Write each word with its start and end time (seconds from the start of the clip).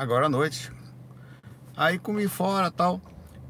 agora 0.00 0.26
à 0.26 0.28
noite. 0.30 0.72
Aí 1.76 1.98
comi 1.98 2.26
fora 2.26 2.70
tal. 2.70 3.02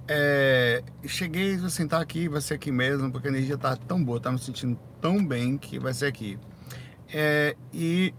É, 0.08 0.82
cheguei, 1.06 1.56
vou 1.56 1.70
sentar 1.70 2.00
aqui, 2.00 2.28
vai 2.28 2.40
ser 2.40 2.54
aqui 2.54 2.72
mesmo, 2.72 3.12
porque 3.12 3.28
a 3.28 3.30
energia 3.30 3.56
tá 3.56 3.76
tão 3.76 4.02
boa, 4.02 4.18
tá 4.18 4.32
me 4.32 4.38
sentindo 4.40 4.76
tão 5.00 5.24
bem 5.24 5.56
que 5.56 5.78
vai 5.78 5.94
ser 5.94 6.06
aqui. 6.06 6.36
É, 7.14 7.56
e 7.72 8.12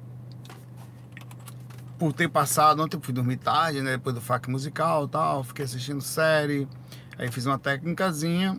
por 2.00 2.14
ter 2.14 2.30
passado, 2.30 2.82
ontem 2.82 2.96
eu 2.96 3.02
fui 3.02 3.14
dormir 3.14 3.36
tarde, 3.36 3.82
né? 3.82 3.92
Depois 3.92 4.16
do 4.16 4.22
FAC 4.22 4.50
musical 4.50 5.10
tal, 5.10 5.44
fiquei 5.44 5.66
assistindo 5.66 6.00
série, 6.00 6.70
aí 7.18 7.30
fiz 7.30 7.46
uma 7.46 7.60
técnicazinha, 7.60 8.58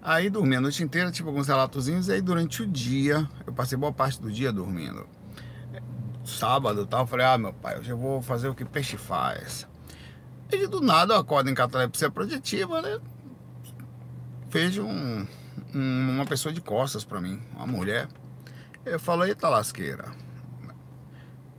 aí 0.00 0.30
dormi 0.30 0.56
a 0.56 0.62
noite 0.62 0.82
inteira, 0.82 1.12
tipo 1.12 1.28
alguns 1.28 1.46
relatozinhos, 1.46 2.08
e 2.08 2.12
aí 2.12 2.22
durante 2.22 2.62
o 2.62 2.66
dia, 2.66 3.28
eu 3.46 3.52
passei 3.52 3.76
boa 3.76 3.92
parte 3.92 4.18
do 4.18 4.32
dia 4.32 4.50
dormindo. 4.50 5.06
Sábado 6.30 6.86
tal, 6.86 7.06
falei, 7.06 7.26
ah 7.26 7.36
meu 7.36 7.52
pai, 7.52 7.78
hoje 7.78 7.90
eu 7.90 7.98
vou 7.98 8.22
fazer 8.22 8.48
o 8.48 8.54
que 8.54 8.64
peixe 8.64 8.96
faz. 8.96 9.66
E 10.50 10.66
do 10.66 10.80
nada 10.80 11.14
eu 11.14 11.18
acordo 11.18 11.50
em 11.50 11.54
catalepsia 11.54 12.10
projetiva, 12.10 12.80
né? 12.80 12.98
Vejo 14.48 14.84
um, 14.84 15.26
um, 15.74 16.10
uma 16.10 16.26
pessoa 16.26 16.52
de 16.52 16.60
costas 16.60 17.04
para 17.04 17.20
mim, 17.20 17.40
uma 17.54 17.66
mulher. 17.66 18.08
Eu 18.84 18.98
falo, 18.98 19.24
eita 19.24 19.48
lasqueira. 19.48 20.10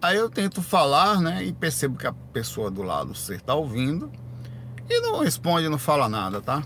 Aí 0.01 0.17
eu 0.17 0.29
tento 0.29 0.61
falar, 0.61 1.21
né? 1.21 1.43
E 1.43 1.53
percebo 1.53 1.97
que 1.97 2.07
a 2.07 2.13
pessoa 2.13 2.71
do 2.71 2.81
lado 2.81 3.13
você 3.13 3.37
tá 3.37 3.53
ouvindo 3.53 4.11
e 4.89 4.99
não 5.01 5.19
responde, 5.19 5.69
não 5.69 5.77
fala 5.77 6.09
nada, 6.09 6.41
tá? 6.41 6.63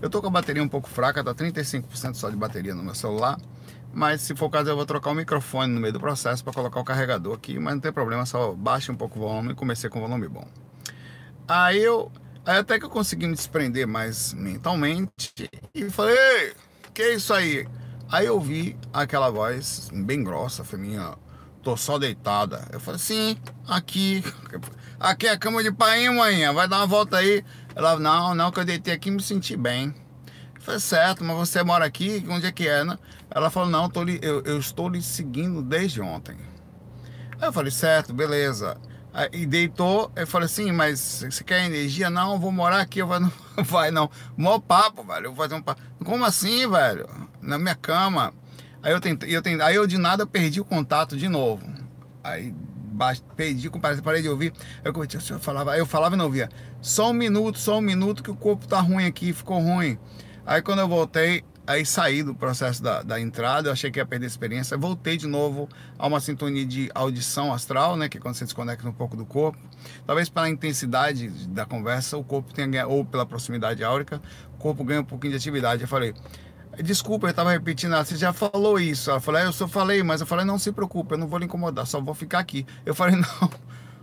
Eu 0.00 0.08
tô 0.08 0.20
com 0.22 0.28
a 0.28 0.30
bateria 0.30 0.62
um 0.62 0.68
pouco 0.68 0.88
fraca, 0.88 1.22
tá 1.22 1.34
35% 1.34 2.14
só 2.14 2.30
de 2.30 2.36
bateria 2.36 2.74
no 2.74 2.82
meu 2.82 2.94
celular. 2.94 3.38
Mas 3.92 4.20
se 4.20 4.34
for 4.36 4.46
o 4.46 4.50
caso, 4.50 4.70
eu 4.70 4.76
vou 4.76 4.86
trocar 4.86 5.10
o 5.10 5.14
microfone 5.14 5.72
no 5.72 5.80
meio 5.80 5.92
do 5.92 6.00
processo 6.00 6.44
para 6.44 6.52
colocar 6.52 6.80
o 6.80 6.84
carregador 6.84 7.34
aqui. 7.34 7.58
Mas 7.58 7.74
não 7.74 7.80
tem 7.80 7.92
problema, 7.92 8.24
só 8.24 8.52
baixe 8.52 8.90
um 8.90 8.96
pouco 8.96 9.18
o 9.18 9.22
volume 9.22 9.52
e 9.52 9.54
comecei 9.54 9.90
com 9.90 10.00
volume 10.00 10.28
bom. 10.28 10.46
Aí 11.48 11.82
eu. 11.82 12.10
Aí 12.46 12.56
até 12.56 12.78
que 12.78 12.84
eu 12.84 12.90
consegui 12.90 13.26
me 13.26 13.34
desprender 13.34 13.86
mais 13.86 14.32
mentalmente 14.32 15.48
e 15.74 15.90
falei, 15.90 16.54
que 16.94 17.02
é 17.02 17.14
isso 17.14 17.34
aí? 17.34 17.68
Aí 18.10 18.26
eu 18.26 18.40
vi 18.40 18.76
aquela 18.92 19.30
voz 19.30 19.90
bem 19.92 20.24
grossa, 20.24 20.64
feminina, 20.64 21.16
tô 21.62 21.76
só 21.76 21.98
deitada. 21.98 22.66
Eu 22.72 22.80
falei, 22.80 22.98
sim, 22.98 23.36
aqui. 23.68 24.24
Aqui 24.98 25.26
é 25.26 25.30
a 25.30 25.38
cama 25.38 25.62
de 25.62 25.70
pai, 25.70 26.08
manhã? 26.10 26.52
Vai 26.52 26.66
dar 26.66 26.78
uma 26.78 26.86
volta 26.86 27.18
aí. 27.18 27.44
Ela, 27.74 27.98
não, 27.98 28.34
não, 28.34 28.50
que 28.50 28.60
eu 28.60 28.64
deitei 28.64 28.94
aqui 28.94 29.08
e 29.08 29.12
me 29.12 29.22
senti 29.22 29.56
bem. 29.56 29.94
Eu 30.54 30.60
falei, 30.60 30.80
certo, 30.80 31.24
mas 31.24 31.36
você 31.36 31.62
mora 31.62 31.84
aqui? 31.84 32.24
Onde 32.28 32.46
é 32.46 32.52
que 32.52 32.66
é, 32.66 32.84
né? 32.84 32.98
Ela 33.30 33.48
falou, 33.48 33.68
não, 33.68 33.88
tô 33.88 34.02
eu, 34.02 34.42
eu 34.42 34.58
estou 34.58 34.88
lhe 34.88 35.02
seguindo 35.02 35.62
desde 35.62 36.00
ontem. 36.00 36.36
Aí 37.40 37.48
eu 37.48 37.52
falei, 37.52 37.70
certo, 37.70 38.12
beleza. 38.12 38.76
E 39.32 39.44
deitou, 39.44 40.10
eu 40.14 40.26
falei 40.26 40.46
assim, 40.46 40.70
mas 40.70 41.24
você 41.28 41.42
quer 41.42 41.64
energia? 41.64 42.08
Não, 42.10 42.38
vou 42.38 42.52
morar 42.52 42.80
aqui. 42.80 43.00
Eu 43.00 43.08
falei, 43.08 43.28
não 43.56 43.64
vai 43.64 43.90
não. 43.90 44.10
Mó 44.36 44.58
papo, 44.58 45.02
velho. 45.04 45.26
Eu 45.26 45.32
vou 45.32 45.44
fazer 45.44 45.54
um 45.54 45.62
papo. 45.62 45.80
Como 46.04 46.24
assim, 46.24 46.68
velho? 46.68 47.08
Na 47.40 47.58
minha 47.58 47.74
cama. 47.74 48.32
Aí 48.82 48.92
eu 48.92 49.00
tentei, 49.00 49.36
eu 49.36 49.42
tentei, 49.42 49.64
aí 49.64 49.74
eu 49.74 49.86
de 49.86 49.98
nada 49.98 50.26
perdi 50.26 50.60
o 50.60 50.64
contato 50.64 51.16
de 51.16 51.28
novo. 51.28 51.62
Aí 52.24 52.54
perdi, 53.36 53.70
parei 54.02 54.22
de 54.22 54.28
ouvir. 54.28 54.52
Aí 54.84 54.92
eu, 54.92 55.20
eu 55.30 55.40
falava, 55.40 55.76
eu 55.76 55.86
falava 55.86 56.14
e 56.14 56.18
não 56.18 56.26
ouvia. 56.26 56.48
Só 56.80 57.10
um 57.10 57.14
minuto, 57.14 57.58
só 57.58 57.78
um 57.78 57.82
minuto 57.82 58.22
que 58.22 58.30
o 58.30 58.36
corpo 58.36 58.66
tá 58.66 58.80
ruim 58.80 59.06
aqui, 59.06 59.32
ficou 59.32 59.60
ruim. 59.60 59.98
Aí 60.46 60.62
quando 60.62 60.78
eu 60.78 60.88
voltei, 60.88 61.44
Aí 61.70 61.86
saí 61.86 62.24
do 62.24 62.34
processo 62.34 62.82
da, 62.82 63.00
da 63.00 63.20
entrada, 63.20 63.68
eu 63.68 63.72
achei 63.72 63.92
que 63.92 64.00
ia 64.00 64.04
perder 64.04 64.24
a 64.24 64.26
experiência. 64.26 64.76
Voltei 64.76 65.16
de 65.16 65.28
novo 65.28 65.68
a 65.96 66.08
uma 66.08 66.18
sintonia 66.18 66.66
de 66.66 66.90
audição 66.92 67.52
astral, 67.52 67.96
né? 67.96 68.08
Que 68.08 68.18
é 68.18 68.20
quando 68.20 68.34
você 68.34 68.44
desconecta 68.44 68.88
um 68.88 68.92
pouco 68.92 69.16
do 69.16 69.24
corpo. 69.24 69.56
Talvez 70.04 70.28
pela 70.28 70.50
intensidade 70.50 71.28
da 71.46 71.64
conversa, 71.64 72.16
o 72.16 72.24
corpo 72.24 72.52
tenha 72.52 72.88
ou 72.88 73.04
pela 73.04 73.24
proximidade 73.24 73.84
áurica, 73.84 74.20
o 74.52 74.58
corpo 74.58 74.82
ganha 74.82 75.00
um 75.00 75.04
pouquinho 75.04 75.30
de 75.30 75.36
atividade. 75.36 75.82
Eu 75.82 75.86
falei, 75.86 76.12
desculpa, 76.82 77.28
eu 77.28 77.30
estava 77.30 77.52
repetindo, 77.52 77.96
você 77.98 78.16
já 78.16 78.32
falou 78.32 78.80
isso. 78.80 79.08
Ela 79.08 79.20
falou, 79.20 79.40
é, 79.40 79.46
eu 79.46 79.52
só 79.52 79.68
falei, 79.68 80.02
mas 80.02 80.20
eu 80.20 80.26
falei, 80.26 80.44
não 80.44 80.58
se 80.58 80.72
preocupe, 80.72 81.14
eu 81.14 81.18
não 81.18 81.28
vou 81.28 81.38
lhe 81.38 81.44
incomodar, 81.44 81.86
só 81.86 82.00
vou 82.00 82.16
ficar 82.16 82.40
aqui. 82.40 82.66
Eu 82.84 82.96
falei, 82.96 83.14
não, 83.14 83.50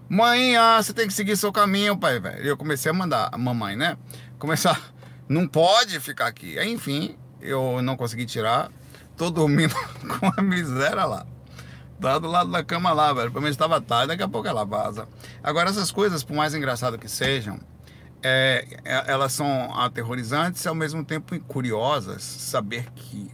mãe, 0.08 0.56
ah, 0.56 0.82
você 0.82 0.94
tem 0.94 1.06
que 1.06 1.14
seguir 1.14 1.36
seu 1.36 1.52
caminho, 1.52 1.98
pai, 1.98 2.18
velho. 2.18 2.46
Eu 2.46 2.56
comecei 2.56 2.90
a 2.90 2.94
mandar 2.94 3.28
a 3.30 3.38
mamãe, 3.38 3.76
né? 3.76 3.98
Começar, 4.40 4.94
não 5.28 5.46
pode 5.46 6.00
ficar 6.00 6.28
aqui. 6.28 6.58
Enfim, 6.64 7.18
eu 7.42 7.82
não 7.82 7.96
consegui 7.96 8.26
tirar. 8.26 8.72
Tô 9.16 9.30
dormindo 9.30 9.76
com 10.20 10.32
a 10.38 10.42
miséria 10.42 11.06
lá. 11.06 11.26
Tá 12.00 12.20
do 12.20 12.28
lado 12.28 12.52
da 12.52 12.64
cama 12.64 12.92
lá, 12.92 13.12
velho. 13.12 13.32
Pelo 13.32 13.42
menos 13.42 13.56
estava 13.56 13.82
tarde, 13.82 14.10
daqui 14.10 14.22
a 14.22 14.28
pouco 14.28 14.48
ela 14.48 14.64
vaza. 14.64 15.08
Agora, 15.42 15.70
essas 15.70 15.92
coisas, 15.92 16.24
por 16.24 16.36
mais 16.36 16.54
engraçado 16.54 16.98
que 16.98 17.10
sejam, 17.10 17.60
é, 18.22 18.80
é, 18.84 19.12
elas 19.12 19.34
são 19.34 19.74
aterrorizantes 19.80 20.64
e 20.64 20.68
ao 20.68 20.76
mesmo 20.76 21.04
tempo 21.04 21.40
curiosas. 21.42 22.22
Saber 22.22 22.86
que 22.94 23.32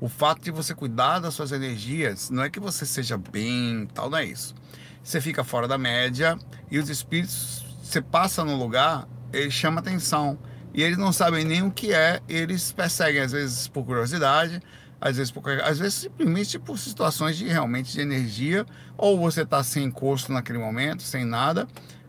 o 0.00 0.08
fato 0.08 0.42
de 0.42 0.50
você 0.50 0.74
cuidar 0.74 1.20
das 1.20 1.32
suas 1.32 1.52
energias 1.52 2.28
não 2.28 2.42
é 2.42 2.50
que 2.50 2.60
você 2.60 2.84
seja 2.84 3.16
bem, 3.16 3.88
tal, 3.94 4.10
não 4.10 4.18
é 4.18 4.24
isso. 4.24 4.54
Você 5.02 5.20
fica 5.20 5.42
fora 5.42 5.66
da 5.66 5.78
média 5.78 6.38
e 6.70 6.78
os 6.78 6.88
espíritos, 6.88 7.64
você 7.82 8.02
passa 8.02 8.44
no 8.44 8.56
lugar, 8.56 9.08
ele 9.32 9.50
chama 9.50 9.80
atenção 9.80 10.38
e 10.74 10.82
eles 10.82 10.96
não 10.96 11.12
sabem 11.12 11.44
nem 11.44 11.62
o 11.62 11.70
que 11.70 11.92
é, 11.92 12.20
eles 12.28 12.72
perseguem, 12.72 13.20
às 13.20 13.32
vezes 13.32 13.68
por 13.68 13.84
curiosidade, 13.84 14.60
às 15.00 15.16
vezes, 15.16 15.30
por, 15.32 15.42
às 15.48 15.78
vezes 15.78 15.94
simplesmente 15.94 16.58
por 16.58 16.78
situações 16.78 17.36
de 17.36 17.46
realmente 17.46 17.92
de 17.92 18.00
energia, 18.00 18.64
ou 18.96 19.18
você 19.18 19.42
está 19.42 19.62
sem 19.62 19.84
encosto 19.84 20.32
naquele 20.32 20.58
momento, 20.58 21.02
sem 21.02 21.24
nada, 21.24 21.66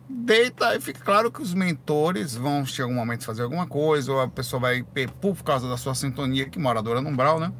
deita 0.07 0.75
e 0.75 0.79
fica 0.79 1.01
claro 1.03 1.31
que 1.31 1.41
os 1.41 1.53
mentores 1.53 2.35
vão 2.35 2.65
chegar 2.65 2.87
um 2.87 2.93
momento 2.93 3.25
fazer 3.25 3.41
alguma 3.41 3.67
coisa, 3.67 4.11
ou 4.11 4.21
a 4.21 4.27
pessoa 4.27 4.59
vai, 4.59 4.85
por 5.19 5.43
causa 5.43 5.67
da 5.67 5.75
sua 5.75 5.95
sintonia, 5.95 6.47
que 6.47 6.59
moradora 6.59 7.01
no 7.01 7.09
umbral, 7.09 7.39
né? 7.39 7.51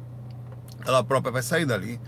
Ela 0.86 1.02
própria 1.02 1.32
vai 1.32 1.42
sair 1.42 1.66
dali. 1.66 2.00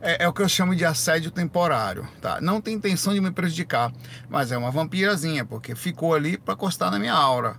É, 0.00 0.24
é, 0.24 0.28
o 0.28 0.32
que 0.32 0.42
eu 0.42 0.48
chamo 0.48 0.76
de 0.76 0.84
assédio 0.84 1.30
temporário, 1.30 2.06
tá? 2.20 2.38
Não 2.40 2.60
tem 2.60 2.74
intenção 2.74 3.14
de 3.14 3.20
me 3.20 3.30
prejudicar, 3.30 3.90
mas 4.28 4.52
é 4.52 4.58
uma 4.58 4.70
vampirazinha, 4.70 5.44
porque 5.44 5.74
ficou 5.74 6.14
ali 6.14 6.36
para 6.36 6.52
encostar 6.52 6.90
na 6.90 6.98
minha 6.98 7.14
aura 7.14 7.56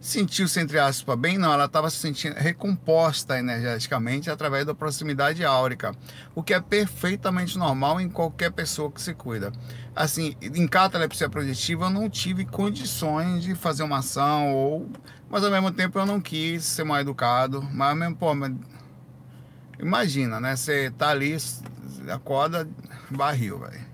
sentiu-se, 0.00 0.60
entre 0.60 0.78
aspas, 0.78 1.18
bem, 1.18 1.36
não, 1.38 1.52
ela 1.52 1.64
estava 1.64 1.90
se 1.90 1.96
sentindo 1.96 2.34
recomposta 2.34 3.38
energeticamente 3.38 4.30
através 4.30 4.64
da 4.64 4.74
proximidade 4.74 5.44
áurica, 5.44 5.92
o 6.34 6.42
que 6.42 6.54
é 6.54 6.60
perfeitamente 6.60 7.58
normal 7.58 8.00
em 8.00 8.08
qualquer 8.08 8.52
pessoa 8.52 8.90
que 8.90 9.02
se 9.02 9.12
cuida. 9.14 9.52
Assim, 9.94 10.36
em 10.40 10.66
catalepsia 10.68 11.28
projetiva 11.28 11.86
eu 11.86 11.90
não 11.90 12.08
tive 12.08 12.44
condições 12.44 13.42
de 13.42 13.54
fazer 13.54 13.82
uma 13.82 13.98
ação, 13.98 14.54
ou, 14.54 14.88
mas 15.28 15.42
ao 15.42 15.50
mesmo 15.50 15.70
tempo 15.72 15.98
eu 15.98 16.06
não 16.06 16.20
quis 16.20 16.64
ser 16.64 16.84
mal 16.84 17.00
educado, 17.00 17.62
mas 17.62 17.96
mesmo, 17.96 18.16
pô, 18.16 18.34
mas, 18.34 18.52
imagina, 19.78 20.38
né, 20.38 20.54
você 20.54 20.90
tá 20.96 21.08
ali, 21.08 21.36
acorda, 22.12 22.68
barril, 23.10 23.58
velho. 23.58 23.88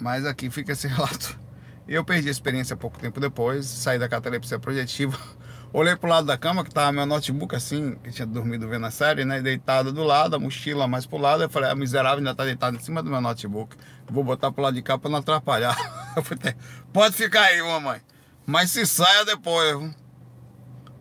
Mas 0.00 0.26
aqui 0.26 0.50
fica 0.50 0.72
esse 0.72 0.88
relato 0.88 1.45
eu 1.94 2.04
perdi 2.04 2.28
a 2.28 2.30
experiência 2.30 2.76
pouco 2.76 2.98
tempo 2.98 3.20
depois, 3.20 3.66
saí 3.66 3.98
da 3.98 4.08
catalepsia 4.08 4.58
projetiva. 4.58 5.18
Olhei 5.72 5.94
pro 5.94 6.08
lado 6.08 6.26
da 6.26 6.38
cama, 6.38 6.64
que 6.64 6.70
tava 6.70 6.90
meu 6.90 7.04
notebook 7.04 7.54
assim, 7.54 7.96
que 7.96 8.10
tinha 8.10 8.24
dormido 8.24 8.66
vendo 8.68 8.86
a 8.86 8.90
série, 8.90 9.24
né? 9.24 9.42
Deitado 9.42 9.92
do 9.92 10.02
lado, 10.02 10.34
a 10.34 10.38
mochila 10.38 10.86
mais 10.86 11.04
pro 11.04 11.18
lado. 11.18 11.42
Eu 11.42 11.50
falei, 11.50 11.68
a 11.68 11.72
ah, 11.72 11.76
miserável 11.76 12.18
ainda 12.18 12.34
tá 12.34 12.44
deitado 12.44 12.76
em 12.76 12.80
cima 12.80 13.02
do 13.02 13.10
meu 13.10 13.20
notebook. 13.20 13.76
Vou 14.08 14.24
botar 14.24 14.50
pro 14.50 14.62
lado 14.62 14.74
de 14.74 14.82
cá 14.82 14.96
pra 14.96 15.10
não 15.10 15.18
atrapalhar. 15.18 15.76
Eu 16.16 16.22
falei, 16.22 16.54
pode 16.92 17.14
ficar 17.14 17.42
aí, 17.42 17.60
mamãe. 17.60 18.00
Mas 18.46 18.70
se 18.70 18.86
saia 18.86 19.24
depois. 19.26 19.94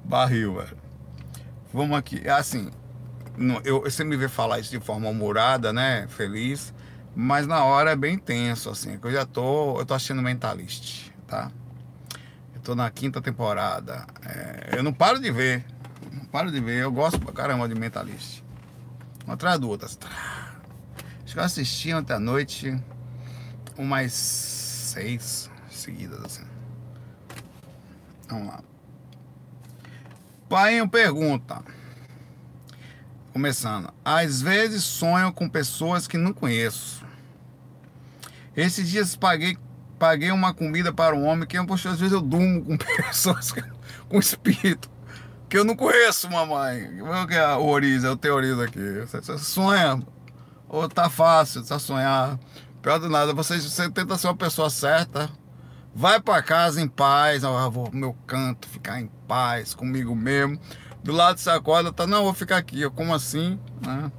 Barril, 0.03 0.55
velho. 0.55 0.77
Vamos 1.71 1.97
aqui. 1.97 2.21
É 2.25 2.31
assim, 2.31 2.69
eu, 3.63 3.81
você 3.81 4.03
me 4.03 4.15
vê 4.15 4.27
falar 4.27 4.59
isso 4.59 4.71
de 4.71 4.79
forma 4.79 5.09
humorada, 5.09 5.73
né? 5.73 6.07
Feliz. 6.09 6.73
Mas 7.15 7.47
na 7.47 7.63
hora 7.63 7.91
é 7.91 7.95
bem 7.95 8.17
tenso, 8.17 8.69
assim. 8.69 8.99
Eu 9.01 9.11
já 9.11 9.25
tô. 9.25 9.79
Eu 9.79 9.85
tô 9.85 9.93
assistindo 9.93 10.21
Mentalist, 10.21 11.11
tá? 11.25 11.49
Eu 12.53 12.61
tô 12.61 12.75
na 12.75 12.91
quinta 12.91 13.21
temporada. 13.21 14.05
É, 14.25 14.77
eu 14.77 14.83
não 14.83 14.91
paro 14.91 15.19
de 15.19 15.31
ver. 15.31 15.65
Não 16.11 16.25
paro 16.25 16.51
de 16.51 16.59
ver. 16.59 16.81
Eu 16.81 16.91
gosto 16.91 17.19
pra 17.19 17.31
caramba 17.31 17.69
de 17.69 17.75
Mentalist. 17.75 18.43
Uma 19.23 19.35
atrás 19.35 19.57
do 19.57 19.69
outro. 19.69 19.85
Assim. 19.85 19.97
Acho 21.23 21.33
que 21.33 21.39
eu 21.39 21.43
assisti 21.43 21.93
ontem 21.93 22.13
à 22.13 22.19
noite 22.19 22.77
umas 23.77 24.11
seis 24.11 25.49
seguidas, 25.69 26.19
assim. 26.23 26.43
Vamos 28.27 28.47
lá. 28.47 28.59
Pai 30.49 30.85
pergunta. 30.87 31.63
Começando. 33.31 33.93
Às 34.03 34.41
vezes 34.41 34.83
sonho 34.83 35.31
com 35.31 35.47
pessoas 35.47 36.07
que 36.07 36.17
não 36.17 36.33
conheço. 36.33 37.04
Esses 38.55 38.89
dias 38.89 39.15
paguei, 39.15 39.57
paguei 39.99 40.31
uma 40.31 40.53
comida 40.53 40.93
para 40.93 41.15
um 41.15 41.25
homem 41.25 41.47
que, 41.47 41.61
poxa, 41.65 41.89
às 41.89 41.99
vezes 41.99 42.13
eu 42.13 42.21
durmo 42.21 42.63
com 42.63 42.77
pessoas, 42.77 43.53
com 44.07 44.19
espírito, 44.19 44.89
que 45.49 45.57
eu 45.57 45.63
não 45.63 45.75
conheço, 45.75 46.29
mamãe. 46.29 47.01
O 47.01 47.27
que 47.27 47.35
é 47.35 47.55
o 47.55 47.65
orizo, 47.65 48.07
eu 48.07 48.17
teorizo 48.17 48.61
aqui. 48.61 48.99
Você 49.01 49.37
sonha, 49.37 50.01
ou 50.69 50.87
tá 50.87 51.09
fácil, 51.09 51.63
tá 51.63 51.79
sonhar. 51.79 52.39
Pior 52.81 52.99
do 52.99 53.09
nada, 53.09 53.33
você, 53.33 53.59
você 53.59 53.89
tenta 53.89 54.17
ser 54.17 54.27
uma 54.27 54.35
pessoa 54.35 54.69
certa, 54.69 55.29
vai 55.93 56.19
para 56.19 56.43
casa 56.43 56.81
em 56.81 56.87
paz, 56.87 57.43
eu 57.43 57.71
vou 57.71 57.89
pro 57.89 57.97
meu 57.97 58.13
canto, 58.27 58.67
ficar 58.67 59.01
em 59.01 59.07
paz 59.27 59.73
comigo 59.73 60.15
mesmo. 60.15 60.59
Do 61.03 61.11
lado 61.11 61.39
você 61.39 61.49
acorda, 61.49 61.91
tá, 61.91 62.05
não, 62.05 62.23
vou 62.23 62.33
ficar 62.33 62.57
aqui. 62.57 62.81
Eu, 62.81 62.91
como 62.91 63.13
assim? 63.13 63.59
Né? 63.81 64.11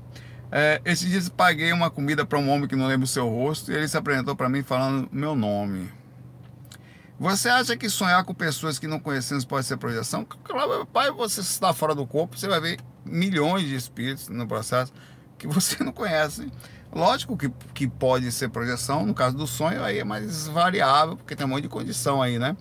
É, 0.58 0.80
esses 0.86 1.10
dias 1.10 1.28
paguei 1.28 1.70
uma 1.70 1.90
comida 1.90 2.24
para 2.24 2.38
um 2.38 2.48
homem 2.48 2.66
que 2.66 2.74
não 2.74 2.86
lembra 2.86 3.04
o 3.04 3.06
seu 3.06 3.28
rosto 3.28 3.70
e 3.70 3.74
ele 3.74 3.86
se 3.86 3.94
apresentou 3.94 4.34
para 4.34 4.48
mim 4.48 4.62
falando 4.62 5.06
meu 5.12 5.36
nome. 5.36 5.92
Você 7.20 7.50
acha 7.50 7.76
que 7.76 7.90
sonhar 7.90 8.24
com 8.24 8.32
pessoas 8.32 8.78
que 8.78 8.86
não 8.86 8.98
conhecemos 8.98 9.44
pode 9.44 9.66
ser 9.66 9.76
projeção? 9.76 10.24
Claro, 10.24 10.86
pai, 10.86 11.10
você 11.10 11.42
está 11.42 11.74
fora 11.74 11.94
do 11.94 12.06
corpo, 12.06 12.38
você 12.38 12.48
vai 12.48 12.58
ver 12.58 12.78
milhões 13.04 13.66
de 13.66 13.74
espíritos 13.74 14.30
no 14.30 14.48
processo 14.48 14.94
que 15.36 15.46
você 15.46 15.84
não 15.84 15.92
conhece. 15.92 16.50
Lógico 16.90 17.36
que, 17.36 17.50
que 17.74 17.86
pode 17.86 18.32
ser 18.32 18.48
projeção, 18.48 19.04
no 19.04 19.12
caso 19.12 19.36
do 19.36 19.46
sonho 19.46 19.84
aí 19.84 19.98
é 19.98 20.04
mais 20.04 20.46
variável, 20.48 21.18
porque 21.18 21.36
tem 21.36 21.44
um 21.44 21.50
monte 21.50 21.64
de 21.64 21.68
condição 21.68 22.22
aí, 22.22 22.38
né? 22.38 22.56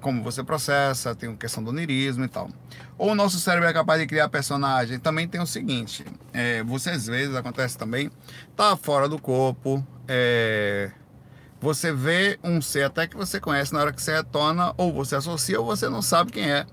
Como 0.00 0.22
você 0.22 0.44
processa, 0.44 1.14
tem 1.14 1.34
questão 1.36 1.62
do 1.62 1.70
onirismo 1.70 2.24
e 2.24 2.28
tal. 2.28 2.48
Ou 2.96 3.10
o 3.10 3.14
nosso 3.14 3.38
cérebro 3.40 3.68
é 3.68 3.72
capaz 3.72 4.00
de 4.00 4.06
criar 4.06 4.28
personagem. 4.28 4.98
Também 4.98 5.26
tem 5.26 5.40
o 5.40 5.46
seguinte: 5.46 6.04
é, 6.32 6.62
você 6.62 6.90
às 6.90 7.06
vezes 7.06 7.34
acontece 7.34 7.76
também, 7.76 8.10
tá 8.56 8.76
fora 8.76 9.08
do 9.08 9.18
corpo, 9.18 9.84
é, 10.06 10.90
você 11.60 11.92
vê 11.92 12.38
um 12.42 12.62
ser 12.62 12.84
até 12.84 13.06
que 13.06 13.16
você 13.16 13.40
conhece 13.40 13.72
na 13.72 13.80
hora 13.80 13.92
que 13.92 14.00
você 14.00 14.14
retorna, 14.14 14.72
ou 14.76 14.92
você 14.92 15.16
associa, 15.16 15.58
ou 15.60 15.66
você 15.66 15.88
não 15.88 16.00
sabe 16.00 16.30
quem 16.30 16.50
é. 16.50 16.64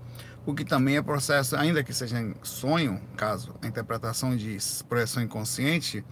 O 0.46 0.54
que 0.54 0.64
também 0.64 0.96
é 0.96 1.02
processo, 1.02 1.56
ainda 1.56 1.84
que 1.84 1.92
seja 1.92 2.22
em 2.22 2.36
sonho, 2.44 3.02
caso 3.18 3.56
a 3.64 3.68
interpretação 3.68 4.38
de 4.38 4.58
projeção 4.88 5.24
inconsciente, 5.24 6.06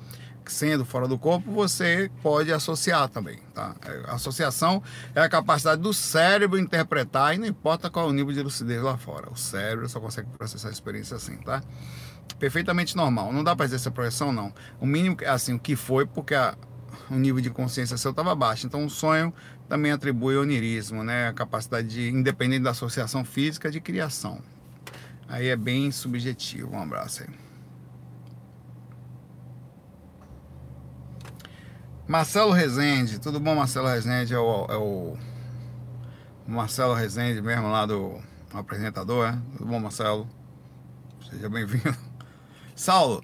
sendo 0.51 0.85
fora 0.85 1.07
do 1.07 1.17
corpo, 1.17 1.51
você 1.51 2.11
pode 2.21 2.51
associar 2.51 3.07
também, 3.09 3.39
tá? 3.53 3.75
É, 3.85 4.11
associação 4.11 4.81
é 5.15 5.21
a 5.21 5.29
capacidade 5.29 5.81
do 5.81 5.93
cérebro 5.93 6.59
interpretar 6.59 7.35
e 7.35 7.37
não 7.37 7.47
importa 7.47 7.89
qual 7.89 8.07
é 8.07 8.09
o 8.09 8.13
nível 8.13 8.33
de 8.33 8.41
lucidez 8.41 8.81
lá 8.81 8.97
fora. 8.97 9.29
O 9.31 9.35
cérebro 9.35 9.87
só 9.87 9.99
consegue 9.99 10.29
processar 10.37 10.69
a 10.69 10.71
experiência 10.71 11.15
assim, 11.15 11.37
tá? 11.37 11.61
Perfeitamente 12.39 12.95
normal. 12.95 13.31
Não 13.31 13.43
dá 13.43 13.55
para 13.55 13.65
dizer 13.65 13.77
essa 13.77 13.91
projeção, 13.91 14.31
não. 14.31 14.53
O 14.79 14.85
mínimo 14.85 15.17
é 15.21 15.29
assim, 15.29 15.53
o 15.53 15.59
que 15.59 15.75
foi, 15.75 16.05
porque 16.05 16.35
a, 16.35 16.55
o 17.09 17.15
nível 17.15 17.41
de 17.41 17.49
consciência 17.49 17.97
seu 17.97 18.11
estava 18.11 18.33
baixo. 18.35 18.65
Então, 18.65 18.85
o 18.85 18.89
sonho 18.89 19.33
também 19.67 19.91
atribui 19.91 20.37
onirismo, 20.37 21.03
né? 21.03 21.27
A 21.27 21.33
capacidade 21.33 21.87
de, 21.87 22.09
independente 22.09 22.63
da 22.63 22.71
associação 22.71 23.23
física, 23.23 23.71
de 23.71 23.79
criação. 23.79 24.41
Aí 25.27 25.47
é 25.47 25.55
bem 25.55 25.91
subjetivo. 25.91 26.75
Um 26.75 26.81
abraço 26.81 27.23
aí. 27.23 27.42
Marcelo 32.13 32.51
Rezende, 32.51 33.17
tudo 33.17 33.39
bom, 33.39 33.55
Marcelo 33.55 33.87
Rezende? 33.87 34.35
É 34.35 34.37
o, 34.37 34.65
é 34.69 34.77
o 34.77 35.17
Marcelo 36.47 36.93
Rezende 36.93 37.41
mesmo 37.41 37.71
lá 37.71 37.87
do 37.87 38.21
apresentador, 38.53 39.31
né? 39.31 39.41
Tudo 39.57 39.65
bom, 39.65 39.79
Marcelo? 39.79 40.29
Seja 41.27 41.49
bem-vindo. 41.49 41.97
Saulo, 42.75 43.23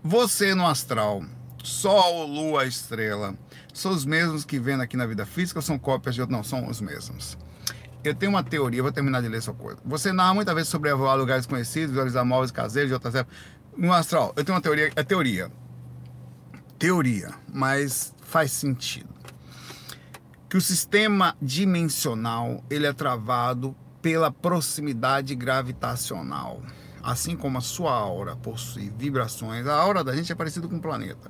você 0.00 0.54
no 0.54 0.64
astral, 0.64 1.24
Sol, 1.64 2.24
Lua, 2.26 2.66
Estrela, 2.66 3.34
são 3.74 3.90
os 3.90 4.04
mesmos 4.04 4.44
que 4.44 4.60
vendo 4.60 4.84
aqui 4.84 4.96
na 4.96 5.04
vida 5.04 5.26
física 5.26 5.58
ou 5.58 5.62
são 5.62 5.76
cópias 5.76 6.14
de 6.14 6.20
outros? 6.20 6.38
Não, 6.38 6.44
são 6.44 6.68
os 6.68 6.80
mesmos. 6.80 7.36
Eu 8.04 8.14
tenho 8.14 8.30
uma 8.30 8.44
teoria, 8.44 8.80
vou 8.80 8.92
terminar 8.92 9.22
de 9.22 9.28
ler 9.28 9.38
essa 9.38 9.52
coisa. 9.52 9.80
Você 9.84 10.12
narra 10.12 10.34
muitas 10.34 10.54
vezes 10.54 10.68
sobre 10.68 10.94
voar 10.94 11.16
lugares 11.16 11.46
conhecidos, 11.46 11.90
visualizar 11.90 12.24
móveis 12.24 12.52
caseiros 12.52 12.90
de 12.90 12.94
outras 12.94 13.16
épocas. 13.16 13.36
No 13.76 13.92
astral, 13.92 14.32
eu 14.36 14.44
tenho 14.44 14.54
uma 14.54 14.62
teoria, 14.62 14.92
é 14.94 15.02
teoria 15.02 15.50
teoria, 16.78 17.30
mas 17.52 18.14
faz 18.22 18.52
sentido. 18.52 19.08
Que 20.48 20.56
o 20.56 20.60
sistema 20.60 21.36
dimensional 21.40 22.62
ele 22.70 22.86
é 22.86 22.92
travado 22.92 23.74
pela 24.00 24.30
proximidade 24.30 25.34
gravitacional. 25.34 26.62
Assim 27.02 27.36
como 27.36 27.58
a 27.58 27.60
sua 27.60 27.92
aura 27.92 28.36
possui 28.36 28.92
vibrações, 28.96 29.66
a 29.66 29.74
aura 29.74 30.02
da 30.02 30.14
gente 30.14 30.30
é 30.30 30.34
parecida 30.34 30.68
com 30.68 30.76
o 30.76 30.80
planeta. 30.80 31.28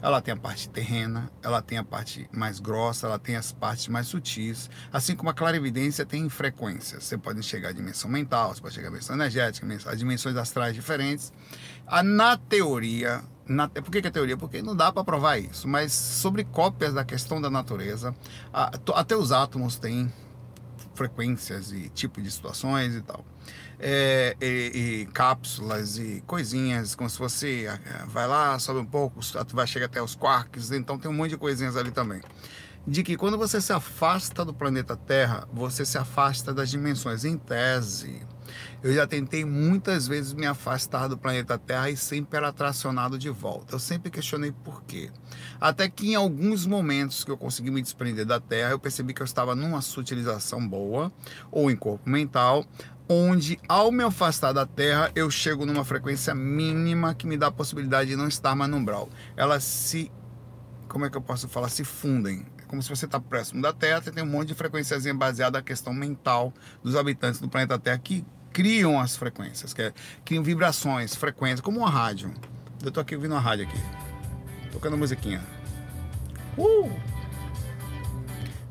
Ela 0.00 0.22
tem 0.22 0.32
a 0.32 0.36
parte 0.36 0.68
terrena, 0.68 1.30
ela 1.42 1.60
tem 1.60 1.76
a 1.76 1.82
parte 1.82 2.28
mais 2.32 2.60
grossa, 2.60 3.08
ela 3.08 3.18
tem 3.18 3.34
as 3.34 3.50
partes 3.50 3.88
mais 3.88 4.06
sutis, 4.06 4.70
assim 4.92 5.16
como 5.16 5.28
a 5.28 5.34
clarividência 5.34 6.06
tem 6.06 6.28
frequências. 6.28 7.02
Você 7.02 7.18
pode 7.18 7.42
chegar 7.42 7.70
à 7.70 7.72
dimensão 7.72 8.08
mental, 8.08 8.54
você 8.54 8.60
pode 8.60 8.74
chegar 8.74 8.88
à 8.88 8.90
dimensão 8.90 9.16
energética, 9.16 9.66
a 9.86 9.94
dimensões 9.96 10.36
astrais 10.36 10.72
diferentes. 10.72 11.32
Na 12.04 12.36
teoria, 12.36 13.24
na, 13.48 13.68
por 13.68 13.90
que, 13.90 14.02
que 14.02 14.08
é 14.08 14.10
teoria? 14.10 14.36
Porque 14.36 14.60
não 14.60 14.76
dá 14.76 14.92
para 14.92 15.02
provar 15.02 15.38
isso, 15.38 15.66
mas 15.66 15.92
sobre 15.92 16.44
cópias 16.44 16.92
da 16.92 17.04
questão 17.04 17.40
da 17.40 17.48
natureza, 17.48 18.14
a, 18.52 18.70
até 18.94 19.16
os 19.16 19.32
átomos 19.32 19.76
têm 19.76 20.12
frequências 20.94 21.72
e 21.72 21.88
tipo 21.88 22.20
de 22.20 22.30
situações 22.30 22.94
e 22.94 23.00
tal. 23.00 23.24
É, 23.80 24.36
e, 24.40 25.02
e, 25.02 25.06
cápsulas 25.06 25.98
e 25.98 26.22
coisinhas, 26.26 26.96
como 26.96 27.08
se 27.08 27.16
fosse 27.16 27.66
vai 28.08 28.26
lá, 28.26 28.58
sobe 28.58 28.80
um 28.80 28.84
pouco, 28.84 29.20
vai 29.52 29.66
chegar 29.66 29.86
até 29.86 30.02
os 30.02 30.16
quarks, 30.16 30.72
então 30.72 30.98
tem 30.98 31.08
um 31.08 31.14
monte 31.14 31.30
de 31.30 31.36
coisinhas 31.36 31.76
ali 31.76 31.92
também. 31.92 32.20
De 32.86 33.02
que 33.02 33.16
quando 33.16 33.38
você 33.38 33.60
se 33.60 33.72
afasta 33.72 34.44
do 34.44 34.52
planeta 34.52 34.96
Terra, 34.96 35.46
você 35.52 35.84
se 35.84 35.96
afasta 35.96 36.52
das 36.52 36.70
dimensões. 36.70 37.24
Em 37.24 37.36
tese, 37.36 38.26
eu 38.82 38.92
já 38.92 39.06
tentei 39.06 39.44
muitas 39.44 40.06
vezes 40.06 40.32
me 40.32 40.46
afastar 40.46 41.08
do 41.08 41.16
planeta 41.16 41.58
Terra 41.58 41.90
e 41.90 41.96
sempre 41.96 42.36
era 42.36 42.52
tracionado 42.52 43.18
de 43.18 43.30
volta. 43.30 43.74
Eu 43.74 43.78
sempre 43.78 44.10
questionei 44.10 44.52
por 44.52 44.82
quê. 44.84 45.10
Até 45.60 45.88
que 45.88 46.10
em 46.10 46.14
alguns 46.14 46.66
momentos 46.66 47.24
que 47.24 47.30
eu 47.30 47.36
consegui 47.36 47.70
me 47.70 47.82
desprender 47.82 48.24
da 48.24 48.40
Terra, 48.40 48.70
eu 48.70 48.78
percebi 48.78 49.12
que 49.12 49.22
eu 49.22 49.26
estava 49.26 49.54
numa 49.54 49.80
sutilização 49.80 50.66
boa, 50.66 51.12
ou 51.50 51.70
em 51.70 51.76
corpo 51.76 52.08
mental, 52.08 52.64
onde 53.08 53.58
ao 53.68 53.90
me 53.90 54.04
afastar 54.04 54.52
da 54.52 54.66
Terra, 54.66 55.10
eu 55.14 55.30
chego 55.30 55.64
numa 55.64 55.84
frequência 55.84 56.34
mínima 56.34 57.14
que 57.14 57.26
me 57.26 57.36
dá 57.36 57.46
a 57.46 57.52
possibilidade 57.52 58.10
de 58.10 58.16
não 58.16 58.28
estar 58.28 58.54
mais 58.54 58.70
no 58.70 58.76
umbral. 58.76 59.08
Elas 59.36 59.64
se, 59.64 60.12
como 60.88 61.06
é 61.06 61.10
que 61.10 61.16
eu 61.16 61.22
posso 61.22 61.48
falar, 61.48 61.68
se 61.68 61.84
fundem 61.84 62.44
como 62.68 62.82
se 62.82 62.90
você 62.90 63.06
está 63.06 63.18
próximo 63.18 63.62
da 63.62 63.72
Terra, 63.72 64.02
você 64.02 64.12
tem 64.12 64.22
um 64.22 64.26
monte 64.26 64.48
de 64.48 64.54
frequênciazinha 64.54 65.14
baseada 65.14 65.58
na 65.58 65.64
questão 65.64 65.92
mental 65.92 66.52
dos 66.82 66.94
habitantes 66.94 67.40
do 67.40 67.48
planeta 67.48 67.78
Terra 67.78 67.98
que 67.98 68.24
criam 68.58 68.98
as 68.98 69.16
frequências, 69.16 69.72
que 69.72 69.82
é, 69.82 69.92
criam 70.24 70.42
vibrações, 70.42 71.14
frequências, 71.14 71.60
como 71.60 71.78
uma 71.78 71.88
rádio. 71.88 72.34
Eu 72.84 72.90
tô 72.90 72.98
aqui 72.98 73.14
ouvindo 73.14 73.30
uma 73.30 73.40
rádio 73.40 73.68
aqui, 73.68 73.78
tocando 74.72 74.98
musiquinha. 74.98 75.40
Uh! 76.56 76.90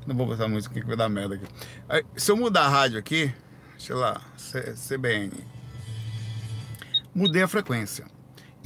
Não 0.06 0.14
vou 0.14 0.28
botar 0.28 0.50
música 0.50 0.78
que 0.78 0.86
vai 0.86 0.98
dar 0.98 1.08
merda 1.08 1.36
aqui. 1.36 1.46
Aí, 1.88 2.04
se 2.18 2.30
eu 2.30 2.36
mudar 2.36 2.66
a 2.66 2.68
rádio 2.68 3.00
aqui, 3.00 3.34
sei 3.80 3.96
lá, 3.96 4.20
CBN, 4.76 5.32
mudei 7.16 7.44
a 7.44 7.48
frequência. 7.48 8.04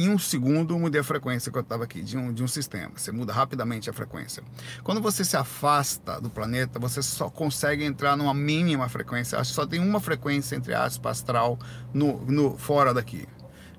Em 0.01 0.09
um 0.09 0.17
segundo, 0.17 0.79
mudei 0.79 0.99
a 0.99 1.03
frequência 1.03 1.51
que 1.51 1.57
eu 1.59 1.61
estava 1.61 1.83
aqui, 1.83 2.01
de 2.01 2.17
um, 2.17 2.33
de 2.33 2.43
um 2.43 2.47
sistema. 2.47 2.91
Você 2.95 3.11
muda 3.11 3.31
rapidamente 3.31 3.87
a 3.87 3.93
frequência. 3.93 4.41
Quando 4.83 4.99
você 4.99 5.23
se 5.23 5.37
afasta 5.37 6.19
do 6.19 6.27
planeta, 6.27 6.79
você 6.79 7.03
só 7.03 7.29
consegue 7.29 7.83
entrar 7.83 8.17
numa 8.17 8.33
mínima 8.33 8.89
frequência. 8.89 9.37
Acho 9.37 9.51
que 9.51 9.55
só 9.55 9.63
tem 9.63 9.79
uma 9.79 9.99
frequência, 9.99 10.55
entre 10.55 10.73
aspas, 10.73 11.19
astral, 11.19 11.59
no, 11.93 12.19
no, 12.25 12.57
fora 12.57 12.95
daqui 12.95 13.27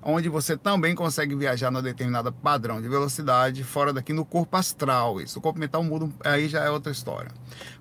onde 0.02 0.28
você 0.28 0.56
também 0.56 0.94
consegue 0.94 1.34
viajar 1.34 1.70
num 1.70 1.80
determinado 1.80 2.32
padrão 2.32 2.82
de 2.82 2.88
velocidade 2.88 3.62
fora 3.62 3.92
daqui 3.92 4.12
no 4.12 4.24
corpo 4.24 4.56
astral. 4.56 5.20
Isso, 5.20 5.38
o 5.38 5.42
corpo 5.42 5.58
mental 5.58 5.82
muda, 5.84 6.08
aí 6.24 6.48
já 6.48 6.60
é 6.60 6.70
outra 6.70 6.90
história. 6.90 7.30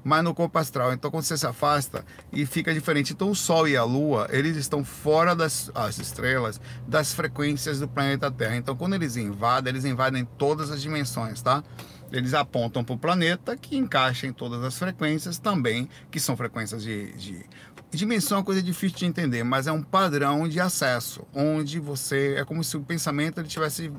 Mas 0.03 0.23
no 0.23 0.33
corpo 0.33 0.57
astral, 0.59 0.93
então 0.93 1.09
quando 1.09 1.23
você 1.23 1.37
se 1.37 1.47
afasta 1.47 2.05
e 2.31 2.45
fica 2.45 2.73
diferente. 2.73 3.13
Então 3.13 3.31
o 3.31 3.35
Sol 3.35 3.67
e 3.67 3.75
a 3.75 3.83
Lua, 3.83 4.27
eles 4.29 4.55
estão 4.55 4.85
fora 4.85 5.35
das 5.35 5.71
as 5.73 5.97
estrelas, 5.97 6.61
das 6.87 7.13
frequências 7.13 7.79
do 7.79 7.87
planeta 7.87 8.29
Terra. 8.31 8.55
Então 8.55 8.75
quando 8.75 8.93
eles 8.93 9.17
invadem, 9.17 9.71
eles 9.71 9.85
invadem 9.85 10.25
todas 10.37 10.71
as 10.71 10.81
dimensões, 10.81 11.41
tá? 11.41 11.63
Eles 12.11 12.33
apontam 12.33 12.83
para 12.83 12.93
o 12.93 12.97
planeta 12.97 13.55
que 13.55 13.77
encaixa 13.77 14.27
em 14.27 14.33
todas 14.33 14.61
as 14.63 14.77
frequências 14.77 15.39
também, 15.39 15.89
que 16.11 16.19
são 16.19 16.35
frequências 16.35 16.83
de, 16.83 17.13
de 17.13 17.45
Dimensão 17.93 18.37
é 18.37 18.39
uma 18.39 18.45
coisa 18.45 18.63
difícil 18.63 18.97
de 18.99 19.05
entender, 19.05 19.43
mas 19.43 19.67
é 19.67 19.71
um 19.71 19.83
padrão 19.83 20.47
de 20.47 20.61
acesso, 20.61 21.27
onde 21.33 21.77
você 21.77 22.35
é 22.37 22.45
como 22.45 22.63
se 22.63 22.77
o 22.77 22.81
pensamento 22.81 23.39
ele 23.39 23.49
tivesse 23.49 23.91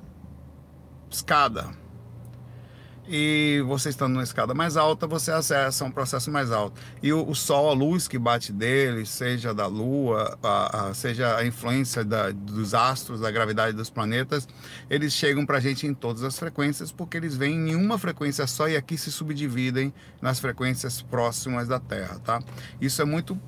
escada. 1.10 1.70
E 3.06 3.62
você 3.66 3.88
estando 3.88 4.12
numa 4.12 4.22
escada 4.22 4.54
mais 4.54 4.76
alta, 4.76 5.06
você 5.06 5.32
acessa 5.32 5.84
um 5.84 5.90
processo 5.90 6.30
mais 6.30 6.52
alto. 6.52 6.80
E 7.02 7.12
o, 7.12 7.28
o 7.28 7.34
Sol, 7.34 7.68
a 7.68 7.74
luz 7.74 8.06
que 8.06 8.16
bate 8.16 8.52
dele, 8.52 9.04
seja 9.04 9.52
da 9.52 9.66
Lua, 9.66 10.38
a, 10.42 10.86
a, 10.88 10.94
seja 10.94 11.36
a 11.36 11.44
influência 11.44 12.04
da, 12.04 12.30
dos 12.30 12.74
astros, 12.74 13.20
da 13.20 13.30
gravidade 13.30 13.76
dos 13.76 13.90
planetas, 13.90 14.48
eles 14.88 15.12
chegam 15.12 15.44
para 15.44 15.58
a 15.58 15.60
gente 15.60 15.86
em 15.86 15.92
todas 15.92 16.22
as 16.22 16.38
frequências, 16.38 16.92
porque 16.92 17.16
eles 17.16 17.36
vêm 17.36 17.70
em 17.70 17.74
uma 17.74 17.98
frequência 17.98 18.46
só 18.46 18.68
e 18.68 18.76
aqui 18.76 18.96
se 18.96 19.10
subdividem 19.10 19.92
nas 20.22 20.38
frequências 20.38 21.02
próximas 21.02 21.68
da 21.68 21.80
Terra, 21.80 22.20
tá? 22.20 22.40
Isso 22.80 23.02
é 23.02 23.04
muito 23.04 23.38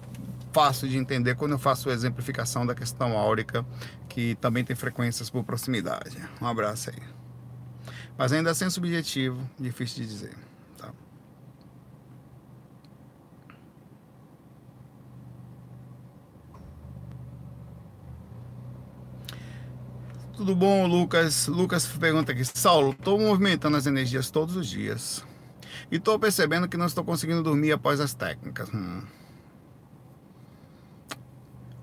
fácil 0.55 0.89
de 0.89 0.97
entender 0.97 1.35
quando 1.35 1.51
eu 1.53 1.59
faço 1.59 1.91
a 1.91 1.93
exemplificação 1.93 2.65
da 2.65 2.77
questão 2.77 3.19
áurica, 3.19 3.67
que 4.09 4.37
também 4.37 4.65
tem 4.65 4.77
frequências 4.77 5.29
por 5.29 5.43
proximidade. 5.43 6.17
Um 6.41 6.47
abraço 6.47 6.91
aí. 6.91 7.03
Mas 8.17 8.33
ainda 8.33 8.53
assim 8.53 8.71
subjetivo, 8.71 9.43
difícil 9.59 10.05
de 10.05 10.09
dizer. 10.09 10.35
Tá? 10.79 10.93
Tudo 20.37 20.55
bom, 20.55 20.87
Lucas? 20.87 21.49
Lucas 21.49 21.85
pergunta 21.85 22.31
aqui, 22.31 22.45
Saulo, 22.45 22.93
estou 22.93 23.19
movimentando 23.19 23.77
as 23.77 23.89
energias 23.89 24.31
todos 24.31 24.55
os 24.55 24.69
dias. 24.69 25.27
E 25.91 25.97
estou 25.97 26.17
percebendo 26.17 26.69
que 26.69 26.77
não 26.77 26.87
estou 26.87 27.03
conseguindo 27.03 27.43
dormir 27.43 27.73
após 27.73 27.99
as 27.99 28.15
técnicas. 28.15 28.73
Hum. 28.73 29.03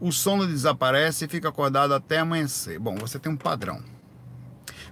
O 0.02 0.12
sono 0.12 0.48
desaparece 0.48 1.26
e 1.26 1.28
fica 1.28 1.50
acordado 1.50 1.94
até 1.94 2.18
amanhecer. 2.18 2.80
Bom, 2.80 2.96
você 2.96 3.20
tem 3.20 3.32
um 3.32 3.38
padrão. 3.38 3.84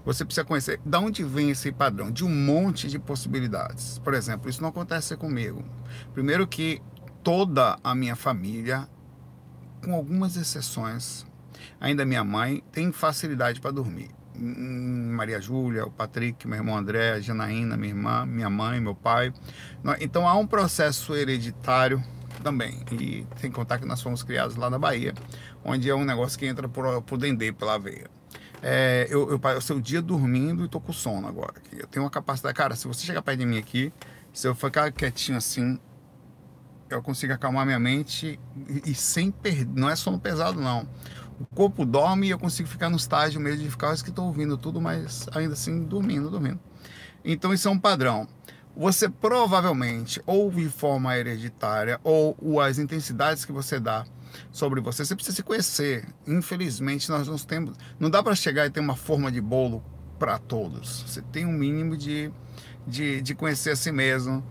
Você 0.05 0.23
precisa 0.23 0.45
conhecer 0.45 0.79
de 0.85 0.97
onde 0.97 1.23
vem 1.23 1.49
esse 1.49 1.71
padrão, 1.71 2.11
de 2.11 2.23
um 2.23 2.29
monte 2.29 2.87
de 2.87 2.99
possibilidades. 2.99 3.97
Por 3.97 4.13
exemplo, 4.13 4.47
isso 4.47 4.61
não 4.61 4.69
acontece 4.69 5.17
comigo. 5.17 5.65
Primeiro 6.13 6.47
que 6.47 6.79
toda 7.23 7.79
a 7.83 7.95
minha 7.95 8.15
família, 8.15 8.87
com 9.83 9.95
algumas 9.95 10.37
exceções, 10.37 11.25
ainda 11.81 12.05
minha 12.05 12.23
mãe 12.23 12.63
tem 12.71 12.91
facilidade 12.91 13.59
para 13.59 13.71
dormir. 13.71 14.11
Hum, 14.35 15.11
Maria 15.15 15.41
Júlia, 15.41 15.87
o 15.87 15.91
Patrick, 15.91 16.47
meu 16.47 16.59
irmão 16.59 16.77
André, 16.77 17.13
a 17.13 17.19
Janaína, 17.19 17.75
minha 17.75 17.93
irmã, 17.93 18.27
minha 18.27 18.49
mãe, 18.49 18.79
meu 18.79 18.93
pai. 18.93 19.33
Então 19.99 20.27
há 20.27 20.35
um 20.35 20.45
processo 20.45 21.15
hereditário 21.15 21.99
também. 22.41 22.83
E 22.91 23.25
sem 23.37 23.51
contar 23.51 23.79
que 23.79 23.85
nós 23.85 24.01
fomos 24.01 24.23
criados 24.23 24.55
lá 24.55 24.69
na 24.69 24.79
Bahia, 24.79 25.13
onde 25.63 25.89
é 25.89 25.95
um 25.95 26.05
negócio 26.05 26.37
que 26.37 26.45
entra 26.45 26.67
por, 26.67 27.01
por 27.03 27.17
dendê, 27.17 27.51
pela 27.51 27.77
veia. 27.77 28.09
É, 28.61 29.07
eu, 29.09 29.29
eu 29.31 29.39
passei 29.39 29.75
o 29.75 29.81
dia 29.81 30.01
dormindo 30.01 30.65
e 30.65 30.67
tô 30.67 30.79
com 30.79 30.91
sono 30.91 31.27
agora. 31.27 31.55
Eu 31.71 31.87
tenho 31.87 32.03
uma 32.03 32.11
capacidade. 32.11 32.55
Cara, 32.55 32.75
se 32.75 32.87
você 32.87 33.05
chegar 33.05 33.21
perto 33.21 33.39
de 33.39 33.45
mim 33.45 33.57
aqui, 33.57 33.93
se 34.33 34.47
eu 34.47 34.53
ficar 34.53 34.91
quietinho 34.91 35.37
assim, 35.37 35.79
eu 36.89 37.01
consigo 37.01 37.31
acalmar 37.31 37.65
minha 37.65 37.79
mente 37.79 38.39
e, 38.67 38.91
e 38.91 38.95
sem 38.95 39.31
perder. 39.31 39.79
Não 39.79 39.89
é 39.89 39.95
sono 39.95 40.19
pesado, 40.19 40.59
não. 40.59 40.87
O 41.39 41.45
corpo 41.55 41.85
dorme 41.85 42.27
e 42.27 42.29
eu 42.31 42.39
consigo 42.39 42.67
ficar 42.67 42.89
no 42.89 42.97
estágio 42.97 43.39
mesmo 43.39 43.63
de 43.63 43.69
ficar, 43.69 43.95
que 43.95 44.09
estou 44.09 44.25
ouvindo 44.25 44.57
tudo, 44.57 44.81
mas 44.81 45.25
ainda 45.33 45.53
assim 45.53 45.83
dormindo, 45.83 46.29
dormindo. 46.29 46.59
Então 47.23 47.53
isso 47.53 47.67
é 47.67 47.71
um 47.71 47.79
padrão. 47.79 48.27
Você 48.79 49.09
provavelmente, 49.09 50.21
ou 50.25 50.49
de 50.49 50.69
forma 50.69 51.13
hereditária, 51.17 51.99
ou 52.01 52.61
as 52.61 52.77
intensidades 52.79 53.43
que 53.43 53.51
você 53.51 53.77
dá 53.77 54.05
sobre 54.53 54.79
você. 54.79 55.03
Você 55.03 55.17
precisa 55.17 55.35
se 55.35 55.43
conhecer. 55.43 56.07
Infelizmente, 56.25 57.09
nós 57.09 57.27
não 57.27 57.37
temos. 57.37 57.75
Não 57.99 58.09
dá 58.09 58.23
para 58.23 58.33
chegar 58.35 58.65
e 58.65 58.69
ter 58.69 58.79
uma 58.79 58.95
forma 58.95 59.29
de 59.29 59.41
bolo 59.41 59.83
para 60.17 60.39
todos. 60.39 61.03
Você 61.05 61.21
tem 61.21 61.45
um 61.45 61.51
mínimo 61.51 61.97
de, 61.97 62.31
de, 62.87 63.21
de 63.21 63.35
conhecer 63.35 63.71
a 63.71 63.75
si 63.75 63.91
mesmo 63.91 64.41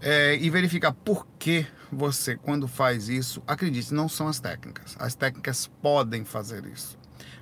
é, 0.00 0.34
e 0.36 0.48
verificar 0.48 0.94
por 0.94 1.26
que 1.38 1.66
você, 1.92 2.34
quando 2.34 2.66
faz 2.66 3.10
isso, 3.10 3.42
acredite, 3.46 3.92
não 3.92 4.08
são 4.08 4.26
as 4.26 4.40
técnicas. 4.40 4.96
As 4.98 5.14
técnicas 5.14 5.66
podem 5.82 6.24
fazer 6.24 6.64
isso 6.64 6.96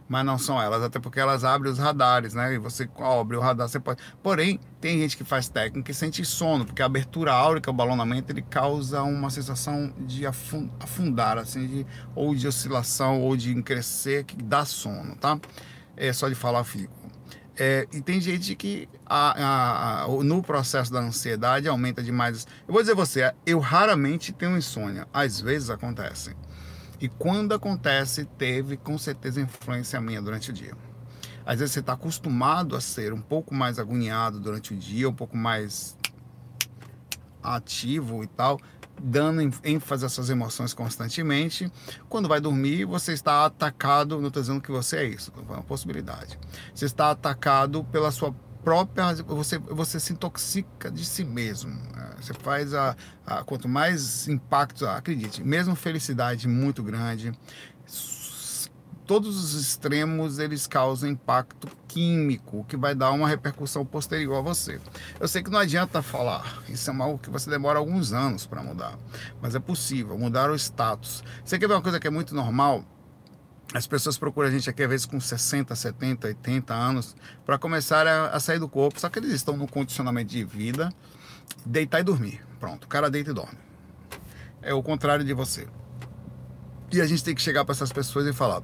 mas 0.09 0.25
não 0.25 0.39
são 0.39 0.61
elas, 0.61 0.83
até 0.83 0.99
porque 0.99 1.19
elas 1.19 1.45
abrem 1.45 1.73
os 1.73 1.79
radares, 1.79 2.35
né? 2.35 2.55
E 2.55 2.59
você 2.59 2.89
abre 2.99 3.37
o 3.37 3.41
radar, 3.41 3.69
você 3.69 3.81
pode. 3.81 4.03
Porém, 4.23 4.61
tem 4.81 4.99
gente 4.99 5.17
que 5.17 5.25
faz 5.25 5.49
técnica 5.49 5.91
e 5.91 5.95
sente 5.95 6.25
sono, 6.25 6.65
porque 6.65 6.83
a 6.83 6.87
abertura 6.87 7.33
áurica, 7.33 7.71
o 7.71 7.75
balonamento, 7.75 8.33
ele 8.33 8.43
causa 8.43 9.03
uma 9.03 9.31
sensação 9.31 9.93
de 9.99 10.25
afundar, 10.27 11.39
assim, 11.39 11.67
de, 11.67 11.87
ou 12.15 12.35
de 12.35 12.47
oscilação, 12.47 13.21
ou 13.21 13.37
de 13.37 13.55
crescer, 13.63 14.25
que 14.25 14.37
dá 14.37 14.65
sono, 14.65 15.17
tá? 15.17 15.39
É 15.97 16.13
só 16.13 16.29
de 16.29 16.35
falar 16.35 16.63
fico. 16.65 16.95
É, 17.59 17.89
e 17.91 18.03
tem 18.03 18.21
gente 18.21 18.55
que 18.55 18.87
a, 19.05 19.31
a, 19.31 20.05
a, 20.05 20.09
no 20.09 20.43
processo 20.43 20.93
da 20.93 21.01
ansiedade 21.01 21.67
aumenta 21.67 22.03
demais. 22.03 22.47
Eu 22.69 22.73
vou 22.73 22.83
dizer 22.83 22.95
você, 22.95 23.33
eu 23.47 23.59
raramente 23.59 24.31
tenho 24.31 24.57
insônia, 24.57 25.09
às 25.13 25.41
vezes 25.41 25.71
acontece. 25.71 26.37
E 27.01 27.09
quando 27.09 27.53
acontece, 27.53 28.25
teve 28.25 28.77
com 28.77 28.97
certeza 28.97 29.41
influência 29.41 30.01
minha 30.01 30.21
durante 30.23 30.51
o 30.51 30.53
dia. 30.53 30.75
Às 31.45 31.61
vezes 31.61 31.75
você 31.75 31.81
está 31.81 31.93
acostumado 31.93 32.75
a 32.75 32.81
ser 32.81 33.13
um 33.13 33.21
pouco 33.21 33.55
mais 33.55 33.79
agoniado 33.79 34.41
durante 34.41 34.75
o 34.75 34.77
dia, 34.77 35.09
um 35.09 35.15
pouco 35.15 35.37
mais 35.37 35.97
ativo 37.43 38.25
e 38.25 38.27
tal, 38.27 38.59
dando 39.01 39.41
ênfase 39.63 40.05
às 40.05 40.13
suas 40.13 40.31
emoções 40.31 40.75
constantemente. 40.75 41.71
Quando 42.09 42.29
vai 42.29 42.41
dormir, 42.41 42.85
você 42.85 43.13
está 43.13 43.45
atacado, 43.45 44.21
não 44.21 44.29
estou 44.29 44.43
dizendo 44.43 44.61
que 44.61 44.73
você 44.73 44.97
é 44.97 45.05
isso, 45.05 45.33
é 45.37 45.53
uma 45.53 45.63
possibilidade. 45.63 46.39
Você 46.75 46.87
está 46.87 47.11
atacado 47.11 47.85
pela 47.85 48.11
sua 48.11 48.35
própria, 48.67 49.15
você, 49.23 49.59
você 49.59 50.01
se 50.01 50.13
intoxica 50.13 50.91
de 50.91 51.05
si 51.05 51.23
mesmo. 51.23 51.71
Né? 51.71 52.11
Você 52.21 52.35
faz 52.35 52.75
a, 52.75 52.97
a 53.25 53.45
quanto 53.45 53.69
mais 53.69 54.27
impactos, 54.27 54.83
acredite, 54.83 55.41
mesmo 55.45 55.77
felicidade 55.77 56.49
muito 56.49 56.83
grande, 56.83 57.33
todos 59.07 59.37
os 59.37 59.55
extremos 59.55 60.41
eles 60.41 60.67
causam 60.67 61.09
impacto 61.09 61.69
químico 61.87 62.65
que 62.65 62.77
vai 62.77 62.93
dar 62.93 63.13
uma 63.13 63.29
repercussão 63.29 63.87
posterior 63.87 64.39
a 64.39 64.41
você. 64.41 64.81
Eu 65.21 65.29
sei 65.29 65.45
que 65.45 65.51
não 65.51 65.61
adianta 65.61 66.03
falar, 66.03 66.61
isso 66.69 66.91
é 66.91 66.95
algo 67.01 67.19
que 67.19 67.31
você 67.31 67.49
demora 67.49 67.79
alguns 67.79 68.13
anos 68.13 68.47
para 68.47 68.65
mudar, 68.65 68.99
mas 69.41 69.55
é 69.55 69.61
possível 69.61 70.19
mudar 70.19 70.51
o 70.51 70.57
status. 70.57 71.23
Você 71.45 71.57
quer 71.57 71.69
ver 71.69 71.75
uma 71.75 71.83
coisa 71.83 72.01
que 72.01 72.09
é 72.09 72.11
muito 72.11 72.35
normal? 72.35 72.85
As 73.77 73.87
pessoas 73.87 74.17
procuram 74.17 74.49
a 74.49 74.51
gente 74.51 74.71
aqui, 74.71 74.83
às 74.83 74.89
vezes, 74.89 75.05
com 75.05 75.21
60, 75.21 75.77
70, 75.77 76.29
80 76.29 76.73
anos, 76.73 77.15
para 77.45 77.59
começar 77.59 78.07
a, 78.07 78.29
a, 78.29 78.41
sair 78.41 78.59
do 78.59 78.67
corpo. 78.67 78.99
Só 78.99 79.11
que 79.11 79.19
eles 79.19 79.31
estão 79.33 79.55
no 79.55 79.69
condicionamento 79.69 80.31
de 80.31 80.43
vida, 80.45 80.91
deitar 81.63 82.01
e 82.01 82.03
dormir. 82.03 82.43
Pronto, 82.59 82.85
o 82.85 82.89
cara 82.89 83.11
deita 83.11 83.33
e 83.33 83.35
dorme. 83.35 83.59
É 84.63 84.73
o 84.73 84.83
contrário 84.83 85.23
de 85.23 85.35
você. 85.35 85.69
E 86.91 87.03
a 87.03 87.07
gente 87.07 87.23
tem 87.23 87.35
que 87.35 87.43
chegar 87.43 87.67
para 87.67 87.75
essas 87.75 87.93
pessoas 87.93 88.27
e 88.27 88.33
falar: 88.33 88.63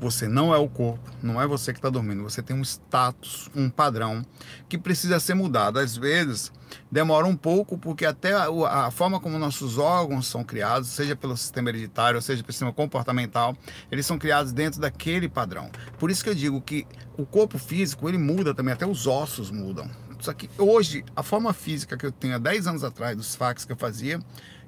você 0.00 0.28
não 0.28 0.54
é 0.54 0.58
o 0.58 0.68
corpo, 0.68 1.00
não 1.22 1.40
é 1.40 1.46
você 1.46 1.72
que 1.72 1.78
está 1.78 1.88
dormindo. 1.88 2.22
Você 2.22 2.42
tem 2.42 2.54
um 2.54 2.62
status, 2.62 3.50
um 3.54 3.70
padrão 3.70 4.24
que 4.68 4.76
precisa 4.76 5.18
ser 5.18 5.34
mudado. 5.34 5.78
Às 5.78 5.96
vezes 5.96 6.52
demora 6.90 7.26
um 7.26 7.36
pouco, 7.36 7.78
porque 7.78 8.04
até 8.04 8.32
a, 8.32 8.48
a, 8.86 8.90
forma 8.90 9.18
como 9.18 9.38
nossos 9.38 9.78
órgãos 9.78 10.26
são 10.26 10.44
criados, 10.44 10.88
seja 10.88 11.16
pelo 11.16 11.36
sistema 11.36 11.70
hereditário, 11.70 12.20
seja 12.20 12.42
pelo 12.42 12.52
sistema 12.52 12.72
comportamental, 12.72 13.56
eles 13.90 14.04
são 14.04 14.18
criados 14.18 14.52
dentro 14.52 14.80
daquele 14.80 15.28
padrão. 15.28 15.70
Por 15.98 16.10
isso 16.10 16.22
que 16.22 16.30
eu 16.30 16.34
digo 16.34 16.60
que 16.60 16.86
o 17.16 17.24
corpo 17.24 17.58
físico 17.58 18.08
ele 18.08 18.18
muda 18.18 18.54
também, 18.54 18.74
até 18.74 18.86
os 18.86 19.06
ossos 19.06 19.50
mudam. 19.50 19.88
Só 20.20 20.32
que 20.32 20.50
hoje, 20.58 21.04
a 21.14 21.22
forma 21.22 21.52
física 21.52 21.96
que 21.96 22.06
eu 22.06 22.12
tenho 22.12 22.34
há 22.34 22.38
10 22.38 22.66
anos 22.66 22.84
atrás, 22.84 23.16
dos 23.16 23.34
fax 23.34 23.64
que 23.64 23.72
eu 23.72 23.76
fazia, 23.76 24.18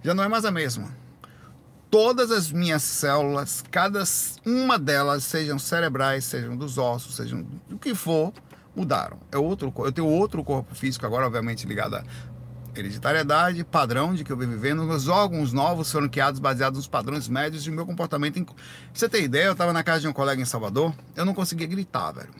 já 0.02 0.14
não 0.14 0.22
é 0.22 0.28
mais 0.28 0.44
a 0.44 0.50
mesma 0.50 1.07
todas 1.90 2.30
as 2.30 2.50
minhas 2.50 2.82
células, 2.82 3.64
cada 3.70 4.02
uma 4.44 4.78
delas, 4.78 5.24
sejam 5.24 5.58
cerebrais, 5.58 6.24
sejam 6.24 6.56
dos 6.56 6.78
ossos, 6.78 7.16
sejam 7.16 7.44
do 7.68 7.78
que 7.78 7.94
for, 7.94 8.32
mudaram. 8.74 9.18
É 9.32 9.38
outro, 9.38 9.72
eu 9.78 9.92
tenho 9.92 10.06
outro 10.06 10.44
corpo 10.44 10.74
físico 10.74 11.04
agora, 11.06 11.26
obviamente 11.26 11.66
ligado 11.66 11.96
à 11.96 12.04
hereditariedade, 12.76 13.64
padrão 13.64 14.14
de 14.14 14.22
que 14.22 14.30
eu 14.30 14.36
venho 14.36 14.52
vivendo. 14.52 14.84
Meus 14.84 15.08
órgãos 15.08 15.52
novos 15.52 15.90
foram 15.90 16.08
criados 16.08 16.38
baseados 16.38 16.78
nos 16.78 16.88
padrões 16.88 17.28
médios 17.28 17.64
de 17.64 17.70
meu 17.70 17.84
comportamento. 17.84 18.54
Você 18.92 19.08
ter 19.08 19.22
ideia, 19.22 19.46
eu 19.46 19.52
estava 19.52 19.72
na 19.72 19.82
casa 19.82 20.00
de 20.00 20.08
um 20.08 20.12
colega 20.12 20.40
em 20.40 20.44
Salvador, 20.44 20.94
eu 21.16 21.24
não 21.24 21.34
conseguia 21.34 21.66
gritar, 21.66 22.12
velho. 22.12 22.30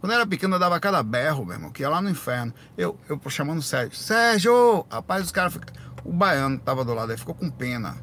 Quando 0.00 0.12
eu 0.12 0.16
era 0.16 0.26
pequeno, 0.26 0.54
eu 0.54 0.60
dava 0.60 0.78
cada 0.78 1.02
berro, 1.02 1.44
meu 1.44 1.54
irmão, 1.54 1.70
que 1.72 1.82
ia 1.82 1.88
lá 1.88 2.00
no 2.00 2.08
inferno. 2.08 2.54
Eu, 2.76 2.96
eu 3.08 3.20
chamando 3.28 3.58
o 3.58 3.62
Sérgio, 3.62 3.96
Sérgio! 3.96 4.86
Rapaz, 4.88 5.24
os 5.24 5.32
caras, 5.32 5.58
o 6.04 6.12
baiano 6.12 6.58
tava 6.58 6.84
do 6.84 6.94
lado 6.94 7.10
aí, 7.10 7.18
ficou 7.18 7.34
com 7.34 7.50
pena. 7.50 7.96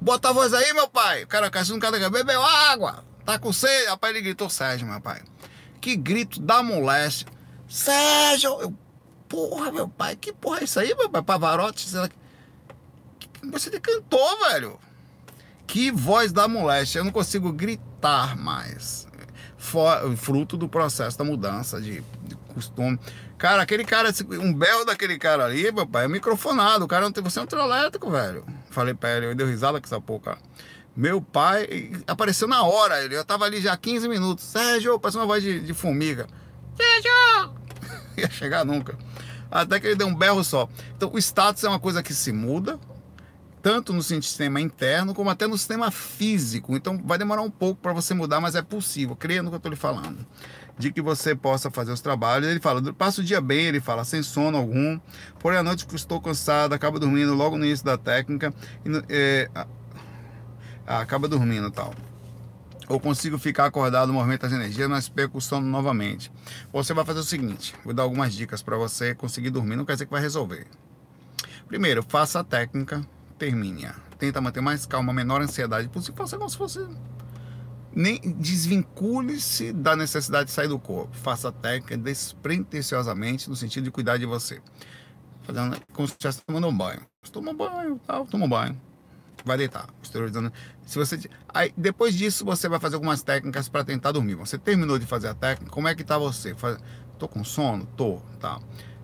Bota 0.00 0.30
a 0.30 0.32
voz 0.32 0.54
aí, 0.54 0.72
meu 0.72 0.88
pai. 0.88 1.24
O 1.24 1.26
cara 1.26 1.50
caçando 1.50 1.76
um 1.76 1.80
cara 1.80 2.08
bebeu 2.08 2.42
água. 2.42 3.04
Tá 3.24 3.38
com 3.38 3.52
sede. 3.52 3.86
Rapaz, 3.86 4.14
ele 4.14 4.22
gritou 4.22 4.48
Sérgio, 4.48 4.86
meu 4.86 5.00
pai. 5.00 5.22
Que 5.80 5.94
grito 5.94 6.40
da 6.40 6.62
moléstia. 6.62 7.26
Sérgio! 7.68 8.60
Eu, 8.60 8.74
porra, 9.28 9.70
meu 9.70 9.88
pai, 9.88 10.16
que 10.16 10.32
porra 10.32 10.60
é 10.60 10.64
isso 10.64 10.80
aí, 10.80 10.94
meu 10.94 11.08
pai? 11.08 11.22
Pavarotti? 11.22 11.88
Será 11.88 12.08
que... 12.08 12.16
Você 13.50 13.70
cantou, 13.78 14.38
velho. 14.48 14.78
Que 15.66 15.90
voz 15.90 16.32
da 16.32 16.48
moléstia. 16.48 17.00
Eu 17.00 17.04
não 17.04 17.12
consigo 17.12 17.52
gritar 17.52 18.36
mais. 18.36 19.06
For, 19.56 20.16
fruto 20.16 20.56
do 20.56 20.68
processo 20.68 21.18
da 21.18 21.24
mudança 21.24 21.80
de, 21.80 22.02
de 22.22 22.36
costume. 22.54 22.98
Cara, 23.36 23.62
aquele 23.62 23.84
cara, 23.84 24.10
um 24.42 24.52
belo 24.52 24.84
daquele 24.84 25.18
cara 25.18 25.44
ali, 25.44 25.70
meu 25.70 25.86
pai, 25.86 26.06
é 26.06 26.08
microfonado. 26.08 26.84
O 26.84 26.88
cara 26.88 27.04
não 27.04 27.12
tem. 27.12 27.22
Você 27.22 27.38
é 27.38 27.42
um 27.42 27.46
trio 27.46 27.62
elétrico, 27.62 28.10
velho. 28.10 28.44
Falei 28.70 28.94
pra 28.94 29.16
ele, 29.16 29.26
eu 29.26 29.34
dei 29.34 29.46
risada 29.46 29.80
com 29.80 29.86
essa 29.86 30.00
porra. 30.00 30.38
Meu 30.96 31.20
pai 31.20 31.92
apareceu 32.06 32.48
na 32.48 32.62
hora, 32.62 33.02
ele. 33.02 33.16
Eu 33.16 33.24
tava 33.24 33.44
ali 33.44 33.60
já 33.60 33.76
15 33.76 34.08
minutos. 34.08 34.44
Sérgio, 34.44 34.98
parece 34.98 35.18
uma 35.18 35.26
voz 35.26 35.42
de, 35.42 35.60
de 35.60 35.74
formiga. 35.74 36.26
Sérgio! 36.76 37.54
Ia 38.16 38.30
chegar 38.30 38.64
nunca. 38.64 38.96
Até 39.50 39.80
que 39.80 39.88
ele 39.88 39.96
deu 39.96 40.06
um 40.06 40.14
berro 40.14 40.42
só. 40.44 40.68
Então, 40.96 41.10
o 41.12 41.18
status 41.18 41.64
é 41.64 41.68
uma 41.68 41.80
coisa 41.80 42.02
que 42.02 42.14
se 42.14 42.32
muda, 42.32 42.78
tanto 43.60 43.92
no 43.92 44.02
sistema 44.02 44.60
interno 44.60 45.12
como 45.12 45.28
até 45.28 45.46
no 45.46 45.58
sistema 45.58 45.90
físico. 45.90 46.76
Então, 46.76 47.00
vai 47.04 47.18
demorar 47.18 47.42
um 47.42 47.50
pouco 47.50 47.80
para 47.80 47.92
você 47.92 48.14
mudar, 48.14 48.40
mas 48.40 48.54
é 48.54 48.62
possível. 48.62 49.16
Creia 49.16 49.42
no 49.42 49.50
que 49.50 49.54
eu 49.54 49.58
estou 49.58 49.70
lhe 49.70 49.76
falando 49.76 50.24
de 50.80 50.90
que 50.90 51.00
você 51.02 51.34
possa 51.34 51.70
fazer 51.70 51.92
os 51.92 52.00
trabalhos. 52.00 52.48
Ele 52.48 52.58
fala, 52.58 52.92
passa 52.94 53.20
o 53.20 53.24
dia 53.24 53.40
bem, 53.40 53.66
ele 53.66 53.80
fala, 53.80 54.02
sem 54.02 54.22
sono 54.22 54.56
algum, 54.56 54.98
porém 55.38 55.58
à 55.58 55.62
noite 55.62 55.86
estou 55.94 56.20
cansado, 56.20 56.72
acaba 56.72 56.98
dormindo 56.98 57.34
logo 57.34 57.56
no 57.56 57.64
início 57.64 57.84
da 57.84 57.98
técnica, 57.98 58.52
e, 58.84 59.04
é, 59.08 59.48
acaba 60.86 61.28
dormindo 61.28 61.70
tal. 61.70 61.94
ou 62.88 62.98
consigo 62.98 63.38
ficar 63.38 63.66
acordado, 63.66 64.12
movimento 64.12 64.46
as 64.46 64.52
energias, 64.52 64.88
mas 64.88 65.08
perco 65.08 65.38
o 65.38 65.40
sono 65.40 65.66
novamente. 65.66 66.32
Você 66.72 66.92
vai 66.92 67.04
fazer 67.04 67.20
o 67.20 67.24
seguinte: 67.24 67.74
vou 67.84 67.94
dar 67.94 68.02
algumas 68.02 68.34
dicas 68.34 68.62
para 68.62 68.76
você 68.76 69.14
conseguir 69.14 69.50
dormir, 69.50 69.76
não 69.76 69.84
quer 69.84 69.92
dizer 69.92 70.06
que 70.06 70.10
vai 70.10 70.20
resolver. 70.20 70.66
Primeiro, 71.68 72.02
faça 72.02 72.40
a 72.40 72.44
técnica, 72.44 73.00
termine-a. 73.38 73.94
Tenta 74.18 74.40
manter 74.40 74.60
mais 74.60 74.84
calma, 74.86 75.12
menor 75.12 75.40
ansiedade 75.40 75.88
possível, 75.88 76.16
faça 76.16 76.36
como 76.36 76.50
se 76.50 76.56
fosse. 76.56 76.80
Nem 77.94 78.20
desvincule-se 78.20 79.72
da 79.72 79.96
necessidade 79.96 80.46
de 80.46 80.52
sair 80.52 80.68
do 80.68 80.78
corpo. 80.78 81.14
Faça 81.16 81.48
a 81.48 81.52
técnica 81.52 81.96
despretensiosamente, 81.96 83.48
no 83.48 83.56
sentido 83.56 83.84
de 83.84 83.90
cuidar 83.90 84.16
de 84.16 84.26
você. 84.26 84.60
Fazendo 85.42 85.76
como 85.92 86.06
se 86.06 86.14
estivesse 86.14 86.42
tomando 86.46 86.68
um 86.68 86.76
banho. 86.76 87.00
Toma 87.32 87.50
um 87.50 87.56
banho, 87.56 88.00
tal, 88.06 88.26
toma 88.26 88.46
um 88.46 88.48
banho 88.48 88.80
vai 89.44 89.56
deitar. 89.56 89.88
Se 90.84 90.98
você, 90.98 91.20
aí 91.48 91.72
depois 91.76 92.14
disso 92.14 92.44
você 92.44 92.68
vai 92.68 92.80
fazer 92.80 92.96
algumas 92.96 93.22
técnicas 93.22 93.68
para 93.68 93.84
tentar 93.84 94.12
dormir. 94.12 94.34
Você 94.36 94.58
terminou 94.58 94.98
de 94.98 95.06
fazer 95.06 95.28
a 95.28 95.34
técnica, 95.34 95.70
como 95.70 95.88
é 95.88 95.94
que 95.94 96.04
tá 96.04 96.18
você? 96.18 96.54
Faz, 96.54 96.78
tô 97.18 97.28
com 97.28 97.44
sono, 97.44 97.86
tô, 97.96 98.20
tá. 98.38 98.60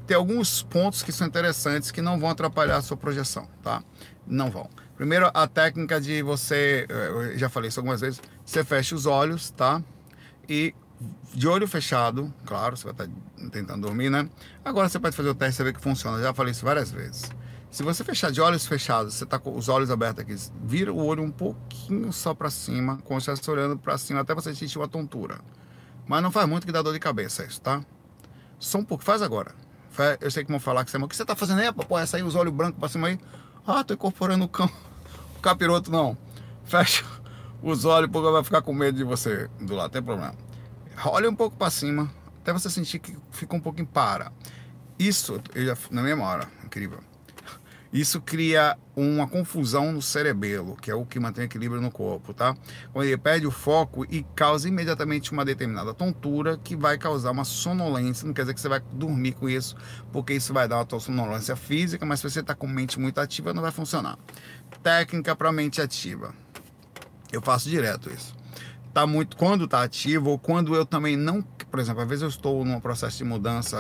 Tem 0.07 0.17
alguns 0.17 0.63
pontos 0.63 1.03
que 1.03 1.13
são 1.13 1.27
interessantes 1.27 1.91
que 1.91 2.01
não 2.01 2.19
vão 2.19 2.31
atrapalhar 2.31 2.77
a 2.77 2.83
sua 2.83 2.97
projeção, 2.97 3.49
tá? 3.63 3.83
Não 4.27 4.51
vão. 4.51 4.69
Primeiro, 4.97 5.31
a 5.33 5.47
técnica 5.47 6.01
de 6.01 6.23
você, 6.23 6.87
eu 6.89 7.39
já 7.39 7.49
falei 7.49 7.69
isso 7.69 7.79
algumas 7.79 8.01
vezes, 8.01 8.21
você 8.45 8.65
fecha 8.65 8.95
os 8.95 9.05
olhos, 9.05 9.51
tá? 9.51 9.83
E 10.49 10.75
de 11.35 11.47
olho 11.47 11.69
fechado, 11.69 12.33
claro, 12.47 12.77
você 12.77 12.85
vai 12.85 12.93
estar 12.93 13.07
tá 13.07 13.51
tentando 13.51 13.83
dormir, 13.83 14.09
né? 14.09 14.29
Agora 14.65 14.89
você 14.89 14.99
pode 14.99 15.15
fazer 15.15 15.29
o 15.29 15.35
teste 15.35 15.61
e 15.61 15.65
ver 15.65 15.75
que 15.75 15.81
funciona. 15.81 16.17
Eu 16.17 16.23
já 16.23 16.35
falei 16.35 16.53
isso 16.53 16.65
várias 16.65 16.91
vezes. 16.91 17.31
Se 17.71 17.83
você 17.83 18.03
fechar 18.03 18.33
de 18.33 18.41
olhos 18.41 18.67
fechados, 18.67 19.15
você 19.15 19.27
tá 19.27 19.39
com 19.39 19.55
os 19.55 19.69
olhos 19.69 19.91
abertos 19.91 20.23
aqui, 20.23 20.35
vira 20.65 20.91
o 20.91 21.05
olho 21.05 21.23
um 21.23 21.31
pouquinho 21.31 22.11
só 22.11 22.33
para 22.33 22.49
cima, 22.49 22.97
como 23.05 23.21
se 23.21 23.31
estivesse 23.31 23.51
olhando 23.51 23.77
para 23.77 23.99
cima, 23.99 24.21
até 24.21 24.35
você 24.35 24.55
sentir 24.55 24.79
uma 24.79 24.89
tontura. 24.89 25.41
Mas 26.07 26.23
não 26.23 26.31
faz 26.31 26.49
muito 26.49 26.67
que 26.67 26.73
dá 26.73 26.81
dor 26.81 26.95
de 26.95 27.01
cabeça 27.01 27.45
isso, 27.45 27.61
tá? 27.61 27.85
Só 28.59 28.79
um 28.79 28.85
pouco, 28.85 29.05
faz 29.05 29.21
agora. 29.21 29.55
Eu 30.21 30.31
sei 30.31 30.45
que 30.45 30.51
vão 30.51 30.61
falar 30.61 30.85
que 30.85 30.91
você, 30.91 30.97
o 30.97 31.09
que 31.09 31.17
você 31.17 31.25
tá 31.25 31.35
fazendo 31.35 31.61
aí, 31.61 31.73
pô, 31.73 31.99
essa 31.99 32.17
aí, 32.17 32.23
os 32.23 32.35
olhos 32.35 32.53
brancos 32.53 32.79
para 32.79 32.89
cima 32.89 33.09
aí. 33.09 33.19
Ah, 33.67 33.83
tô 33.83 33.95
incorporando 33.95 34.45
o 34.45 34.49
cão. 34.49 34.71
O 35.37 35.41
capiroto 35.41 35.91
não. 35.91 36.17
Fecha 36.65 37.05
os 37.63 37.85
olhos, 37.85 38.09
porque 38.11 38.31
vai 38.31 38.45
ficar 38.45 38.63
com 38.63 38.73
medo 38.73 38.97
de 38.97 39.03
você 39.03 39.51
do 39.61 39.75
lado, 39.75 39.91
tem 39.91 40.03
problema. 40.03 40.35
Olha 41.05 41.29
um 41.29 41.35
pouco 41.35 41.57
para 41.57 41.69
cima, 41.71 42.11
até 42.41 42.53
você 42.53 42.71
sentir 42.71 43.01
que 43.01 43.17
fica 43.33 43.57
um 43.57 43.61
pouquinho 43.61 43.89
para. 43.89 44.31
Isso, 44.99 45.41
eu 45.55 45.67
já, 45.67 45.77
na 45.91 46.03
mesma 46.03 46.25
hora, 46.25 46.49
incrível. 46.65 47.01
Isso 47.93 48.21
cria 48.21 48.77
uma 48.95 49.29
confusão 49.29 49.93
no 49.93 50.03
cerebelo, 50.03 50.77
que 50.77 50.91
é 50.91 50.95
o 50.95 51.05
que 51.05 51.21
mantém 51.21 51.45
equilíbrio 51.45 51.81
no 51.81 51.91
corpo, 51.91 52.35
tá? 52.35 52.57
Quando 52.93 53.07
ele 53.07 53.17
perde 53.17 53.47
o 53.47 53.51
foco 53.51 54.05
e 54.11 54.25
causa 54.35 54.69
imediatamente 54.69 55.33
uma 55.33 55.45
determinada 55.45 55.95
tontura 55.95 56.59
que 56.59 56.75
vai 56.75 56.99
causar 56.99 57.31
uma 57.31 57.45
sonolência, 57.45 58.27
não 58.27 58.35
quer 58.35 58.43
dizer 58.43 58.55
que 58.55 58.61
você 58.61 58.69
vai 58.69 58.81
dormir 58.93 59.33
com 59.33 59.49
isso, 59.49 59.77
porque 60.13 60.35
isso 60.35 60.53
vai 60.53 60.67
dar 60.67 60.85
uma 60.85 61.01
sonolência 61.01 61.55
física, 61.55 62.05
mas 62.05 62.21
se 62.21 62.29
você 62.29 62.41
está 62.41 62.55
com 62.55 62.67
mente 62.67 62.99
muito 62.99 63.21
ativa, 63.21 63.55
não 63.55 63.63
vai 63.63 63.73
funcionar. 63.73 64.19
Técnica 64.83 65.37
para 65.37 65.53
mente 65.53 65.81
ativa. 65.81 66.35
Eu 67.33 67.43
faço 67.43 67.69
direto 67.69 68.11
isso. 68.11 68.35
Tá 68.93 69.07
muito 69.07 69.37
quando 69.37 69.69
tá 69.69 69.83
ativo 69.83 70.31
ou 70.31 70.39
quando 70.39 70.75
eu 70.75 70.87
também 70.87 71.17
não, 71.17 71.43
por 71.43 71.79
exemplo, 71.79 72.01
às 72.01 72.09
vezes 72.09 72.23
eu 72.23 72.29
estou 72.29 72.65
num 72.65 72.81
processo 72.81 73.19
de 73.19 73.25
mudança 73.25 73.77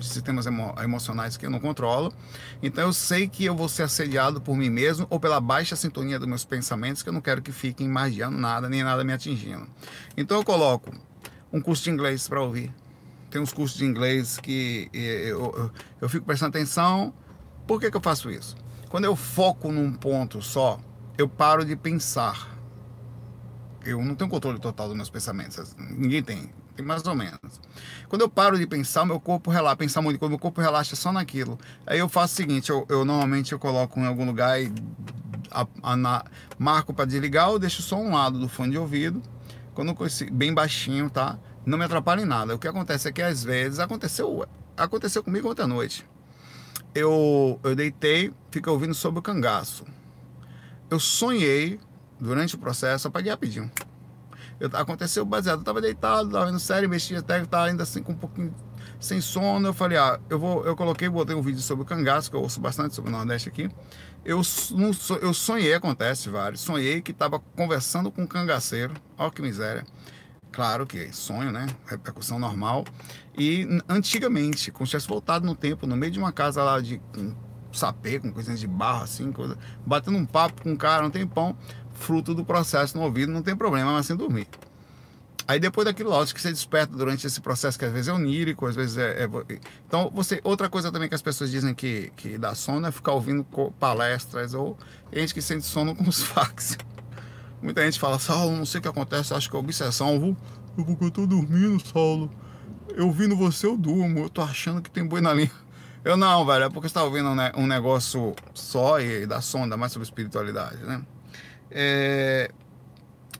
sistemas 0.00 0.46
emo 0.46 0.74
emocionais 0.82 1.36
que 1.36 1.46
eu 1.46 1.50
não 1.50 1.60
controlo. 1.60 2.12
Então 2.62 2.84
eu 2.84 2.92
sei 2.92 3.28
que 3.28 3.44
eu 3.44 3.54
vou 3.54 3.68
ser 3.68 3.84
assediado 3.84 4.40
por 4.40 4.56
mim 4.56 4.70
mesmo 4.70 5.06
ou 5.10 5.18
pela 5.18 5.40
baixa 5.40 5.76
sintonia 5.76 6.18
dos 6.18 6.28
meus 6.28 6.44
pensamentos, 6.44 7.02
que 7.02 7.08
eu 7.08 7.12
não 7.12 7.20
quero 7.20 7.42
que 7.42 7.52
fiquem 7.52 7.88
magiando 7.88 8.38
nada, 8.38 8.68
nem 8.68 8.82
nada 8.82 9.04
me 9.04 9.12
atingindo. 9.12 9.66
Então 10.16 10.36
eu 10.36 10.44
coloco 10.44 10.92
um 11.52 11.60
curso 11.60 11.84
de 11.84 11.90
inglês 11.90 12.28
para 12.28 12.40
ouvir. 12.40 12.72
Tem 13.30 13.40
uns 13.40 13.52
cursos 13.52 13.78
de 13.78 13.84
inglês 13.84 14.38
que 14.38 14.90
eu, 14.92 15.54
eu, 15.56 15.70
eu 16.00 16.08
fico 16.08 16.26
prestando 16.26 16.56
atenção. 16.56 17.14
Por 17.66 17.80
que, 17.80 17.90
que 17.90 17.96
eu 17.96 18.00
faço 18.00 18.30
isso? 18.30 18.56
Quando 18.88 19.04
eu 19.04 19.14
foco 19.14 19.70
num 19.70 19.92
ponto 19.92 20.42
só, 20.42 20.80
eu 21.16 21.28
paro 21.28 21.64
de 21.64 21.76
pensar. 21.76 22.58
Eu 23.84 24.02
não 24.02 24.14
tenho 24.14 24.28
controle 24.28 24.58
total 24.58 24.88
dos 24.88 24.96
meus 24.96 25.08
pensamentos. 25.08 25.74
Ninguém 25.78 26.22
tem 26.22 26.52
mais 26.82 27.04
ou 27.06 27.14
menos. 27.14 27.60
Quando 28.08 28.22
eu 28.22 28.28
paro 28.28 28.58
de 28.58 28.66
pensar, 28.66 29.04
meu 29.04 29.20
corpo 29.20 29.50
relaxa, 29.50 29.76
pensar 29.76 30.02
muito, 30.02 30.18
quando 30.18 30.30
meu 30.30 30.38
corpo 30.38 30.60
relaxa 30.60 30.96
só 30.96 31.12
naquilo. 31.12 31.58
Aí 31.86 31.98
eu 31.98 32.08
faço 32.08 32.34
o 32.34 32.36
seguinte, 32.36 32.70
eu, 32.70 32.86
eu 32.88 33.04
normalmente 33.04 33.52
eu 33.52 33.58
coloco 33.58 33.98
em 34.00 34.06
algum 34.06 34.24
lugar 34.26 34.60
e 34.60 34.72
a, 35.50 35.66
a, 35.82 35.96
na, 35.96 36.24
marco 36.58 36.94
para 36.94 37.04
desligar, 37.04 37.50
eu 37.50 37.58
deixo 37.58 37.82
só 37.82 37.96
um 37.96 38.12
lado 38.12 38.38
do 38.38 38.48
fone 38.48 38.72
de 38.72 38.78
ouvido, 38.78 39.22
quando 39.74 39.96
bem 40.32 40.52
baixinho, 40.52 41.10
tá? 41.10 41.38
Não 41.64 41.76
me 41.78 41.84
atrapalha 41.84 42.22
em 42.22 42.26
nada. 42.26 42.54
O 42.54 42.58
que 42.58 42.68
acontece 42.68 43.08
é 43.08 43.12
que 43.12 43.22
às 43.22 43.44
vezes 43.44 43.78
aconteceu, 43.78 44.46
aconteceu 44.76 45.22
comigo 45.22 45.50
ontem 45.50 45.62
à 45.62 45.66
noite. 45.66 46.06
Eu, 46.94 47.60
eu 47.62 47.74
deitei, 47.76 48.32
fiquei 48.50 48.72
ouvindo 48.72 48.94
sobre 48.94 49.20
o 49.20 49.22
cangaço. 49.22 49.84
Eu 50.90 50.98
sonhei 50.98 51.78
durante 52.18 52.54
o 52.56 52.58
processo, 52.58 53.08
apaguei 53.08 53.30
rapidinho. 53.30 53.70
Eu, 54.60 54.68
aconteceu 54.74 55.24
baseado, 55.24 55.60
eu 55.60 55.64
tava 55.64 55.80
deitado, 55.80 56.30
tava 56.30 56.46
vendo 56.46 56.60
série, 56.60 56.86
mexia 56.86 57.20
até, 57.20 57.42
tava 57.46 57.64
ainda 57.64 57.82
assim 57.82 58.02
com 58.02 58.12
um 58.12 58.16
pouquinho 58.16 58.54
sem 59.00 59.20
sono. 59.20 59.68
Eu 59.68 59.72
falei, 59.72 59.96
ah, 59.96 60.20
eu 60.28 60.38
vou, 60.38 60.64
eu 60.66 60.76
coloquei, 60.76 61.08
botei 61.08 61.34
um 61.34 61.40
vídeo 61.40 61.62
sobre 61.62 61.82
o 61.82 61.86
cangaço, 61.86 62.30
que 62.30 62.36
eu 62.36 62.42
ouço 62.42 62.60
bastante 62.60 62.94
sobre 62.94 63.10
o 63.10 63.12
Nordeste 63.12 63.48
aqui. 63.48 63.70
Eu, 64.22 64.42
eu 65.22 65.32
sonhei, 65.32 65.72
acontece 65.72 66.28
vários, 66.28 66.60
sonhei 66.60 67.00
que 67.00 67.12
tava 67.12 67.40
conversando 67.56 68.10
com 68.10 68.22
um 68.22 68.26
cangaceiro, 68.26 68.92
ó 69.16 69.30
que 69.30 69.40
miséria. 69.40 69.84
Claro 70.52 70.86
que 70.86 71.12
sonho, 71.12 71.50
né? 71.50 71.66
Repercussão 71.86 72.38
normal. 72.38 72.84
E 73.38 73.66
antigamente, 73.88 74.70
como 74.70 74.86
se 74.86 74.90
tivesse 74.90 75.08
voltado 75.08 75.46
no 75.46 75.54
tempo, 75.54 75.86
no 75.86 75.96
meio 75.96 76.12
de 76.12 76.18
uma 76.18 76.32
casa 76.32 76.62
lá 76.62 76.80
de 76.80 77.00
sapê, 77.72 78.18
com 78.18 78.32
coisinhas 78.32 78.60
de 78.60 78.66
barro, 78.66 79.04
assim, 79.04 79.30
coisa, 79.30 79.56
batendo 79.86 80.18
um 80.18 80.26
papo 80.26 80.62
com 80.62 80.72
um 80.72 80.76
cara 80.76 81.06
um 81.06 81.10
tempão 81.10 81.56
fruto 82.00 82.34
do 82.34 82.44
processo 82.44 82.96
no 82.96 83.04
ouvido, 83.04 83.30
não 83.30 83.42
tem 83.42 83.54
problema, 83.54 83.92
mas 83.92 84.06
sem 84.06 84.16
dormir. 84.16 84.48
Aí 85.46 85.58
depois 85.58 85.84
daquilo, 85.84 86.10
lógico 86.10 86.36
que 86.36 86.42
você 86.42 86.50
desperta 86.50 86.96
durante 86.96 87.26
esse 87.26 87.40
processo, 87.40 87.76
que 87.76 87.84
às 87.84 87.92
vezes 87.92 88.06
é 88.06 88.12
onírico, 88.12 88.66
às 88.66 88.76
vezes 88.76 88.96
é, 88.96 89.24
é, 89.24 89.28
Então, 89.84 90.08
você. 90.14 90.40
Outra 90.44 90.68
coisa 90.68 90.92
também 90.92 91.08
que 91.08 91.14
as 91.14 91.22
pessoas 91.22 91.50
dizem 91.50 91.74
que, 91.74 92.12
que 92.16 92.38
dá 92.38 92.54
sono 92.54 92.86
é 92.86 92.92
ficar 92.92 93.12
ouvindo 93.12 93.44
palestras 93.78 94.54
ou 94.54 94.78
gente 95.12 95.34
que 95.34 95.42
sente 95.42 95.66
sono 95.66 95.94
com 95.94 96.08
os 96.08 96.22
fax. 96.22 96.78
Muita 97.60 97.84
gente 97.84 97.98
fala, 97.98 98.18
Saulo, 98.18 98.56
não 98.56 98.64
sei 98.64 98.78
o 98.78 98.82
que 98.82 98.88
acontece, 98.88 99.34
acho 99.34 99.50
que 99.50 99.56
é 99.56 99.58
obsessão. 99.58 100.14
Eu, 100.14 100.20
vou, 100.20 100.36
eu 100.78 100.84
porque 100.84 101.04
eu 101.06 101.10
tô 101.10 101.26
dormindo, 101.26 101.84
Saulo. 101.84 102.30
Eu 102.94 103.08
ouvindo 103.08 103.36
você, 103.36 103.66
eu 103.66 103.76
durmo. 103.76 104.20
Eu 104.20 104.30
tô 104.30 104.42
achando 104.42 104.80
que 104.80 104.90
tem 104.90 105.04
boi 105.04 105.20
na 105.20 105.34
linha. 105.34 105.50
Eu 106.04 106.16
não, 106.16 106.46
velho, 106.46 106.64
é 106.64 106.70
porque 106.70 106.88
você 106.88 106.94
tá 106.94 107.02
ouvindo 107.02 107.28
um, 107.28 107.62
um 107.62 107.66
negócio 107.66 108.34
só 108.54 109.00
e 109.00 109.26
dá 109.26 109.40
sonda 109.40 109.76
mais 109.76 109.92
sobre 109.92 110.04
espiritualidade, 110.04 110.78
né? 110.84 111.02
É, 111.70 112.50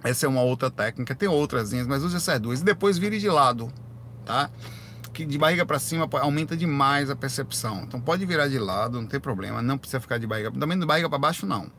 essa 0.05 0.27
é 0.27 0.29
uma 0.29 0.43
outra 0.43 0.71
técnica, 0.71 1.15
tem 1.15 1.29
outras, 1.29 1.73
mas 1.87 2.03
use 2.03 2.17
essas 2.17 2.41
duas. 2.41 2.61
E 2.61 2.65
depois 2.65 2.99
vire 2.99 3.19
de 3.19 3.29
lado, 3.29 3.73
tá? 4.25 4.51
Que 5.13 5.25
de 5.27 5.37
barriga 5.37 5.67
para 5.67 5.79
cima 5.79 6.09
aumenta 6.21 6.57
demais 6.57 7.11
a 7.11 7.17
percepção. 7.17 7.83
Então 7.83 8.01
pode 8.01 8.25
virar 8.25 8.49
de 8.49 8.59
lado, 8.59 9.01
não 9.01 9.07
tem 9.07 9.21
problema. 9.21 9.61
Não 9.61 9.77
precisa 9.77 10.01
ficar 10.01 10.19
de 10.19 10.27
barriga. 10.27 10.51
Também 10.53 10.79
de 10.79 10.87
barriga 10.87 11.09
para 11.09 11.19
baixo, 11.19 11.47
não 11.47 11.71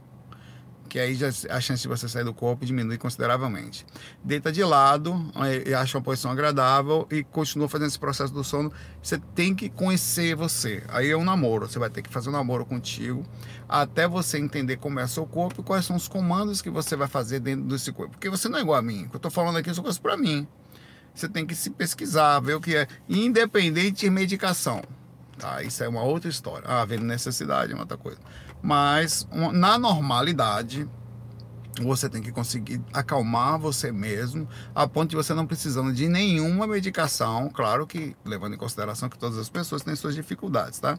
que 0.91 0.99
aí 0.99 1.15
já, 1.15 1.29
a 1.49 1.61
chance 1.61 1.81
de 1.81 1.87
você 1.87 2.05
sair 2.09 2.25
do 2.25 2.33
corpo 2.33 2.65
diminui 2.65 2.97
consideravelmente. 2.97 3.85
Deita 4.21 4.51
de 4.51 4.61
lado 4.61 5.31
e 5.65 5.73
acha 5.73 5.97
uma 5.97 6.03
posição 6.03 6.29
agradável 6.29 7.07
e 7.09 7.23
continua 7.23 7.69
fazendo 7.69 7.87
esse 7.87 7.97
processo 7.97 8.33
do 8.33 8.43
sono. 8.43 8.69
Você 9.01 9.17
tem 9.33 9.55
que 9.55 9.69
conhecer 9.69 10.35
você. 10.35 10.83
Aí 10.89 11.09
é 11.09 11.15
um 11.15 11.23
namoro. 11.23 11.65
Você 11.65 11.79
vai 11.79 11.89
ter 11.89 12.01
que 12.01 12.09
fazer 12.09 12.27
um 12.27 12.33
namoro 12.33 12.65
contigo 12.65 13.23
até 13.69 14.05
você 14.05 14.37
entender 14.37 14.75
como 14.75 14.99
é 14.99 15.07
seu 15.07 15.25
corpo 15.25 15.61
e 15.61 15.63
quais 15.63 15.85
são 15.85 15.95
os 15.95 16.09
comandos 16.09 16.61
que 16.61 16.69
você 16.69 16.93
vai 16.97 17.07
fazer 17.07 17.39
dentro 17.39 17.63
desse 17.69 17.93
corpo. 17.93 18.11
Porque 18.11 18.29
você 18.29 18.49
não 18.49 18.59
é 18.59 18.61
igual 18.61 18.77
a 18.77 18.81
mim. 18.81 19.05
O 19.05 19.09
que 19.11 19.15
eu 19.15 19.19
estou 19.19 19.31
falando 19.31 19.59
aqui 19.59 19.73
são 19.73 19.85
coisas 19.85 19.97
para 19.97 20.17
mim. 20.17 20.45
Você 21.15 21.29
tem 21.29 21.45
que 21.45 21.55
se 21.55 21.69
pesquisar, 21.69 22.37
ver 22.41 22.55
o 22.55 22.59
que 22.59 22.75
é, 22.75 22.85
independente 23.07 24.01
de 24.01 24.09
medicação. 24.09 24.81
Tá? 25.37 25.63
Isso 25.63 25.81
é 25.85 25.87
uma 25.87 26.03
outra 26.03 26.29
história. 26.29 26.67
Ah, 26.67 26.81
havendo 26.81 27.05
necessidade 27.05 27.71
é 27.71 27.75
uma 27.75 27.83
outra 27.83 27.97
coisa. 27.97 28.19
Mas 28.61 29.27
na 29.53 29.77
normalidade, 29.77 30.87
você 31.79 32.09
tem 32.09 32.21
que 32.21 32.31
conseguir 32.31 32.81
acalmar 32.91 33.57
você 33.57 33.91
mesmo, 33.91 34.47
a 34.75 34.87
ponto 34.87 35.09
de 35.09 35.15
você 35.15 35.33
não 35.33 35.47
precisando 35.47 35.93
de 35.93 36.07
nenhuma 36.07 36.67
medicação, 36.67 37.49
claro 37.49 37.87
que 37.87 38.15
levando 38.25 38.55
em 38.55 38.57
consideração 38.57 39.07
que 39.07 39.17
todas 39.17 39.37
as 39.37 39.49
pessoas 39.49 39.81
têm 39.81 39.95
suas 39.95 40.13
dificuldades, 40.13 40.79
tá? 40.79 40.97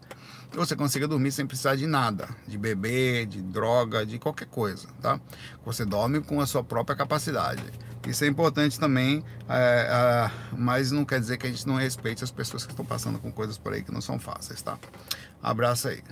Que 0.50 0.56
você 0.56 0.74
consiga 0.74 1.06
dormir 1.06 1.32
sem 1.32 1.46
precisar 1.46 1.76
de 1.76 1.86
nada, 1.86 2.28
de 2.46 2.56
beber, 2.56 3.26
de 3.26 3.42
droga, 3.42 4.06
de 4.06 4.18
qualquer 4.18 4.46
coisa, 4.46 4.88
tá? 5.00 5.20
Você 5.64 5.84
dorme 5.84 6.20
com 6.20 6.40
a 6.40 6.46
sua 6.46 6.64
própria 6.64 6.96
capacidade. 6.96 7.62
Isso 8.06 8.24
é 8.24 8.26
importante 8.26 8.80
também, 8.80 9.22
é, 9.48 9.86
é, 9.88 10.56
mas 10.56 10.90
não 10.90 11.04
quer 11.04 11.20
dizer 11.20 11.36
que 11.36 11.46
a 11.46 11.50
gente 11.50 11.66
não 11.68 11.76
respeite 11.76 12.24
as 12.24 12.32
pessoas 12.32 12.64
que 12.64 12.72
estão 12.72 12.84
passando 12.84 13.18
com 13.18 13.30
coisas 13.30 13.56
por 13.56 13.72
aí 13.72 13.82
que 13.82 13.92
não 13.92 14.00
são 14.00 14.18
fáceis, 14.18 14.60
tá? 14.60 14.76
Abraço 15.40 15.88
aí. 15.88 16.02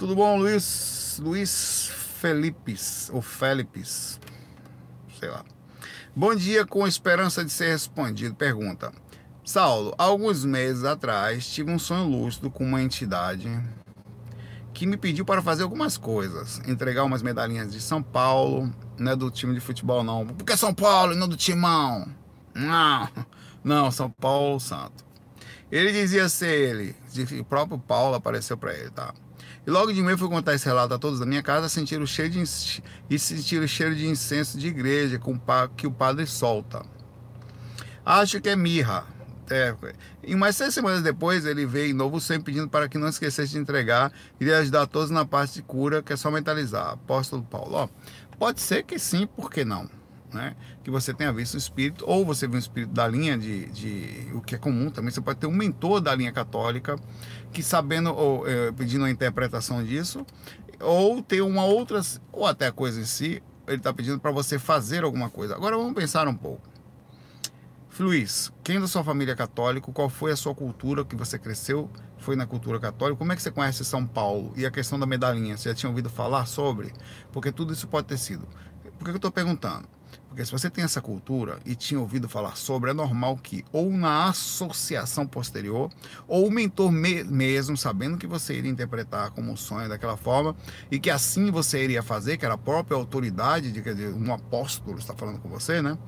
Tudo 0.00 0.16
bom, 0.16 0.38
Luiz? 0.38 1.20
Luiz 1.22 1.92
Felipes, 1.92 3.10
ou 3.12 3.20
Felipes, 3.20 4.18
sei 5.18 5.28
lá. 5.28 5.44
Bom 6.16 6.34
dia, 6.34 6.64
com 6.64 6.86
esperança 6.86 7.44
de 7.44 7.50
ser 7.50 7.72
respondido. 7.72 8.34
Pergunta. 8.34 8.94
Saulo, 9.44 9.94
alguns 9.98 10.42
meses 10.42 10.84
atrás 10.84 11.46
tive 11.46 11.70
um 11.70 11.78
sonho 11.78 12.08
lúcido 12.08 12.50
com 12.50 12.64
uma 12.64 12.80
entidade 12.80 13.46
que 14.72 14.86
me 14.86 14.96
pediu 14.96 15.22
para 15.22 15.42
fazer 15.42 15.64
algumas 15.64 15.98
coisas. 15.98 16.62
Entregar 16.66 17.04
umas 17.04 17.20
medalhinhas 17.20 17.70
de 17.70 17.78
São 17.78 18.02
Paulo, 18.02 18.72
não 18.98 19.12
é 19.12 19.14
do 19.14 19.30
time 19.30 19.52
de 19.52 19.60
futebol 19.60 20.02
não. 20.02 20.26
Porque 20.26 20.56
São 20.56 20.72
Paulo 20.72 21.12
e 21.12 21.16
não 21.16 21.28
do 21.28 21.36
Timão. 21.36 22.08
Não, 22.54 23.06
não, 23.62 23.90
São 23.90 24.10
Paulo 24.10 24.58
Santo. 24.60 25.04
Ele 25.70 25.92
dizia 25.92 26.26
ser 26.30 26.58
ele, 26.58 26.96
o 27.38 27.44
próprio 27.44 27.78
Paulo 27.78 28.14
apareceu 28.14 28.56
para 28.56 28.72
ele, 28.72 28.88
tá? 28.88 29.12
Logo 29.70 29.92
de 29.92 30.02
manhã 30.02 30.18
fui 30.18 30.28
contar 30.28 30.54
esse 30.54 30.66
relato 30.66 30.94
a 30.94 30.98
todos 30.98 31.20
da 31.20 31.24
minha 31.24 31.44
casa, 31.44 31.68
sentir 31.68 32.02
o 32.02 32.06
cheiro 32.06 32.32
de 32.32 32.42
e 33.08 33.18
sentir 33.20 33.62
o 33.62 33.68
cheiro 33.68 33.94
de 33.94 34.04
incenso 34.04 34.58
de 34.58 34.66
igreja 34.66 35.16
com 35.16 35.40
que 35.76 35.86
o 35.86 35.92
padre 35.92 36.26
solta. 36.26 36.84
Acho 38.04 38.40
que 38.40 38.48
é 38.48 38.56
mirra. 38.56 39.04
É, 39.48 39.72
e 40.24 40.34
mais 40.34 40.56
seis 40.56 40.74
semanas 40.74 41.02
depois 41.02 41.46
ele 41.46 41.66
veio 41.66 41.90
em 41.90 41.94
novo 41.94 42.20
sempre 42.20 42.52
pedindo 42.52 42.68
para 42.68 42.88
que 42.88 42.98
não 42.98 43.08
esquecesse 43.08 43.52
de 43.52 43.58
entregar 43.58 44.12
e 44.40 44.44
de 44.44 44.52
ajudar 44.52 44.88
todos 44.88 45.10
na 45.10 45.24
parte 45.24 45.54
de 45.54 45.62
cura, 45.62 46.02
que 46.02 46.12
é 46.12 46.16
só 46.16 46.32
mentalizar. 46.32 46.90
Apóstolo 46.90 47.44
Paulo. 47.44 47.76
Ó, 47.76 47.88
pode 48.40 48.60
ser 48.60 48.82
que 48.82 48.98
sim, 48.98 49.24
por 49.24 49.52
que 49.52 49.64
não? 49.64 49.88
Né? 50.32 50.54
Que 50.84 50.90
você 50.90 51.12
tenha 51.12 51.32
visto 51.32 51.54
o 51.54 51.58
espírito, 51.58 52.04
ou 52.06 52.24
você 52.24 52.46
viu 52.46 52.56
um 52.56 52.58
espírito 52.58 52.92
da 52.92 53.06
linha 53.08 53.36
de, 53.36 53.66
de, 53.66 54.28
o 54.32 54.40
que 54.40 54.54
é 54.54 54.58
comum 54.58 54.88
também, 54.88 55.10
você 55.10 55.20
pode 55.20 55.40
ter 55.40 55.46
um 55.46 55.52
mentor 55.52 56.00
da 56.00 56.14
linha 56.14 56.30
católica 56.30 56.96
que 57.52 57.64
sabendo 57.64 58.14
ou 58.14 58.46
é, 58.48 58.70
pedindo 58.70 59.04
a 59.04 59.10
interpretação 59.10 59.82
disso, 59.82 60.24
ou 60.78 61.20
ter 61.20 61.42
uma 61.42 61.64
outra, 61.64 62.00
ou 62.32 62.46
até 62.46 62.68
a 62.68 62.72
coisa 62.72 63.00
em 63.00 63.04
si, 63.04 63.42
ele 63.66 63.78
está 63.78 63.92
pedindo 63.92 64.18
para 64.18 64.30
você 64.30 64.58
fazer 64.58 65.04
alguma 65.04 65.28
coisa. 65.28 65.54
Agora 65.54 65.76
vamos 65.76 65.94
pensar 65.94 66.26
um 66.28 66.34
pouco. 66.34 66.70
Luiz, 67.98 68.50
quem 68.64 68.80
da 68.80 68.88
sua 68.88 69.04
família 69.04 69.32
é 69.32 69.36
católico? 69.36 69.92
Qual 69.92 70.08
foi 70.08 70.32
a 70.32 70.36
sua 70.36 70.54
cultura 70.54 71.04
que 71.04 71.14
você 71.14 71.38
cresceu? 71.38 71.90
Foi 72.16 72.34
na 72.34 72.46
cultura 72.46 72.80
católica? 72.80 73.18
Como 73.18 73.30
é 73.30 73.36
que 73.36 73.42
você 73.42 73.50
conhece 73.50 73.84
São 73.84 74.06
Paulo? 74.06 74.54
E 74.56 74.64
a 74.64 74.70
questão 74.70 74.98
da 74.98 75.04
medalhinha, 75.04 75.54
você 75.54 75.68
já 75.68 75.74
tinha 75.74 75.90
ouvido 75.90 76.08
falar 76.08 76.46
sobre? 76.46 76.94
Porque 77.30 77.52
tudo 77.52 77.74
isso 77.74 77.86
pode 77.86 78.06
ter 78.06 78.16
sido. 78.16 78.48
Por 78.98 79.04
que 79.04 79.10
eu 79.10 79.16
estou 79.16 79.30
perguntando? 79.30 79.86
Porque 80.30 80.44
se 80.44 80.52
você 80.52 80.70
tem 80.70 80.84
essa 80.84 81.00
cultura 81.00 81.58
e 81.66 81.74
tinha 81.74 81.98
ouvido 81.98 82.28
falar 82.28 82.56
sobre, 82.56 82.92
é 82.92 82.94
normal 82.94 83.36
que, 83.36 83.64
ou 83.72 83.90
na 83.90 84.28
associação 84.28 85.26
posterior, 85.26 85.90
ou 86.28 86.46
o 86.46 86.50
mentor 86.52 86.92
me 86.92 87.24
mesmo, 87.24 87.76
sabendo 87.76 88.16
que 88.16 88.28
você 88.28 88.56
iria 88.56 88.70
interpretar 88.70 89.32
como 89.32 89.50
um 89.50 89.56
sonho 89.56 89.88
daquela 89.88 90.16
forma, 90.16 90.54
e 90.88 91.00
que 91.00 91.10
assim 91.10 91.50
você 91.50 91.82
iria 91.82 92.00
fazer, 92.00 92.36
que 92.36 92.44
era 92.44 92.54
a 92.54 92.58
própria 92.58 92.96
autoridade, 92.96 93.72
de, 93.72 93.82
quer 93.82 93.94
dizer, 93.94 94.14
um 94.14 94.32
apóstolo 94.32 94.98
está 94.98 95.14
falando 95.14 95.40
com 95.40 95.48
você, 95.48 95.82
né? 95.82 95.98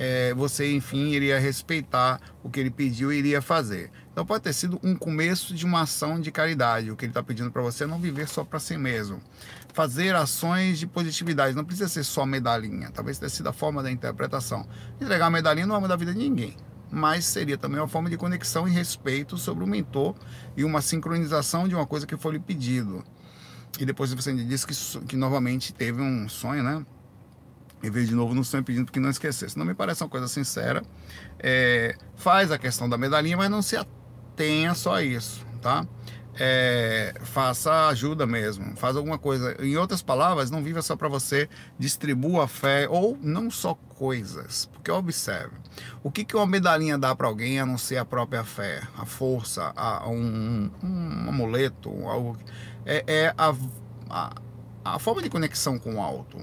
É, 0.00 0.32
você, 0.32 0.72
enfim, 0.72 1.08
iria 1.08 1.40
respeitar 1.40 2.20
o 2.40 2.48
que 2.48 2.60
ele 2.60 2.70
pediu 2.70 3.12
e 3.12 3.18
iria 3.18 3.42
fazer. 3.42 3.90
Então 4.12 4.24
pode 4.24 4.44
ter 4.44 4.52
sido 4.52 4.78
um 4.80 4.94
começo 4.94 5.52
de 5.52 5.66
uma 5.66 5.82
ação 5.82 6.20
de 6.20 6.30
caridade. 6.30 6.90
O 6.90 6.96
que 6.96 7.04
ele 7.04 7.10
está 7.10 7.22
pedindo 7.22 7.50
para 7.50 7.62
você 7.62 7.82
é 7.82 7.86
não 7.86 7.98
viver 7.98 8.28
só 8.28 8.44
para 8.44 8.60
si 8.60 8.78
mesmo 8.78 9.20
fazer 9.78 10.12
ações 10.16 10.78
de 10.80 10.88
positividade. 10.88 11.54
Não 11.54 11.64
precisa 11.64 11.88
ser 11.88 12.02
só 12.02 12.26
medalhinha. 12.26 12.90
Talvez 12.90 13.16
tenha 13.16 13.28
sido 13.28 13.48
a 13.48 13.52
forma 13.52 13.80
da 13.80 13.88
interpretação. 13.88 14.66
Entregar 15.00 15.26
a 15.26 15.30
medalhinha 15.30 15.68
não 15.68 15.74
vai 15.74 15.82
mudar 15.82 15.94
a 15.94 15.96
vida 15.96 16.12
de 16.12 16.18
ninguém. 16.18 16.56
Mas 16.90 17.26
seria 17.26 17.56
também 17.56 17.78
uma 17.78 17.86
forma 17.86 18.10
de 18.10 18.16
conexão 18.16 18.66
e 18.66 18.72
respeito 18.72 19.38
sobre 19.38 19.62
o 19.62 19.68
mentor 19.68 20.16
e 20.56 20.64
uma 20.64 20.80
sincronização 20.80 21.68
de 21.68 21.76
uma 21.76 21.86
coisa 21.86 22.08
que 22.08 22.16
foi 22.16 22.32
lhe 22.32 22.40
pedido. 22.40 23.04
E 23.78 23.84
depois 23.84 24.12
você 24.12 24.34
disse 24.34 24.66
que, 24.66 25.06
que 25.06 25.16
novamente 25.16 25.72
teve 25.72 26.02
um 26.02 26.28
sonho, 26.28 26.64
né? 26.64 26.84
E 27.82 27.90
veio 27.90 28.06
de 28.06 28.14
novo 28.14 28.34
no 28.34 28.44
sonho 28.44 28.64
pedindo 28.64 28.90
que 28.90 28.98
não 28.98 29.10
esquecesse. 29.10 29.56
Não 29.56 29.64
me 29.64 29.74
parece 29.74 30.02
uma 30.02 30.08
coisa 30.08 30.26
sincera. 30.28 30.82
É, 31.38 31.96
faz 32.16 32.50
a 32.50 32.58
questão 32.58 32.88
da 32.88 32.98
medalhinha, 32.98 33.36
mas 33.36 33.50
não 33.50 33.62
se 33.62 33.76
atenha 33.76 34.74
só 34.74 34.94
a 34.94 35.02
isso, 35.02 35.44
tá? 35.62 35.86
é, 36.38 37.14
faça 37.22 37.88
ajuda 37.88 38.26
mesmo, 38.26 38.76
faz 38.76 38.96
alguma 38.96 39.18
coisa. 39.18 39.56
Em 39.60 39.76
outras 39.76 40.00
palavras, 40.00 40.50
não 40.50 40.62
viva 40.62 40.80
só 40.80 40.94
para 40.94 41.08
você, 41.08 41.48
distribua 41.78 42.44
a 42.44 42.48
fé 42.48 42.86
ou 42.88 43.18
não 43.20 43.50
só 43.50 43.74
coisas. 43.74 44.66
Porque 44.72 44.90
observe, 44.90 45.56
o 46.02 46.10
que, 46.10 46.24
que 46.24 46.36
uma 46.36 46.46
medalhinha 46.46 46.96
dá 46.96 47.14
para 47.14 47.26
alguém 47.26 47.58
a 47.58 47.66
não 47.66 47.76
ser 47.76 47.96
a 47.96 48.04
própria 48.04 48.44
fé, 48.44 48.82
a 48.96 49.04
força, 49.04 49.72
a, 49.76 50.08
um, 50.08 50.70
um, 50.82 51.28
amuleto, 51.28 51.90
algo. 52.06 52.38
É, 52.86 53.04
é 53.06 53.34
a, 53.36 53.54
a, 54.08 54.32
a 54.84 54.98
forma 54.98 55.20
de 55.20 55.28
conexão 55.28 55.78
com 55.78 55.96
o 55.96 56.02
alto. 56.02 56.38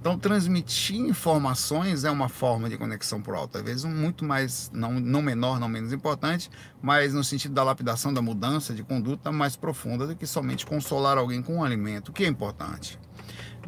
Então, 0.00 0.18
transmitir 0.18 0.96
informações 0.96 2.04
é 2.04 2.10
uma 2.10 2.28
forma 2.28 2.68
de 2.68 2.76
conexão 2.76 3.20
por 3.20 3.34
alto, 3.34 3.58
às 3.58 3.64
vezes 3.64 3.84
muito 3.84 4.24
mais, 4.24 4.70
não, 4.72 4.92
não 4.92 5.22
menor, 5.22 5.60
não 5.60 5.68
menos 5.68 5.92
importante, 5.92 6.50
mas 6.82 7.14
no 7.14 7.22
sentido 7.22 7.54
da 7.54 7.62
lapidação, 7.62 8.12
da 8.12 8.22
mudança 8.22 8.74
de 8.74 8.82
conduta 8.82 9.30
mais 9.30 9.56
profunda 9.56 10.06
do 10.06 10.16
que 10.16 10.26
somente 10.26 10.66
consolar 10.66 11.18
alguém 11.18 11.42
com 11.42 11.56
um 11.56 11.64
alimento, 11.64 12.12
que 12.12 12.24
é 12.24 12.26
importante. 12.26 12.98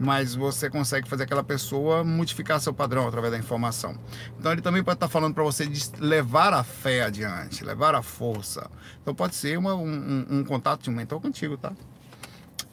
Mas 0.01 0.35
você 0.35 0.71
consegue 0.71 1.07
fazer 1.07 1.25
aquela 1.25 1.45
pessoa 1.45 2.03
modificar 2.03 2.59
seu 2.61 2.73
padrão 2.73 3.07
através 3.07 3.33
da 3.33 3.39
informação. 3.39 3.95
Então, 4.39 4.51
ele 4.51 4.63
também 4.63 4.83
pode 4.83 4.97
estar 4.97 5.09
falando 5.09 5.35
para 5.35 5.45
você 5.45 5.67
de 5.67 5.83
levar 5.99 6.55
a 6.55 6.65
fé 6.65 7.03
adiante, 7.03 7.63
levar 7.63 7.95
a 7.95 8.03
força. 8.03 8.71
Então, 9.03 9.15
pode 9.15 9.35
ser 9.35 9.59
uma, 9.59 9.75
um, 9.75 10.27
um 10.31 10.45
contato 10.45 10.83
de 10.83 10.91
um 10.91 10.95
mentor 10.95 11.21
contigo, 11.21 11.59
tá? 11.59 11.73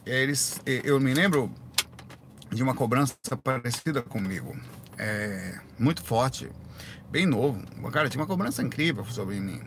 Eles, 0.06 0.60
eu 0.64 0.98
me 0.98 1.12
lembro 1.12 1.52
de 2.50 2.62
uma 2.62 2.74
cobrança 2.74 3.16
parecida 3.42 4.02
comigo. 4.02 4.56
É, 4.98 5.58
muito 5.78 6.02
forte, 6.02 6.50
bem 7.10 7.26
novo. 7.26 7.62
Cara, 7.90 8.08
tinha 8.08 8.20
uma 8.20 8.26
cobrança 8.26 8.62
incrível 8.62 9.04
sobre 9.06 9.40
mim. 9.40 9.60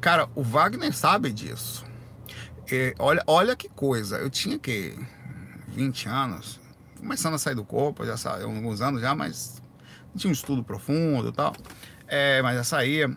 Cara, 0.00 0.28
o 0.34 0.42
Wagner 0.42 0.94
sabe 0.94 1.32
disso. 1.32 1.84
É, 2.70 2.94
olha, 2.98 3.22
olha 3.26 3.56
que 3.56 3.68
coisa. 3.68 4.16
Eu 4.16 4.30
tinha 4.30 4.58
que 4.58 4.98
20 5.68 6.08
anos, 6.08 6.60
começando 6.98 7.34
a 7.34 7.38
sair 7.38 7.54
do 7.54 7.64
corpo, 7.64 8.04
já 8.04 8.16
saiu 8.16 8.48
alguns 8.48 8.80
anos 8.80 9.00
já, 9.00 9.14
mas 9.14 9.62
não 10.10 10.16
tinha 10.16 10.30
um 10.30 10.32
estudo 10.32 10.62
profundo 10.62 11.28
e 11.28 11.32
tal. 11.32 11.54
É, 12.06 12.42
mas 12.42 12.56
já 12.56 12.64
saía. 12.64 13.16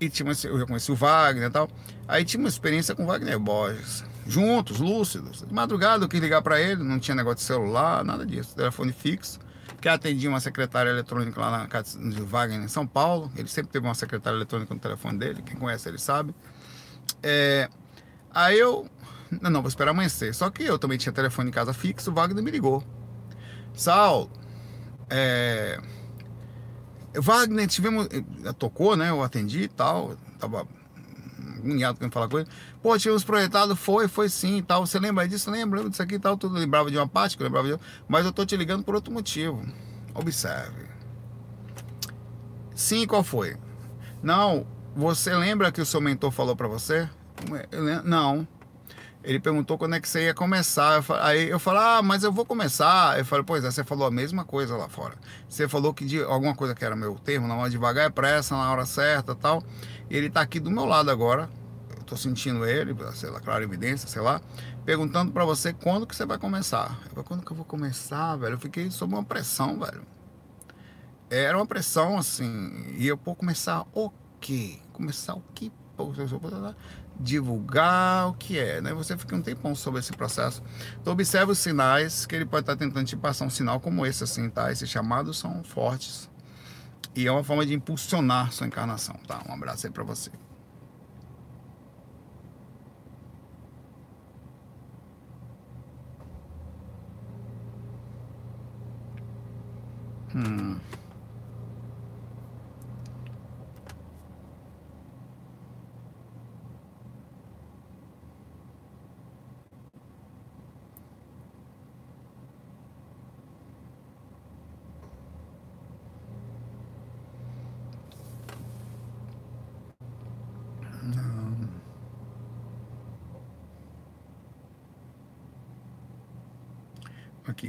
E 0.00 0.08
tinha, 0.08 0.30
eu 0.44 0.58
já 0.60 0.66
conheci 0.66 0.92
o 0.92 0.94
Wagner 0.94 1.48
e 1.48 1.50
tal. 1.50 1.68
Aí 2.06 2.24
tinha 2.24 2.40
uma 2.40 2.48
experiência 2.48 2.94
com 2.94 3.02
o 3.02 3.06
Wagner 3.06 3.38
Borges 3.38 4.04
juntos, 4.28 4.78
lúcidos. 4.78 5.40
De 5.40 5.52
madrugada 5.52 6.04
eu 6.04 6.08
quis 6.08 6.20
ligar 6.20 6.42
para 6.42 6.60
ele, 6.60 6.84
não 6.84 7.00
tinha 7.00 7.14
negócio 7.14 7.38
de 7.38 7.44
celular, 7.44 8.04
nada 8.04 8.26
disso. 8.26 8.54
Telefone 8.54 8.92
fixo. 8.92 9.40
Que 9.80 9.88
atendia 9.88 10.28
uma 10.28 10.40
secretária 10.40 10.90
eletrônica 10.90 11.40
lá 11.40 11.58
na 11.58 11.66
casa 11.66 11.98
de 11.98 12.20
Wagner, 12.20 12.62
em 12.62 12.68
São 12.68 12.86
Paulo. 12.86 13.32
Ele 13.36 13.48
sempre 13.48 13.72
teve 13.72 13.86
uma 13.86 13.94
secretária 13.94 14.36
eletrônica 14.36 14.72
no 14.74 14.80
telefone 14.80 15.18
dele. 15.18 15.42
Quem 15.42 15.56
conhece 15.56 15.88
ele 15.88 15.98
sabe. 15.98 16.34
É, 17.22 17.68
aí 18.30 18.58
eu. 18.58 18.86
Não, 19.40 19.50
não, 19.50 19.62
vou 19.62 19.68
esperar 19.68 19.92
amanhecer. 19.92 20.34
Só 20.34 20.50
que 20.50 20.64
eu 20.64 20.78
também 20.78 20.98
tinha 20.98 21.12
telefone 21.12 21.48
em 21.48 21.52
casa 21.52 21.72
fixo. 21.72 22.10
O 22.10 22.14
Wagner 22.14 22.42
me 22.42 22.50
ligou. 22.50 22.82
Saulo, 23.72 24.30
é. 25.08 25.80
Wagner, 27.14 27.68
tivemos. 27.68 28.08
Tocou, 28.58 28.96
né? 28.96 29.10
Eu 29.10 29.22
atendi 29.22 29.62
e 29.62 29.68
tal. 29.68 30.16
Tava 30.38 30.66
quando 31.98 32.12
falar 32.12 32.28
com 32.28 32.38
ele. 32.38 32.48
Pô, 32.82 32.98
tínhamos 32.98 33.24
projetado, 33.24 33.76
foi, 33.76 34.08
foi 34.08 34.28
sim 34.28 34.62
tal. 34.62 34.86
Você 34.86 34.98
lembra 34.98 35.26
disso? 35.28 35.50
Lembra 35.50 35.88
disso 35.88 36.02
aqui 36.02 36.16
e 36.16 36.18
tal. 36.18 36.36
Tudo 36.36 36.54
lembrava 36.54 36.90
de 36.90 36.96
uma 36.96 37.08
parte 37.08 37.36
que 37.36 37.42
eu 37.42 37.46
lembrava 37.46 37.68
de 37.68 37.78
Mas 38.06 38.26
eu 38.26 38.32
tô 38.32 38.44
te 38.44 38.56
ligando 38.56 38.82
por 38.84 38.94
outro 38.94 39.12
motivo. 39.12 39.62
Observe. 40.14 40.86
Sim, 42.74 43.06
qual 43.06 43.24
foi? 43.24 43.56
Não, 44.22 44.66
você 44.94 45.34
lembra 45.34 45.72
que 45.72 45.80
o 45.80 45.86
seu 45.86 46.00
mentor 46.00 46.30
falou 46.30 46.56
para 46.56 46.68
você? 46.68 47.08
Não. 48.04 48.46
Ele 49.22 49.40
perguntou 49.40 49.76
quando 49.76 49.94
é 49.94 50.00
que 50.00 50.08
você 50.08 50.26
ia 50.26 50.34
começar. 50.34 51.04
Aí 51.20 51.50
eu 51.50 51.58
falei, 51.58 51.82
ah, 51.82 52.02
mas 52.02 52.22
eu 52.22 52.32
vou 52.32 52.46
começar. 52.46 53.18
Eu 53.18 53.24
falei, 53.24 53.44
pois 53.44 53.64
é, 53.64 53.70
você 53.70 53.84
falou 53.84 54.06
a 54.06 54.10
mesma 54.10 54.44
coisa 54.44 54.76
lá 54.76 54.88
fora. 54.88 55.14
Você 55.48 55.68
falou 55.68 55.92
que 55.92 56.04
de 56.04 56.22
alguma 56.22 56.54
coisa 56.54 56.74
que 56.74 56.84
era 56.84 56.96
meu 56.96 57.14
termo, 57.16 57.46
na 57.46 57.56
hora 57.56 57.68
devagar 57.68 58.06
é 58.06 58.10
pressa, 58.10 58.56
na 58.56 58.70
hora 58.70 58.86
certa 58.86 59.34
tal. 59.34 59.62
Ele 60.10 60.28
está 60.28 60.40
aqui 60.40 60.58
do 60.60 60.70
meu 60.70 60.84
lado 60.84 61.10
agora. 61.10 61.48
Eu 61.90 62.00
estou 62.00 62.16
sentindo 62.16 62.64
ele, 62.66 62.94
sei 63.14 63.30
lá, 63.30 63.40
claro, 63.40 63.62
evidência, 63.62 64.08
sei 64.08 64.22
lá, 64.22 64.40
perguntando 64.84 65.32
para 65.32 65.44
você 65.44 65.72
quando 65.72 66.06
que 66.06 66.16
você 66.16 66.24
vai 66.24 66.38
começar. 66.38 66.98
Eu 67.14 67.24
quando 67.24 67.44
que 67.44 67.50
eu 67.50 67.56
vou 67.56 67.64
começar, 67.64 68.36
velho? 68.36 68.54
Eu 68.54 68.58
fiquei 68.58 68.90
sob 68.90 69.14
uma 69.14 69.24
pressão, 69.24 69.78
velho. 69.78 70.02
Era 71.30 71.58
uma 71.58 71.66
pressão 71.66 72.16
assim. 72.16 72.94
E 72.96 73.06
eu 73.06 73.18
vou 73.22 73.34
começar 73.34 73.84
o 73.92 74.10
quê? 74.40 74.78
Começar 74.92 75.34
o 75.34 75.42
quê? 75.54 75.70
divulgar 77.18 78.28
o 78.28 78.34
que 78.34 78.58
é, 78.58 78.80
né? 78.80 78.94
Você 78.94 79.16
fica 79.16 79.34
um 79.34 79.42
tempão 79.42 79.74
sobre 79.74 80.00
esse 80.00 80.12
processo. 80.12 80.62
Então 81.00 81.12
observe 81.12 81.52
os 81.52 81.58
sinais 81.58 82.24
que 82.24 82.36
ele 82.36 82.46
pode 82.46 82.62
estar 82.62 82.76
tentando 82.76 83.04
te 83.04 83.16
passar 83.16 83.44
um 83.44 83.50
sinal 83.50 83.80
como 83.80 84.06
esse, 84.06 84.22
assim, 84.22 84.48
tá? 84.48 84.70
Esses 84.70 84.88
chamados 84.88 85.38
são 85.38 85.62
fortes. 85.64 86.30
E 87.14 87.26
é 87.26 87.32
uma 87.32 87.42
forma 87.44 87.66
de 87.66 87.74
impulsionar 87.74 88.52
sua 88.52 88.66
encarnação, 88.66 89.16
tá? 89.26 89.42
Um 89.48 89.52
abraço 89.52 89.86
aí 89.86 89.92
para 89.92 90.04
você. 90.04 90.30
Hum. 100.34 100.78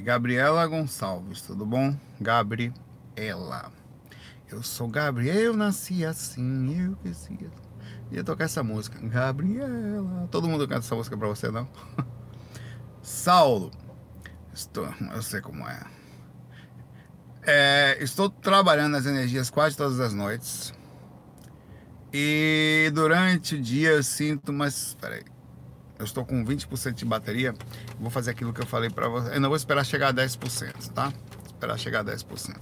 Gabriela 0.10 0.66
Gonçalves, 0.66 1.44
tudo 1.44 1.68
bom? 1.68 1.96
Gabriela. 2.20 3.72
Eu 4.52 4.64
sou 4.64 4.88
Gabriel, 4.88 5.36
eu 5.36 5.56
nasci 5.56 6.04
assim, 6.04 6.84
eu 6.84 6.96
cresci. 6.96 7.34
Assim. 7.34 7.52
Ia 8.10 8.24
tocar 8.24 8.46
essa 8.46 8.64
música. 8.64 8.98
Gabriela. 9.08 10.28
Todo 10.32 10.50
mundo 10.50 10.68
canta 10.68 10.80
essa 10.80 10.96
música 10.96 11.16
pra 11.16 11.28
você, 11.28 11.52
não? 11.52 11.70
Saulo. 13.04 13.70
Estou, 14.52 14.92
eu 15.14 15.22
sei 15.22 15.42
como 15.42 15.64
é. 15.70 15.80
é. 17.44 17.98
Estou 18.02 18.32
trabalhando 18.32 18.94
nas 18.94 19.06
energias 19.06 19.52
quase 19.52 19.78
todas 19.78 20.00
as 20.00 20.12
noites. 20.12 20.74
E 22.12 22.90
durante 22.96 23.54
o 23.54 23.62
dia 23.62 23.90
eu 23.90 24.02
sinto, 24.02 24.52
mas 24.52 24.98
peraí 25.00 25.22
eu 26.00 26.06
estou 26.06 26.26
com 26.26 26.44
20% 26.46 26.94
de 26.94 27.06
bateria, 27.06 27.54
vou 28.00 28.10
fazer 28.10 28.32
aquilo 28.32 28.54
que 28.54 28.62
eu 28.62 28.66
falei 28.66 28.90
para 28.90 29.10
você. 29.10 29.36
Eu 29.36 29.42
não 29.42 29.50
vou 29.50 29.58
esperar 29.58 29.86
chegar 29.86 30.08
a 30.08 30.14
10%, 30.14 30.94
tá? 30.94 31.12
Esperar 31.46 31.78
chegar 31.78 32.00
a 32.00 32.06
10%. 32.06 32.56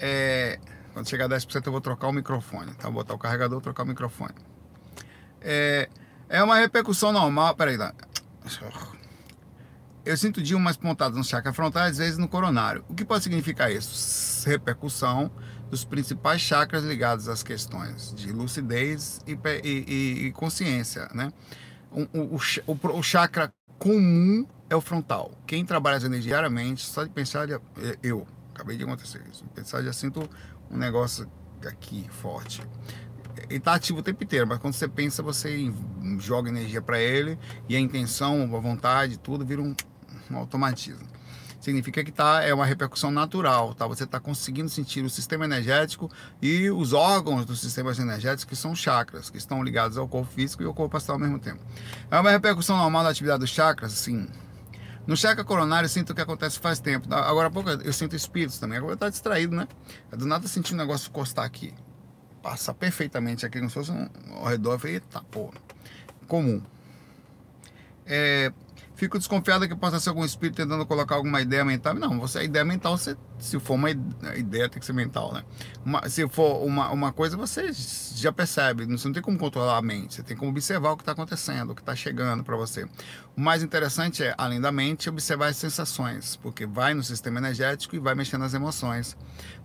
É, 0.00 0.58
quando 0.92 1.08
chegar 1.08 1.26
a 1.26 1.28
10% 1.28 1.64
eu 1.64 1.72
vou 1.72 1.80
trocar 1.80 2.08
o 2.08 2.12
microfone, 2.12 2.74
tá? 2.74 2.84
Vou 2.84 2.94
botar 2.94 3.14
o 3.14 3.18
carregador, 3.18 3.60
trocar 3.60 3.84
o 3.84 3.86
microfone. 3.86 4.34
É, 5.40 5.88
é 6.28 6.42
uma 6.42 6.56
repercussão 6.56 7.12
normal, 7.12 7.54
peraí, 7.54 7.78
tá? 7.78 7.94
Eu 10.04 10.16
sinto 10.16 10.42
de 10.42 10.56
umas 10.56 10.76
pontadas 10.76 11.16
no 11.16 11.22
chakra 11.22 11.52
frontal, 11.52 11.84
às 11.84 11.98
vezes 11.98 12.18
no 12.18 12.26
coronário. 12.26 12.84
O 12.88 12.94
que 12.94 13.04
pode 13.04 13.22
significar 13.22 13.70
isso? 13.70 14.48
Repercussão 14.48 15.30
dos 15.70 15.84
principais 15.84 16.40
chakras 16.40 16.82
ligados 16.82 17.28
às 17.28 17.44
questões 17.44 18.12
de 18.12 18.32
lucidez 18.32 19.20
e, 19.28 19.38
e, 19.64 20.26
e 20.26 20.32
consciência, 20.32 21.08
né? 21.14 21.32
O, 21.92 22.36
o, 22.36 22.98
o, 22.98 23.02
chakra 23.02 23.52
comum 23.78 24.46
é 24.68 24.76
o 24.76 24.80
frontal. 24.80 25.30
Quem 25.46 25.64
trabalha 25.64 25.96
as 25.96 26.04
energias 26.04 26.26
diariamente, 26.26 26.84
só 26.84 27.04
de 27.04 27.10
pensar, 27.10 27.50
é, 27.50 27.60
eu, 28.02 28.26
acabei 28.54 28.76
de 28.76 28.84
acontecer 28.84 29.22
isso, 29.30 29.44
pensar 29.54 29.82
já 29.82 29.92
sinto 29.92 30.28
um 30.70 30.76
negócio 30.76 31.28
aqui 31.66 32.06
forte. 32.10 32.62
Ele 33.48 33.58
está 33.58 33.74
ativo 33.74 33.98
o 33.98 34.02
tempo 34.02 34.22
inteiro, 34.24 34.46
mas 34.46 34.58
quando 34.58 34.74
você 34.74 34.88
pensa, 34.88 35.22
você 35.22 35.72
joga 36.18 36.48
energia 36.48 36.80
para 36.80 37.00
ele 37.00 37.38
e 37.68 37.76
a 37.76 37.80
intenção, 37.80 38.42
a 38.56 38.60
vontade, 38.60 39.18
tudo 39.18 39.44
vira 39.44 39.60
um, 39.60 39.74
um 40.30 40.36
automatismo 40.36 41.11
significa 41.62 42.02
que 42.02 42.10
tá, 42.10 42.42
é 42.42 42.52
uma 42.52 42.66
repercussão 42.66 43.10
natural, 43.10 43.72
tá? 43.72 43.86
Você 43.86 44.02
está 44.02 44.18
conseguindo 44.18 44.68
sentir 44.68 45.04
o 45.04 45.08
sistema 45.08 45.44
energético 45.44 46.10
e 46.42 46.68
os 46.68 46.92
órgãos 46.92 47.46
do 47.46 47.54
sistema 47.54 47.92
energético 47.92 48.50
que 48.50 48.56
são 48.56 48.74
chakras, 48.74 49.30
que 49.30 49.38
estão 49.38 49.62
ligados 49.62 49.96
ao 49.96 50.08
corpo 50.08 50.30
físico 50.32 50.62
e 50.64 50.66
ao 50.66 50.74
corpo 50.74 50.96
astral 50.96 51.16
ao 51.16 51.20
mesmo 51.20 51.38
tempo. 51.38 51.60
É 52.10 52.18
uma 52.18 52.32
repercussão 52.32 52.76
normal 52.76 53.04
da 53.04 53.10
atividade 53.10 53.38
dos 53.38 53.50
chakras, 53.50 53.92
sim. 53.92 54.26
No 55.06 55.16
chakra 55.16 55.44
coronário 55.44 55.86
eu 55.86 55.88
sinto 55.88 56.10
o 56.10 56.14
que 56.14 56.20
acontece 56.20 56.58
faz 56.58 56.80
tempo. 56.80 57.12
Agora 57.14 57.46
há 57.46 57.50
pouco 57.50 57.70
eu 57.70 57.92
sinto 57.92 58.16
espíritos 58.16 58.58
também. 58.58 58.78
Agora 58.78 58.96
tá 58.96 59.08
distraído, 59.08 59.54
né? 59.54 59.68
Do 60.10 60.26
nada 60.26 60.44
eu 60.44 60.48
senti 60.48 60.74
um 60.74 60.76
negócio 60.76 61.08
encostar 61.08 61.44
aqui. 61.44 61.72
Passar 62.42 62.74
perfeitamente 62.74 63.46
aqui, 63.46 63.58
como 63.58 63.70
se 63.70 63.74
fosse 63.74 63.92
um, 63.92 64.08
ao 64.34 64.46
redor. 64.46 64.72
Eu 64.72 64.78
falei, 64.80 64.94
eita, 64.96 65.22
pô. 65.30 65.52
Comum. 66.26 66.60
É, 68.04 68.52
Fico 69.02 69.18
desconfiado 69.18 69.66
que 69.66 69.74
possa 69.74 69.98
ser 69.98 70.10
algum 70.10 70.24
espírito 70.24 70.58
tentando 70.58 70.86
colocar 70.86 71.16
alguma 71.16 71.40
ideia 71.40 71.64
mental. 71.64 71.92
Não, 71.92 72.20
você 72.20 72.38
a 72.38 72.44
ideia 72.44 72.64
mental, 72.64 72.96
você, 72.96 73.16
se 73.36 73.58
for 73.58 73.74
uma 73.74 73.90
ideia, 73.90 74.68
tem 74.68 74.78
que 74.78 74.86
ser 74.86 74.92
mental, 74.92 75.32
né? 75.32 75.42
Uma, 75.84 76.08
se 76.08 76.28
for 76.28 76.64
uma, 76.64 76.88
uma 76.92 77.12
coisa, 77.12 77.36
você 77.36 77.72
já 78.14 78.30
percebe. 78.30 78.86
Você 78.86 79.08
não 79.08 79.12
tem 79.12 79.20
como 79.20 79.36
controlar 79.36 79.76
a 79.76 79.82
mente, 79.82 80.14
você 80.14 80.22
tem 80.22 80.36
como 80.36 80.52
observar 80.52 80.92
o 80.92 80.96
que 80.96 81.02
está 81.02 81.10
acontecendo, 81.10 81.70
o 81.70 81.74
que 81.74 81.82
está 81.82 81.96
chegando 81.96 82.44
para 82.44 82.56
você. 82.56 82.84
O 83.36 83.40
mais 83.40 83.64
interessante 83.64 84.22
é, 84.22 84.36
além 84.38 84.60
da 84.60 84.70
mente, 84.70 85.08
observar 85.10 85.48
as 85.48 85.56
sensações, 85.56 86.36
porque 86.36 86.64
vai 86.64 86.94
no 86.94 87.02
sistema 87.02 87.40
energético 87.40 87.96
e 87.96 87.98
vai 87.98 88.14
mexendo 88.14 88.42
nas 88.42 88.54
emoções 88.54 89.16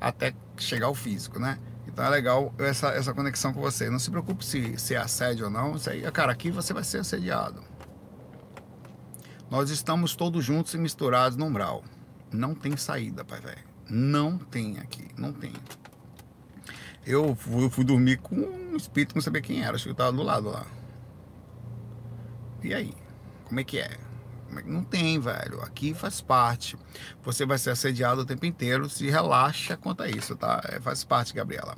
até 0.01 0.33
chegar 0.57 0.87
ao 0.87 0.95
físico, 0.95 1.37
né? 1.37 1.59
Então 1.87 2.03
é 2.03 2.09
legal 2.09 2.51
essa, 2.57 2.87
essa 2.87 3.13
conexão 3.13 3.53
com 3.53 3.61
você. 3.61 3.87
Não 3.87 3.99
se 3.99 4.09
preocupe 4.09 4.43
se, 4.43 4.79
se 4.79 4.95
é 4.95 4.97
assédio 4.97 5.45
ou 5.45 5.51
não. 5.51 5.75
Isso 5.75 5.91
aí, 5.91 6.01
cara, 6.11 6.31
aqui 6.31 6.49
você 6.49 6.73
vai 6.73 6.83
ser 6.83 7.01
assediado. 7.01 7.76
Nós 9.49 9.69
estamos 9.69 10.15
todos 10.15 10.43
juntos 10.43 10.73
e 10.73 10.77
misturados 10.77 11.37
no 11.37 11.45
umbral. 11.45 11.83
Não 12.31 12.53
tem 12.53 12.75
saída, 12.75 13.23
pai 13.23 13.39
velho. 13.39 13.63
Não 13.89 14.37
tem 14.37 14.77
aqui, 14.79 15.07
não 15.17 15.31
tem. 15.31 15.53
Eu 17.05 17.33
fui, 17.35 17.63
eu 17.63 17.69
fui 17.69 17.85
dormir 17.85 18.17
com 18.17 18.35
um 18.35 18.75
espírito, 18.75 19.15
não 19.15 19.21
sabia 19.21 19.41
quem 19.41 19.63
era, 19.63 19.75
acho 19.75 19.85
que 19.85 19.91
eu 19.91 19.95
tava 19.95 20.11
do 20.11 20.23
lado 20.23 20.49
lá. 20.49 20.65
E 22.61 22.73
aí? 22.73 22.93
Como 23.45 23.59
é 23.61 23.63
que 23.63 23.79
é? 23.79 23.97
é 24.57 24.63
não 24.65 24.83
tem, 24.83 25.17
velho. 25.17 25.61
Aqui 25.61 25.93
faz 25.93 26.19
parte. 26.19 26.75
Você 27.23 27.45
vai 27.45 27.57
ser 27.57 27.69
assediado 27.69 28.21
o 28.21 28.25
tempo 28.25 28.45
inteiro. 28.45 28.89
Se 28.89 29.09
relaxa 29.09 29.77
quanto 29.77 30.03
a 30.03 30.09
isso, 30.09 30.35
tá? 30.35 30.61
É, 30.65 30.81
faz 30.81 31.05
parte, 31.05 31.33
Gabriela. 31.33 31.77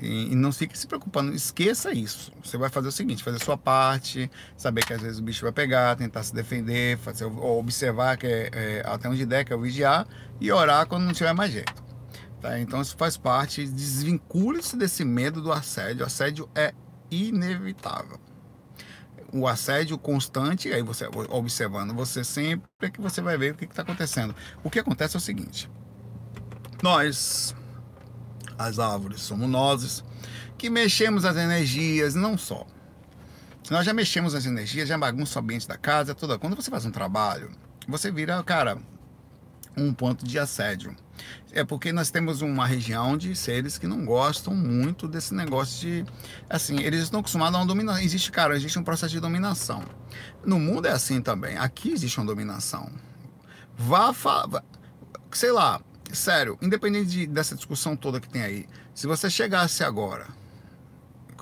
E, 0.00 0.32
e, 0.32 0.34
não 0.34 0.52
fique 0.52 0.78
se 0.78 0.86
preocupando, 0.86 1.34
esqueça 1.34 1.92
isso. 1.92 2.32
Você 2.42 2.56
vai 2.56 2.70
fazer 2.70 2.88
o 2.88 2.92
seguinte: 2.92 3.24
fazer 3.24 3.38
a 3.38 3.44
sua 3.44 3.58
parte, 3.58 4.30
saber 4.56 4.84
que 4.84 4.92
às 4.92 5.00
vezes 5.00 5.18
o 5.18 5.22
bicho 5.22 5.42
vai 5.42 5.52
pegar, 5.52 5.96
tentar 5.96 6.22
se 6.22 6.32
defender, 6.32 6.96
fazer, 6.98 7.24
ou 7.24 7.58
observar 7.58 8.16
que 8.16 8.26
é, 8.26 8.50
é, 8.52 8.82
até 8.86 9.08
onde 9.08 9.26
der, 9.26 9.44
que 9.44 9.52
é 9.52 9.56
o 9.56 9.60
vigiar, 9.60 10.06
e 10.40 10.52
orar 10.52 10.86
quando 10.86 11.04
não 11.04 11.12
tiver 11.12 11.32
mais 11.32 11.50
jeito. 11.50 11.82
Tá? 12.40 12.60
Então 12.60 12.80
isso 12.80 12.96
faz 12.96 13.16
parte, 13.16 13.66
desvincule-se 13.66 14.76
desse 14.76 15.04
medo 15.04 15.42
do 15.42 15.52
assédio. 15.52 16.04
O 16.04 16.06
assédio 16.06 16.48
é 16.54 16.72
inevitável. 17.10 18.20
O 19.32 19.46
assédio 19.46 19.98
constante, 19.98 20.72
aí 20.72 20.80
você 20.80 21.06
observando 21.28 21.92
você 21.92 22.22
sempre, 22.22 22.68
é 22.80 22.88
que 22.88 23.00
você 23.00 23.20
vai 23.20 23.36
ver 23.36 23.52
o 23.52 23.56
que 23.56 23.64
está 23.64 23.82
acontecendo. 23.82 24.34
O 24.62 24.70
que 24.70 24.78
acontece 24.78 25.16
é 25.16 25.18
o 25.18 25.20
seguinte: 25.20 25.68
nós 26.82 27.54
as 28.58 28.78
árvores, 28.78 29.22
somos 29.22 29.48
nós 29.48 30.04
que 30.58 30.68
mexemos 30.68 31.24
as 31.24 31.36
energias, 31.36 32.14
não 32.14 32.36
só. 32.36 32.66
Nós 33.70 33.84
já 33.86 33.92
mexemos 33.92 34.34
as 34.34 34.46
energias, 34.46 34.88
já 34.88 34.98
bagunça 34.98 35.38
o 35.38 35.42
ambiente 35.42 35.68
da 35.68 35.76
casa, 35.76 36.14
toda. 36.14 36.38
Quando 36.38 36.56
você 36.56 36.70
faz 36.70 36.84
um 36.84 36.90
trabalho, 36.90 37.50
você 37.86 38.10
vira, 38.10 38.42
cara, 38.42 38.78
um 39.76 39.92
ponto 39.92 40.26
de 40.26 40.38
assédio. 40.38 40.96
É 41.52 41.64
porque 41.64 41.92
nós 41.92 42.10
temos 42.10 42.42
uma 42.42 42.66
região 42.66 43.16
de 43.16 43.34
seres 43.36 43.78
que 43.78 43.86
não 43.86 44.04
gostam 44.04 44.54
muito 44.54 45.06
desse 45.06 45.34
negócio 45.34 45.80
de. 45.80 46.04
Assim, 46.48 46.80
eles 46.80 47.02
estão 47.02 47.20
acostumados 47.20 47.56
a 47.56 47.58
uma 47.60 47.66
dominação. 47.66 48.02
Existe, 48.02 48.30
cara, 48.32 48.56
existe 48.56 48.78
um 48.78 48.84
processo 48.84 49.12
de 49.12 49.20
dominação. 49.20 49.82
No 50.44 50.58
mundo 50.58 50.86
é 50.86 50.92
assim 50.92 51.20
também. 51.20 51.56
Aqui 51.58 51.92
existe 51.92 52.18
uma 52.18 52.26
dominação. 52.26 52.90
Vá 53.76 54.12
falar. 54.12 54.64
Sei 55.30 55.52
lá, 55.52 55.80
sério, 56.12 56.58
independente 56.60 57.10
de, 57.10 57.26
dessa 57.26 57.54
discussão 57.54 57.96
toda 57.96 58.20
que 58.20 58.28
tem 58.28 58.42
aí, 58.42 58.66
se 58.94 59.06
você 59.06 59.28
chegasse 59.30 59.84
agora, 59.84 60.26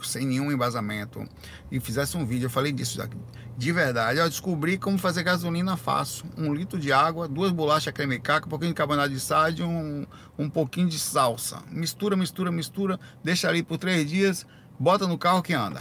sem 0.03 0.27
nenhum 0.27 0.53
embasamento, 0.53 1.27
e 1.71 1.81
fizesse 1.81 2.17
um 2.17 2.25
vídeo, 2.25 2.47
eu 2.47 2.51
falei 2.51 2.73
disso 2.73 2.97
já, 2.97 3.09
de 3.57 3.73
verdade, 3.73 4.19
eu 4.19 4.29
descobri 4.29 4.77
como 4.77 4.99
fazer 4.99 5.23
gasolina 5.23 5.79
fácil. 5.79 6.27
Um 6.37 6.53
litro 6.53 6.79
de 6.79 6.93
água, 6.93 7.27
duas 7.27 7.51
bolachas 7.51 7.91
creme 7.93 8.19
caca, 8.19 8.47
um 8.47 8.51
pouquinho 8.51 8.73
de 8.73 8.75
carbonato 8.75 9.09
de 9.09 9.19
sal 9.19 9.51
um, 9.61 10.07
um 10.39 10.51
pouquinho 10.51 10.89
de 10.89 10.99
salsa. 10.99 11.63
Mistura, 11.71 12.15
mistura, 12.15 12.53
mistura, 12.53 13.01
deixa 13.25 13.49
ali 13.49 13.63
por 13.63 13.79
três 13.79 14.09
dias, 14.11 14.47
bota 14.79 15.07
no 15.07 15.17
carro 15.17 15.43
que 15.43 15.55
anda. 15.55 15.81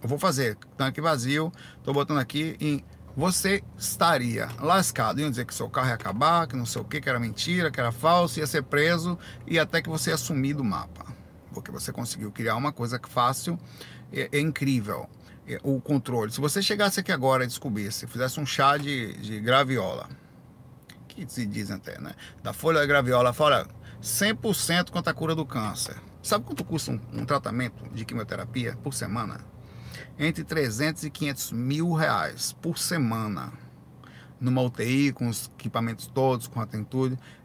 Eu 0.00 0.08
vou 0.08 0.18
fazer, 0.18 0.56
tanque 0.76 1.00
vazio, 1.00 1.52
tô 1.82 1.92
botando 1.92 2.18
aqui 2.18 2.56
em 2.60 2.84
você 3.16 3.62
estaria 3.78 4.48
lascado. 4.60 5.20
Iam 5.20 5.30
dizer 5.30 5.44
que 5.44 5.54
seu 5.54 5.68
carro 5.68 5.88
ia 5.88 5.94
acabar, 5.94 6.46
que 6.46 6.56
não 6.56 6.66
sei 6.66 6.80
o 6.80 6.84
que, 6.84 7.00
que 7.00 7.08
era 7.08 7.20
mentira, 7.20 7.70
que 7.70 7.80
era 7.80 7.92
falso, 7.92 8.38
ia 8.38 8.46
ser 8.46 8.62
preso 8.62 9.18
e 9.46 9.58
até 9.58 9.82
que 9.82 9.88
você 9.88 10.10
ia 10.10 10.16
sumir 10.16 10.54
do 10.54 10.64
mapa. 10.64 11.06
Porque 11.52 11.70
você 11.70 11.92
conseguiu 11.92 12.32
criar 12.32 12.56
uma 12.56 12.72
coisa 12.72 13.00
fácil, 13.08 13.58
é, 14.12 14.28
é 14.32 14.40
incrível. 14.40 15.08
É, 15.46 15.58
o 15.64 15.80
controle. 15.80 16.30
Se 16.30 16.40
você 16.40 16.62
chegasse 16.62 17.00
aqui 17.00 17.10
agora 17.10 17.42
e 17.42 17.48
descobrisse, 17.48 18.06
fizesse 18.06 18.38
um 18.38 18.46
chá 18.46 18.76
de, 18.76 19.12
de 19.14 19.40
graviola, 19.40 20.08
que 21.08 21.26
se 21.28 21.44
diz 21.44 21.70
até, 21.70 22.00
né? 22.00 22.12
Da 22.42 22.52
folha 22.52 22.78
da 22.78 22.86
graviola, 22.86 23.32
fora 23.32 23.66
100% 24.00 24.90
quanto 24.90 25.08
a 25.08 25.14
cura 25.14 25.34
do 25.34 25.44
câncer. 25.44 25.96
Sabe 26.22 26.44
quanto 26.44 26.64
custa 26.64 26.92
um, 26.92 27.00
um 27.12 27.24
tratamento 27.26 27.84
de 27.92 28.04
quimioterapia 28.04 28.76
por 28.82 28.94
semana? 28.94 29.40
Entre 30.18 30.44
300 30.44 31.04
e 31.04 31.10
500 31.10 31.52
mil 31.52 31.92
reais 31.92 32.52
por 32.60 32.78
semana. 32.78 33.52
numa 34.40 34.60
UTI, 34.60 35.12
com 35.12 35.28
os 35.28 35.48
equipamentos 35.56 36.08
todos, 36.08 36.48
com 36.48 36.60
a. 36.60 36.66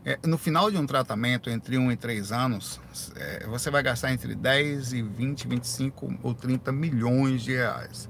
É, 0.04 0.18
no 0.26 0.36
final 0.36 0.72
de 0.72 0.78
um 0.78 0.86
tratamento, 0.88 1.48
entre 1.48 1.78
1 1.78 1.92
e 1.92 1.96
3 1.96 2.32
anos, 2.32 2.82
é, 3.16 3.46
você 3.46 3.70
vai 3.70 3.84
gastar 3.84 4.12
entre 4.12 4.34
10 4.34 4.94
e 4.94 5.04
20, 5.04 5.48
25 5.48 6.18
ou 6.24 6.34
30 6.34 6.72
milhões 6.72 7.44
de 7.44 7.52
reais. 7.52 8.10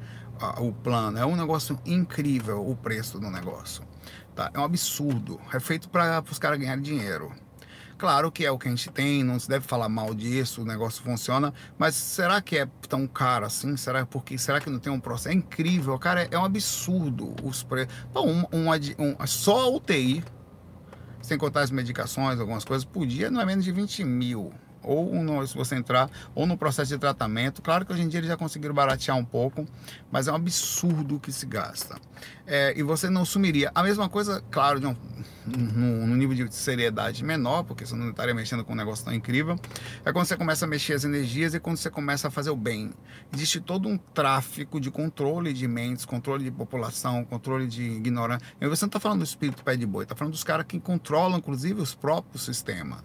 o 0.59 0.71
plano 0.71 1.17
é 1.17 1.25
um 1.25 1.35
negócio 1.35 1.77
incrível, 1.85 2.65
o 2.65 2.77
preço 2.77 3.19
do 3.19 3.29
negócio. 3.29 3.83
Tá? 4.33 4.51
É 4.53 4.59
um 4.59 4.63
absurdo. 4.63 5.37
É 5.53 5.59
feito 5.59 5.89
para 5.89 6.23
os 6.31 6.39
caras 6.39 6.57
ganharem 6.57 6.81
dinheiro. 6.81 7.33
Claro 7.97 8.31
que 8.31 8.45
é 8.45 8.51
o 8.51 8.59
que 8.59 8.67
a 8.67 8.71
gente 8.71 8.91
tem, 8.91 9.23
não 9.23 9.39
se 9.39 9.49
deve 9.49 9.65
falar 9.67 9.89
mal 9.89 10.13
disso, 10.13 10.61
o 10.61 10.65
negócio 10.65 11.01
funciona, 11.01 11.51
mas 11.79 11.95
será 11.95 12.39
que 12.39 12.57
é 12.57 12.67
tão 12.87 13.07
caro 13.07 13.45
assim? 13.45 13.75
Será 13.75 14.05
porque 14.05 14.37
será 14.37 14.61
que 14.61 14.69
não 14.69 14.77
tem 14.77 14.93
um 14.93 14.99
processo? 14.99 15.29
É 15.29 15.33
incrível, 15.33 15.97
cara, 15.97 16.27
é 16.29 16.37
um 16.37 16.45
absurdo 16.45 17.35
os 17.43 17.63
preços. 17.63 17.91
Um, 18.15 18.41
um, 18.55 18.69
um, 18.99 19.27
só 19.27 19.61
a 19.61 19.69
UTI, 19.69 20.23
sem 21.21 21.39
contar 21.39 21.61
as 21.61 21.71
medicações, 21.71 22.39
algumas 22.39 22.63
coisas, 22.63 22.85
por 22.85 23.05
dia 23.05 23.31
não 23.31 23.41
é 23.41 23.45
menos 23.45 23.65
de 23.65 23.71
20 23.71 24.03
mil 24.03 24.53
ou 24.87 25.13
no, 25.15 25.45
se 25.45 25.55
você 25.55 25.75
entrar, 25.75 26.09
ou 26.33 26.45
no 26.45 26.57
processo 26.57 26.89
de 26.89 26.97
tratamento. 26.97 27.61
Claro 27.61 27.85
que 27.85 27.93
hoje 27.93 28.03
em 28.03 28.07
dia 28.07 28.19
eles 28.19 28.29
já 28.29 28.37
conseguiram 28.37 28.73
baratear 28.73 29.17
um 29.17 29.25
pouco, 29.25 29.67
mas 30.11 30.27
é 30.27 30.31
um 30.31 30.35
absurdo 30.35 31.19
que 31.19 31.31
se 31.31 31.45
gasta. 31.45 31.99
É, 32.45 32.73
e 32.77 32.81
você 32.81 33.09
não 33.09 33.25
sumiria. 33.25 33.71
A 33.75 33.83
mesma 33.83 34.07
coisa, 34.07 34.41
claro, 34.49 34.79
de 34.79 34.87
um, 34.87 36.15
nível 36.15 36.33
de 36.47 36.55
seriedade 36.55 37.23
menor, 37.23 37.63
porque 37.63 37.85
você 37.85 37.95
não 37.95 38.09
estaria 38.09 38.33
mexendo 38.33 38.63
com 38.63 38.73
um 38.73 38.75
negócio 38.75 39.03
tão 39.03 39.13
incrível, 39.13 39.59
é 40.05 40.11
quando 40.11 40.25
você 40.25 40.37
começa 40.37 40.65
a 40.65 40.67
mexer 40.67 40.93
as 40.93 41.03
energias 41.03 41.53
e 41.53 41.59
quando 41.59 41.77
você 41.77 41.89
começa 41.89 42.29
a 42.29 42.31
fazer 42.31 42.49
o 42.49 42.55
bem. 42.55 42.91
Existe 43.33 43.59
todo 43.59 43.87
um 43.87 43.97
tráfico 43.97 44.79
de 44.79 44.89
controle 44.89 45.53
de 45.53 45.67
mentes, 45.67 46.05
controle 46.05 46.43
de 46.43 46.51
população, 46.51 47.25
controle 47.25 47.67
de 47.67 47.83
ignorância. 47.83 48.47
Você 48.61 48.85
não 48.85 48.87
está 48.87 48.99
falando 48.99 49.19
do 49.19 49.25
espírito 49.25 49.63
pé 49.63 49.75
de 49.75 49.85
boi, 49.85 50.03
está 50.03 50.15
falando 50.15 50.31
dos 50.31 50.43
caras 50.43 50.65
que 50.65 50.79
controlam, 50.79 51.37
inclusive, 51.37 51.81
os 51.81 51.93
próprios 51.93 52.43
sistemas 52.43 53.03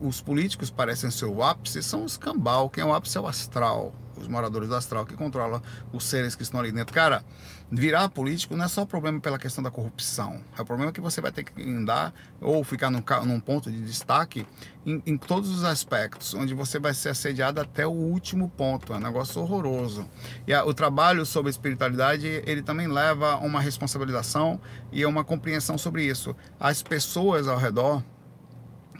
os 0.00 0.20
políticos 0.20 0.70
parecem 0.70 1.10
ser 1.10 1.26
o 1.26 1.42
ápice, 1.42 1.82
são 1.82 2.04
os 2.04 2.16
cambal. 2.16 2.68
Quem 2.68 2.82
é 2.82 2.86
o 2.86 2.94
ápice 2.94 3.16
é 3.16 3.20
o 3.20 3.26
astral, 3.26 3.94
os 4.16 4.28
moradores 4.28 4.68
do 4.68 4.74
astral 4.74 5.06
que 5.06 5.14
controlam 5.14 5.62
os 5.92 6.04
seres 6.04 6.34
que 6.34 6.42
estão 6.42 6.60
ali 6.60 6.70
dentro. 6.70 6.94
Cara, 6.94 7.24
virar 7.70 8.08
político 8.10 8.56
não 8.56 8.64
é 8.64 8.68
só 8.68 8.84
problema 8.84 9.20
pela 9.20 9.38
questão 9.38 9.64
da 9.64 9.70
corrupção. 9.70 10.40
É 10.56 10.62
o 10.62 10.64
problema 10.64 10.92
que 10.92 11.00
você 11.00 11.20
vai 11.20 11.32
ter 11.32 11.44
que 11.44 11.62
andar 11.62 12.12
ou 12.40 12.62
ficar 12.62 12.90
num, 12.90 13.02
num 13.24 13.40
ponto 13.40 13.70
de 13.70 13.80
destaque 13.82 14.46
em, 14.84 15.02
em, 15.06 15.16
todos 15.16 15.50
os 15.50 15.64
aspectos, 15.64 16.34
onde 16.34 16.54
você 16.54 16.78
vai 16.78 16.92
ser 16.92 17.10
assediado 17.10 17.60
até 17.60 17.86
o 17.86 17.90
último 17.90 18.48
ponto. 18.50 18.92
É 18.92 18.96
um 18.96 19.00
negócio 19.00 19.40
horroroso. 19.40 20.08
E 20.46 20.52
a, 20.52 20.64
o 20.64 20.74
trabalho 20.74 21.24
sobre 21.24 21.50
espiritualidade, 21.50 22.42
ele 22.46 22.62
também 22.62 22.86
leva 22.86 23.32
a 23.32 23.38
uma 23.38 23.60
responsabilização 23.60 24.60
e 24.92 25.02
a 25.02 25.08
uma 25.08 25.24
compreensão 25.24 25.78
sobre 25.78 26.04
isso. 26.04 26.36
As 26.58 26.82
pessoas 26.82 27.48
ao 27.48 27.58
redor 27.58 28.02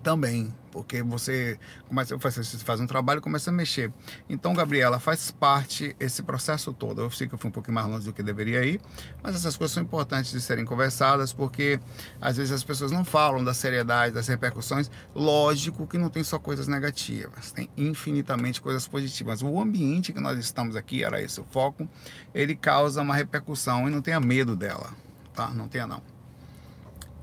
também, 0.02 0.54
porque 0.70 1.02
você 1.02 1.58
começa 1.88 2.16
você 2.16 2.58
faz 2.58 2.80
um 2.80 2.86
trabalho 2.86 3.20
começa 3.20 3.50
a 3.50 3.52
mexer. 3.52 3.92
Então, 4.28 4.54
Gabriela, 4.54 4.98
faz 4.98 5.30
parte 5.30 5.94
esse 6.00 6.22
processo 6.22 6.72
todo. 6.72 7.02
Eu 7.02 7.10
sei 7.10 7.28
que 7.28 7.34
eu 7.34 7.38
fui 7.38 7.48
um 7.48 7.52
pouquinho 7.52 7.74
mais 7.74 7.86
longe 7.86 8.04
do 8.04 8.12
que 8.12 8.22
deveria 8.22 8.64
ir, 8.64 8.80
mas 9.22 9.34
essas 9.34 9.56
coisas 9.56 9.74
são 9.74 9.82
importantes 9.82 10.32
de 10.32 10.40
serem 10.40 10.64
conversadas, 10.64 11.32
porque 11.32 11.78
às 12.20 12.36
vezes 12.36 12.52
as 12.52 12.64
pessoas 12.64 12.90
não 12.90 13.04
falam 13.04 13.44
da 13.44 13.52
seriedade, 13.52 14.14
das 14.14 14.28
repercussões. 14.28 14.90
Lógico 15.14 15.86
que 15.86 15.98
não 15.98 16.08
tem 16.08 16.24
só 16.24 16.38
coisas 16.38 16.66
negativas, 16.66 17.52
tem 17.52 17.68
infinitamente 17.76 18.60
coisas 18.60 18.86
positivas. 18.88 19.42
O 19.42 19.60
ambiente 19.60 20.12
que 20.12 20.20
nós 20.20 20.38
estamos 20.38 20.76
aqui, 20.76 21.04
era 21.04 21.20
esse 21.20 21.40
o 21.40 21.44
foco, 21.44 21.88
ele 22.34 22.54
causa 22.54 23.02
uma 23.02 23.14
repercussão 23.14 23.88
e 23.88 23.90
não 23.90 24.00
tenha 24.00 24.20
medo 24.20 24.56
dela, 24.56 24.94
tá? 25.34 25.48
Não 25.48 25.68
tenha 25.68 25.86
não. 25.86 26.02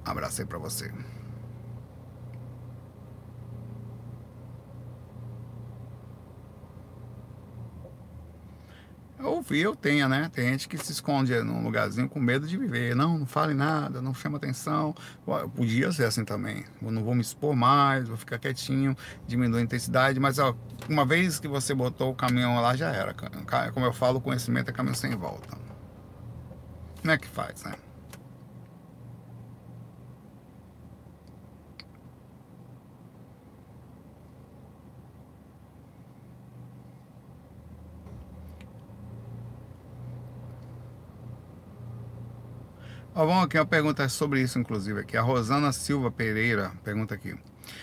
Abraço 0.06 0.42
aí 0.42 0.48
para 0.48 0.58
você. 0.58 0.92
Ouvir 9.26 9.62
eu 9.62 9.76
tenho, 9.76 10.08
né? 10.08 10.30
Tem 10.34 10.50
gente 10.50 10.68
que 10.68 10.78
se 10.78 10.92
esconde 10.92 11.34
num 11.42 11.64
lugarzinho 11.64 12.08
com 12.08 12.20
medo 12.20 12.48
de 12.48 12.58
viver. 12.58 12.96
Não, 12.96 13.18
não 13.18 13.26
fale 13.26 13.54
nada, 13.54 14.02
não 14.02 14.14
chama 14.14 14.38
atenção. 14.38 14.94
Eu 15.26 15.50
podia 15.50 15.92
ser 15.92 16.06
assim 16.06 16.24
também. 16.24 16.64
Eu 16.82 16.92
não 16.92 17.04
vou 17.04 17.16
me 17.16 17.22
expor 17.22 17.56
mais, 17.56 18.08
vou 18.08 18.18
ficar 18.18 18.38
quietinho, 18.38 18.96
diminuir 19.26 19.62
a 19.62 19.64
intensidade. 19.64 20.20
Mas 20.20 20.38
ó, 20.38 20.56
uma 20.90 21.06
vez 21.06 21.40
que 21.40 21.48
você 21.48 21.74
botou 21.74 22.12
o 22.12 22.16
caminhão 22.16 22.60
lá, 22.62 22.76
já 22.76 22.92
era. 22.92 23.16
Como 23.74 23.86
eu 23.86 23.94
falo, 23.94 24.22
conhecimento 24.22 24.70
é 24.70 24.74
caminho 24.74 24.96
sem 24.96 25.16
volta. 25.16 25.58
Como 27.02 27.12
é 27.12 27.18
que 27.18 27.28
faz, 27.28 27.64
né? 27.64 27.74
Ó, 43.20 43.26
vamos 43.26 43.46
aqui, 43.46 43.58
uma 43.58 43.66
pergunta 43.66 44.08
sobre 44.10 44.44
isso, 44.44 44.60
inclusive, 44.60 45.00
aqui. 45.00 45.18
A 45.18 45.24
Rosana 45.24 45.72
Silva 45.72 46.12
Pereira 46.12 46.72
pergunta 46.84 47.16
aqui. 47.16 47.36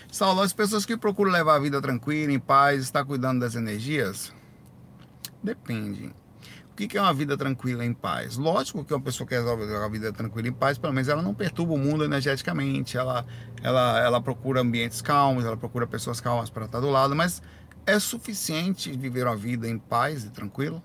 Saulo, 0.09 0.39
as 0.39 0.53
pessoas 0.53 0.85
que 0.85 0.95
procuram 0.95 1.29
levar 1.29 1.57
a 1.57 1.59
vida 1.59 1.81
tranquila, 1.81 2.31
em 2.31 2.39
paz, 2.39 2.83
está 2.83 3.03
cuidando 3.03 3.41
das 3.41 3.53
energias? 3.53 4.33
Depende. 5.43 6.15
O 6.71 6.75
que 6.75 6.97
é 6.97 7.01
uma 7.01 7.13
vida 7.13 7.35
tranquila 7.35 7.83
em 7.83 7.93
paz? 7.93 8.37
Lógico 8.37 8.85
que 8.85 8.93
uma 8.93 9.01
pessoa 9.01 9.27
que 9.27 9.35
resolve 9.35 9.65
uma 9.65 9.89
vida 9.89 10.13
tranquila 10.13 10.47
em 10.47 10.53
paz, 10.53 10.77
pelo 10.77 10.93
menos 10.93 11.09
ela 11.09 11.21
não 11.21 11.33
perturba 11.33 11.73
o 11.73 11.77
mundo 11.77 12.05
energeticamente, 12.05 12.97
ela, 12.97 13.25
ela, 13.61 13.99
ela 13.99 14.21
procura 14.21 14.61
ambientes 14.61 15.01
calmos, 15.01 15.43
ela 15.43 15.57
procura 15.57 15.85
pessoas 15.85 16.21
calmas 16.21 16.49
para 16.49 16.63
estar 16.63 16.79
do 16.79 16.89
lado, 16.89 17.13
mas 17.13 17.41
é 17.85 17.99
suficiente 17.99 18.89
viver 18.93 19.27
uma 19.27 19.35
vida 19.35 19.67
em 19.67 19.77
paz 19.77 20.23
e 20.23 20.29
tranquilo? 20.29 20.81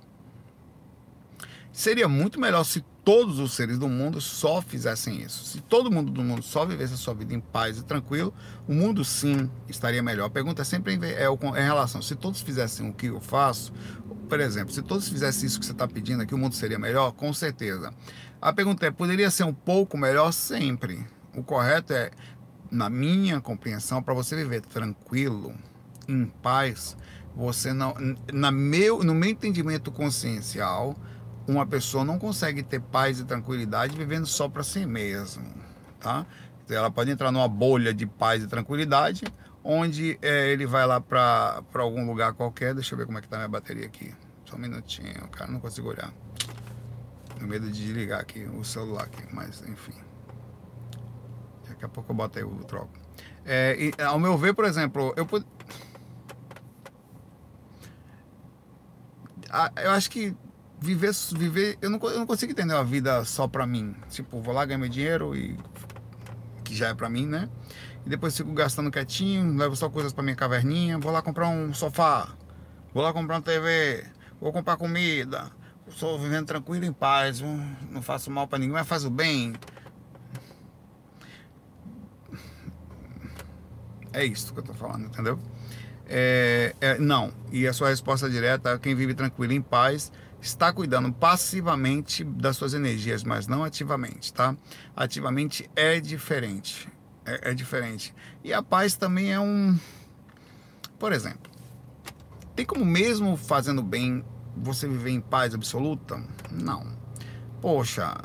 Seria 1.72 2.08
muito 2.08 2.40
melhor 2.40 2.64
se 2.64 2.84
todos 3.04 3.38
os 3.38 3.54
seres 3.54 3.78
do 3.78 3.88
mundo 3.88 4.20
só 4.20 4.60
fizessem 4.60 5.22
isso. 5.22 5.44
Se 5.44 5.60
todo 5.60 5.90
mundo 5.90 6.10
do 6.10 6.22
mundo 6.22 6.42
só 6.42 6.64
vivesse 6.64 6.94
a 6.94 6.96
sua 6.96 7.14
vida 7.14 7.32
em 7.32 7.40
paz 7.40 7.78
e 7.78 7.84
tranquilo, 7.84 8.34
o 8.68 8.74
mundo 8.74 9.04
sim 9.04 9.50
estaria 9.68 10.02
melhor. 10.02 10.26
A 10.26 10.30
pergunta 10.30 10.62
é 10.62 10.64
sempre 10.64 10.98
é 11.02 11.26
em 11.26 11.64
relação, 11.64 12.02
se 12.02 12.14
todos 12.14 12.40
fizessem 12.40 12.88
o 12.88 12.92
que 12.92 13.06
eu 13.06 13.20
faço, 13.20 13.72
por 14.28 14.40
exemplo, 14.40 14.72
se 14.72 14.82
todos 14.82 15.08
fizessem 15.08 15.46
isso 15.46 15.58
que 15.58 15.66
você 15.66 15.72
está 15.72 15.88
pedindo 15.88 16.22
aqui, 16.22 16.34
o 16.34 16.38
mundo 16.38 16.54
seria 16.54 16.78
melhor? 16.78 17.12
Com 17.12 17.32
certeza. 17.32 17.92
A 18.40 18.52
pergunta 18.52 18.86
é, 18.86 18.90
poderia 18.90 19.30
ser 19.30 19.44
um 19.44 19.52
pouco 19.54 19.98
melhor? 19.98 20.32
Sempre. 20.32 21.04
O 21.34 21.42
correto 21.42 21.92
é, 21.92 22.10
na 22.70 22.88
minha 22.88 23.40
compreensão, 23.40 24.02
para 24.02 24.14
você 24.14 24.36
viver 24.36 24.60
tranquilo, 24.60 25.54
em 26.08 26.26
paz, 26.26 26.96
você 27.34 27.72
não, 27.72 27.94
na 28.32 28.50
meu, 28.50 29.02
no 29.02 29.14
meu 29.14 29.30
entendimento 29.30 29.90
consciencial, 29.90 30.96
uma 31.46 31.66
pessoa 31.66 32.04
não 32.04 32.18
consegue 32.18 32.62
ter 32.62 32.80
paz 32.80 33.20
e 33.20 33.24
tranquilidade 33.24 33.96
vivendo 33.96 34.26
só 34.26 34.48
para 34.48 34.62
si 34.62 34.86
mesmo, 34.86 35.44
tá? 35.98 36.26
Ela 36.68 36.90
pode 36.90 37.10
entrar 37.10 37.32
numa 37.32 37.48
bolha 37.48 37.92
de 37.92 38.06
paz 38.06 38.42
e 38.42 38.46
tranquilidade, 38.46 39.24
onde 39.64 40.18
é, 40.22 40.48
ele 40.52 40.66
vai 40.66 40.86
lá 40.86 41.00
para 41.00 41.62
algum 41.74 42.06
lugar 42.06 42.32
qualquer. 42.34 42.74
Deixa 42.74 42.94
eu 42.94 42.98
ver 42.98 43.06
como 43.06 43.18
é 43.18 43.20
que 43.20 43.28
tá 43.28 43.36
minha 43.36 43.48
bateria 43.48 43.86
aqui. 43.86 44.14
Só 44.44 44.56
um 44.56 44.60
minutinho, 44.60 45.28
cara, 45.28 45.50
não 45.50 45.58
consigo 45.58 45.88
olhar. 45.88 46.12
Tenho 47.36 47.48
medo 47.48 47.66
de 47.70 47.84
desligar 47.84 48.20
aqui 48.20 48.44
o 48.44 48.62
celular 48.64 49.04
aqui, 49.04 49.22
mas 49.32 49.62
enfim. 49.68 49.94
Daqui 51.68 51.84
a 51.84 51.88
pouco 51.88 52.12
eu 52.12 52.16
boto 52.16 52.38
aí 52.38 52.44
o 52.44 52.64
troco. 52.64 52.92
É, 53.44 53.76
e, 53.76 54.02
ao 54.02 54.18
meu 54.18 54.36
ver, 54.36 54.54
por 54.54 54.64
exemplo, 54.64 55.12
eu 55.16 55.26
eu 59.82 59.90
acho 59.90 60.10
que 60.10 60.36
viver, 60.80 61.12
viver 61.32 61.78
eu, 61.82 61.90
não, 61.90 62.00
eu 62.02 62.18
não 62.18 62.26
consigo 62.26 62.52
entender 62.52 62.74
a 62.74 62.82
vida 62.82 63.24
só 63.24 63.46
pra 63.46 63.66
mim. 63.66 63.94
Tipo, 64.08 64.40
vou 64.40 64.54
lá 64.54 64.64
ganhar 64.64 64.78
meu 64.78 64.88
dinheiro 64.88 65.36
e 65.36 65.56
que 66.64 66.74
já 66.74 66.88
é 66.88 66.94
pra 66.94 67.08
mim, 67.08 67.26
né? 67.26 67.48
E 68.06 68.08
depois 68.08 68.36
fico 68.36 68.52
gastando 68.52 68.90
quietinho, 68.90 69.56
levo 69.56 69.76
só 69.76 69.90
coisas 69.90 70.12
pra 70.12 70.22
minha 70.22 70.36
caverninha, 70.36 70.98
vou 70.98 71.12
lá 71.12 71.20
comprar 71.20 71.48
um 71.48 71.74
sofá, 71.74 72.28
vou 72.94 73.02
lá 73.02 73.12
comprar 73.12 73.36
uma 73.36 73.42
TV, 73.42 74.06
vou 74.40 74.52
comprar 74.52 74.76
comida, 74.78 75.50
estou 75.86 76.18
vivendo 76.18 76.46
tranquilo 76.46 76.84
em 76.84 76.92
paz, 76.92 77.42
não 77.90 78.00
faço 78.00 78.30
mal 78.30 78.48
para 78.48 78.58
ninguém, 78.58 78.74
mas 78.74 78.88
faço 78.88 79.10
bem. 79.10 79.52
É 84.12 84.24
isso 84.24 84.52
que 84.54 84.60
eu 84.60 84.64
tô 84.64 84.72
falando, 84.72 85.06
entendeu? 85.06 85.38
É, 86.06 86.74
é, 86.80 86.98
não, 86.98 87.32
e 87.52 87.68
a 87.68 87.72
sua 87.72 87.90
resposta 87.90 88.28
direta, 88.28 88.78
quem 88.78 88.94
vive 88.94 89.14
tranquilo 89.14 89.52
em 89.52 89.62
paz 89.62 90.10
está 90.40 90.72
cuidando 90.72 91.12
passivamente 91.12 92.24
das 92.24 92.56
suas 92.56 92.74
energias, 92.74 93.22
mas 93.22 93.46
não 93.46 93.62
ativamente, 93.62 94.32
tá? 94.32 94.56
Ativamente 94.96 95.70
é 95.76 96.00
diferente. 96.00 96.88
É, 97.24 97.50
é, 97.50 97.54
diferente. 97.54 98.14
E 98.42 98.52
a 98.52 98.62
paz 98.62 98.96
também 98.96 99.32
é 99.32 99.38
um. 99.38 99.78
Por 100.98 101.12
exemplo, 101.12 101.50
tem 102.56 102.64
como 102.64 102.84
mesmo 102.84 103.36
fazendo 103.36 103.82
bem 103.82 104.24
você 104.56 104.88
viver 104.88 105.10
em 105.10 105.20
paz 105.20 105.54
absoluta? 105.54 106.22
Não. 106.50 106.86
Poxa, 107.60 108.16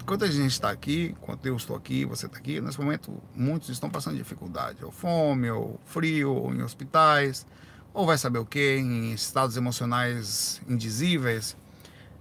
enquanto 0.00 0.24
a 0.24 0.30
gente 0.30 0.52
está 0.52 0.70
aqui, 0.70 1.14
enquanto 1.18 1.46
eu 1.46 1.56
estou 1.56 1.76
aqui, 1.76 2.04
você 2.04 2.26
está 2.26 2.38
aqui, 2.38 2.60
nesse 2.60 2.80
momento 2.80 3.22
muitos 3.34 3.68
estão 3.68 3.90
passando 3.90 4.16
dificuldade, 4.16 4.84
ou 4.84 4.90
fome, 4.90 5.50
ou 5.50 5.80
frio, 5.84 6.32
ou 6.32 6.54
em 6.54 6.62
hospitais, 6.62 7.44
ou 7.92 8.06
vai 8.06 8.16
saber 8.16 8.38
o 8.38 8.46
que, 8.46 8.76
em 8.76 9.12
estados 9.12 9.56
emocionais 9.56 10.60
indizíveis. 10.68 11.56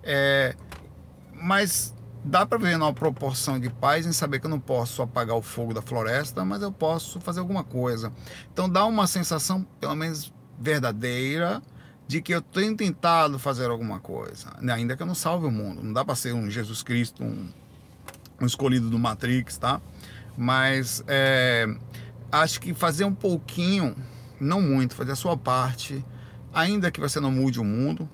É, 0.04 0.56
mas 1.34 1.94
dá 2.24 2.46
para 2.46 2.58
ver 2.58 2.78
uma 2.78 2.94
proporção 2.94 3.60
de 3.60 3.70
paz 3.70 4.06
em 4.06 4.14
saber 4.14 4.40
que 4.40 4.46
eu 4.46 4.50
não 4.50 4.60
posso 4.60 5.02
apagar 5.02 5.36
o 5.36 5.42
fogo 5.42 5.74
da 5.74 5.82
floresta, 5.82 6.46
mas 6.46 6.62
eu 6.62 6.72
posso 6.72 7.20
fazer 7.20 7.40
alguma 7.40 7.64
coisa. 7.64 8.12
Então 8.52 8.70
dá 8.70 8.86
uma 8.86 9.08
sensação, 9.08 9.66
pelo 9.80 9.96
menos 9.96 10.34
verdadeira, 10.60 11.62
de 12.08 12.22
que 12.22 12.34
eu 12.34 12.42
tenho 12.42 12.76
tentado 12.76 13.40
fazer 13.40 13.70
alguma 13.70 14.00
coisa, 14.00 14.54
ainda 14.72 14.96
que 14.96 15.02
eu 15.02 15.08
não 15.08 15.16
salve 15.16 15.48
o 15.48 15.52
mundo. 15.52 15.84
Não 15.84 15.94
dá 15.94 16.06
para 16.06 16.16
ser 16.16 16.34
um 16.34 16.50
Jesus 16.50 16.84
Cristo, 16.84 17.24
um, 17.24 17.50
um, 18.42 18.46
escolhido 18.46 18.90
do 18.90 19.00
Matrix, 19.00 19.58
tá? 19.58 19.82
Mas 20.38 21.04
é, 21.08 21.68
acho 22.32 22.60
que 22.60 22.74
fazer 22.74 23.06
um 23.06 23.14
pouquinho, 23.14 23.96
não 24.40 24.62
muito, 24.62 24.96
fazer 24.96 25.12
a 25.12 25.16
sua 25.16 25.36
parte, 25.38 26.04
ainda 26.54 26.92
que 26.92 27.00
você 27.00 27.20
não 27.20 27.32
mude 27.32 27.60
o 27.60 27.64
mundo, 27.64 28.10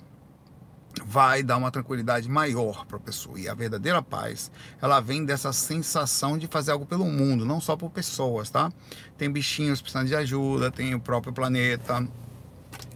vai 1.10 1.42
dar 1.42 1.56
uma 1.56 1.72
tranquilidade 1.72 2.28
maior 2.28 2.86
para 2.86 2.96
a 2.96 3.00
pessoa. 3.00 3.36
E 3.36 3.48
a 3.48 3.54
verdadeira 3.54 4.00
paz, 4.00 4.48
ela 4.80 5.00
vem 5.00 5.24
dessa 5.24 5.52
sensação 5.52 6.38
de 6.38 6.46
fazer 6.46 6.70
algo 6.70 6.86
pelo 6.86 7.04
mundo, 7.04 7.44
não 7.44 7.60
só 7.60 7.76
por 7.76 7.90
pessoas, 7.90 8.48
tá? 8.48 8.72
Tem 9.18 9.28
bichinhos 9.28 9.80
precisando 9.80 10.06
de 10.06 10.14
ajuda, 10.14 10.70
tem 10.70 10.94
o 10.94 11.00
próprio 11.00 11.32
planeta, 11.32 12.06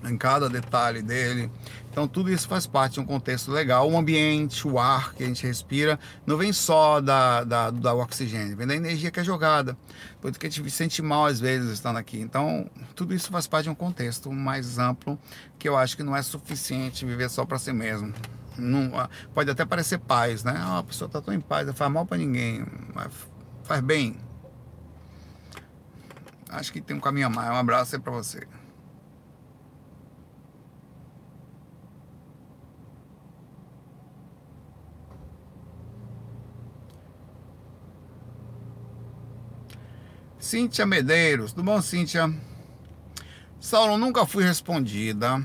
em 0.04 0.16
cada 0.16 0.48
detalhe 0.48 1.02
dele. 1.02 1.50
Então 1.95 2.09
tudo 2.09 2.28
isso 2.28 2.49
faz 2.49 2.66
parte 2.66 2.95
de 2.95 3.01
um 3.01 3.07
contexto 3.07 3.53
legal. 3.53 3.88
O 3.88 3.97
ambiente, 3.97 4.66
o 4.66 4.80
ar 4.80 5.14
que 5.14 5.22
a 5.22 5.26
gente 5.28 5.47
respira, 5.47 5.97
não 6.26 6.36
vem 6.36 6.53
só 6.53 7.01
da, 7.01 7.45
da, 7.45 7.70
da 7.70 7.95
oxigênio, 7.95 8.57
vem 8.57 8.66
da 8.66 8.74
energia 8.74 9.12
que 9.12 9.20
é 9.20 9.22
jogada. 9.22 9.78
Por 10.20 10.28
isso 10.28 10.40
que 10.40 10.49
a 10.49 10.51
gente 10.51 10.68
se 10.68 10.76
sente 10.76 11.01
mal 11.01 11.26
às 11.26 11.38
vezes 11.38 11.70
estando 11.70 11.97
aqui. 11.97 12.18
Então 12.18 12.68
tudo 12.97 13.14
isso 13.14 13.30
faz 13.30 13.47
parte 13.47 13.66
de 13.66 13.70
um 13.70 13.76
contexto 13.76 14.32
mais 14.32 14.76
amplo 14.76 15.16
que 15.57 15.68
eu 15.68 15.76
acho 15.76 15.97
que 15.97 16.03
não 16.03 16.16
é 16.16 16.22
suficiente 16.22 17.07
viver 17.07 17.30
só 17.30 17.45
para 17.45 17.61
si 17.61 17.72
mesmo. 17.72 18.12
Não, 18.59 18.90
pode 19.32 19.49
até 19.49 19.64
parecer 19.64 19.99
paz, 19.99 20.42
né? 20.42 20.53
Ah, 20.57 20.78
a 20.78 20.82
pessoa 20.82 21.07
está 21.07 21.20
tão 21.20 21.32
em 21.32 21.40
paz, 21.40 21.64
não 21.64 21.74
faz 21.74 21.92
mal 21.92 22.05
para 22.05 22.16
ninguém, 22.16 22.66
faz 23.62 23.80
bem. 23.80 24.16
Acho 26.49 26.72
que 26.72 26.80
tem 26.80 26.97
um 26.97 27.01
caminho 27.01 27.28
a 27.28 27.30
mais. 27.30 27.51
Um 27.51 27.55
abraço 27.55 27.95
aí 27.95 28.03
para 28.03 28.12
você. 28.12 28.49
Cíntia 40.45 40.84
Medeiros, 40.84 41.55
tudo 41.55 41.64
bom, 41.64 41.80
Cíntia? 41.80 42.30
Saulo, 43.59 43.97
nunca 43.97 44.26
fui 44.26 44.45
respondida. 44.45 45.42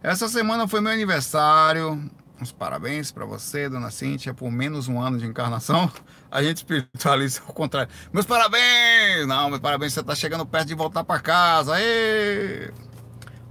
Essa 0.00 0.28
semana 0.28 0.68
foi 0.68 0.80
meu 0.80 0.92
aniversário. 0.92 2.08
Uns 2.40 2.52
parabéns 2.52 3.10
para 3.10 3.24
você, 3.24 3.68
dona 3.68 3.90
Cíntia, 3.90 4.32
por 4.32 4.52
menos 4.52 4.86
um 4.86 5.00
ano 5.00 5.18
de 5.18 5.26
encarnação. 5.26 5.90
A 6.30 6.40
gente 6.44 6.58
espiritualiza 6.58 7.40
ao 7.44 7.52
contrário. 7.52 7.92
Meus 8.12 8.24
parabéns! 8.24 9.26
Não, 9.26 9.48
meus 9.50 9.60
parabéns, 9.60 9.92
você 9.92 10.00
está 10.00 10.14
chegando 10.14 10.46
perto 10.46 10.68
de 10.68 10.74
voltar 10.76 11.02
para 11.02 11.18
casa. 11.18 11.74
Aê! 11.74 12.70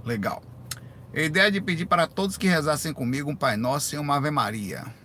Legal. 0.02 0.42
A 1.14 1.20
ideia 1.20 1.50
de 1.50 1.60
pedir 1.60 1.84
para 1.84 2.06
todos 2.06 2.38
que 2.38 2.46
rezassem 2.46 2.94
comigo 2.94 3.30
um 3.30 3.36
Pai 3.36 3.58
Nosso 3.58 3.94
e 3.94 3.98
uma 3.98 4.16
Ave 4.16 4.30
Maria. 4.30 5.01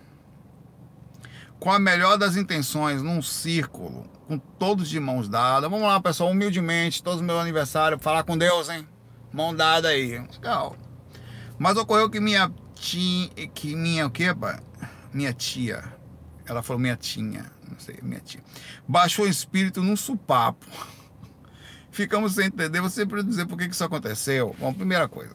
Com 1.58 1.72
a 1.72 1.78
melhor 1.78 2.16
das 2.16 2.36
intenções, 2.36 3.02
num 3.02 3.20
círculo, 3.20 4.06
com 4.26 4.38
todos 4.38 4.88
de 4.88 5.00
mãos 5.00 5.28
dadas. 5.28 5.68
Vamos 5.68 5.86
lá, 5.86 6.00
pessoal, 6.00 6.30
humildemente, 6.30 7.02
todos 7.02 7.20
meu 7.20 7.38
aniversário, 7.38 7.98
falar 7.98 8.22
com 8.22 8.38
Deus, 8.38 8.68
hein? 8.68 8.86
Mão 9.32 9.54
dada 9.54 9.88
aí. 9.88 10.18
Legal. 10.18 10.76
Mas 11.58 11.76
ocorreu 11.76 12.08
que 12.08 12.20
minha 12.20 12.52
tia, 12.74 13.28
que 13.52 13.74
minha 13.74 14.06
o 14.06 14.10
quê? 14.10 14.26
Minha 15.12 15.32
tia, 15.32 15.82
ela 16.46 16.62
falou 16.62 16.80
minha 16.80 16.96
tinha, 16.96 17.50
não 17.68 17.78
sei, 17.78 17.98
minha 18.02 18.20
tia, 18.20 18.42
baixou 18.86 19.24
o 19.24 19.28
espírito 19.28 19.82
num 19.82 19.96
supapo. 19.96 20.66
Ficamos 21.90 22.34
sem 22.34 22.46
entender, 22.46 22.80
você 22.80 23.04
precisa 23.04 23.28
dizer 23.28 23.46
por 23.46 23.58
que 23.58 23.64
isso 23.64 23.82
aconteceu. 23.82 24.54
Bom, 24.58 24.72
primeira 24.72 25.08
coisa, 25.08 25.34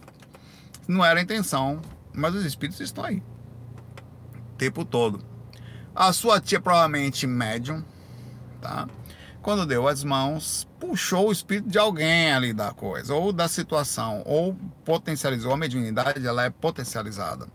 não 0.88 1.04
era 1.04 1.20
a 1.20 1.24
intenção, 1.24 1.82
mas 2.14 2.34
os 2.34 2.46
espíritos 2.46 2.80
estão 2.80 3.04
aí. 3.04 3.18
O 3.18 4.56
tempo 4.58 4.86
todo. 4.86 5.33
A 5.96 6.12
sua 6.12 6.42
tia 6.42 6.60
provavelmente 6.60 7.28
médium, 7.28 7.84
tá? 8.60 8.88
Quando 9.44 9.66
deu 9.66 9.88
as 9.88 10.04
mãos, 10.04 10.68
puxou 10.80 11.28
o 11.28 11.32
espírito 11.32 11.70
de 11.70 11.78
alguém 11.78 12.34
ali 12.34 12.54
da 12.54 12.72
coisa, 12.72 13.14
ou 13.14 13.32
da 13.32 13.48
situação, 13.48 14.24
ou 14.26 14.56
potencializou. 14.86 15.54
A 15.54 15.58
mediunidade 15.58 16.26
ela 16.26 16.46
é 16.46 16.50
potencializada 16.50 17.48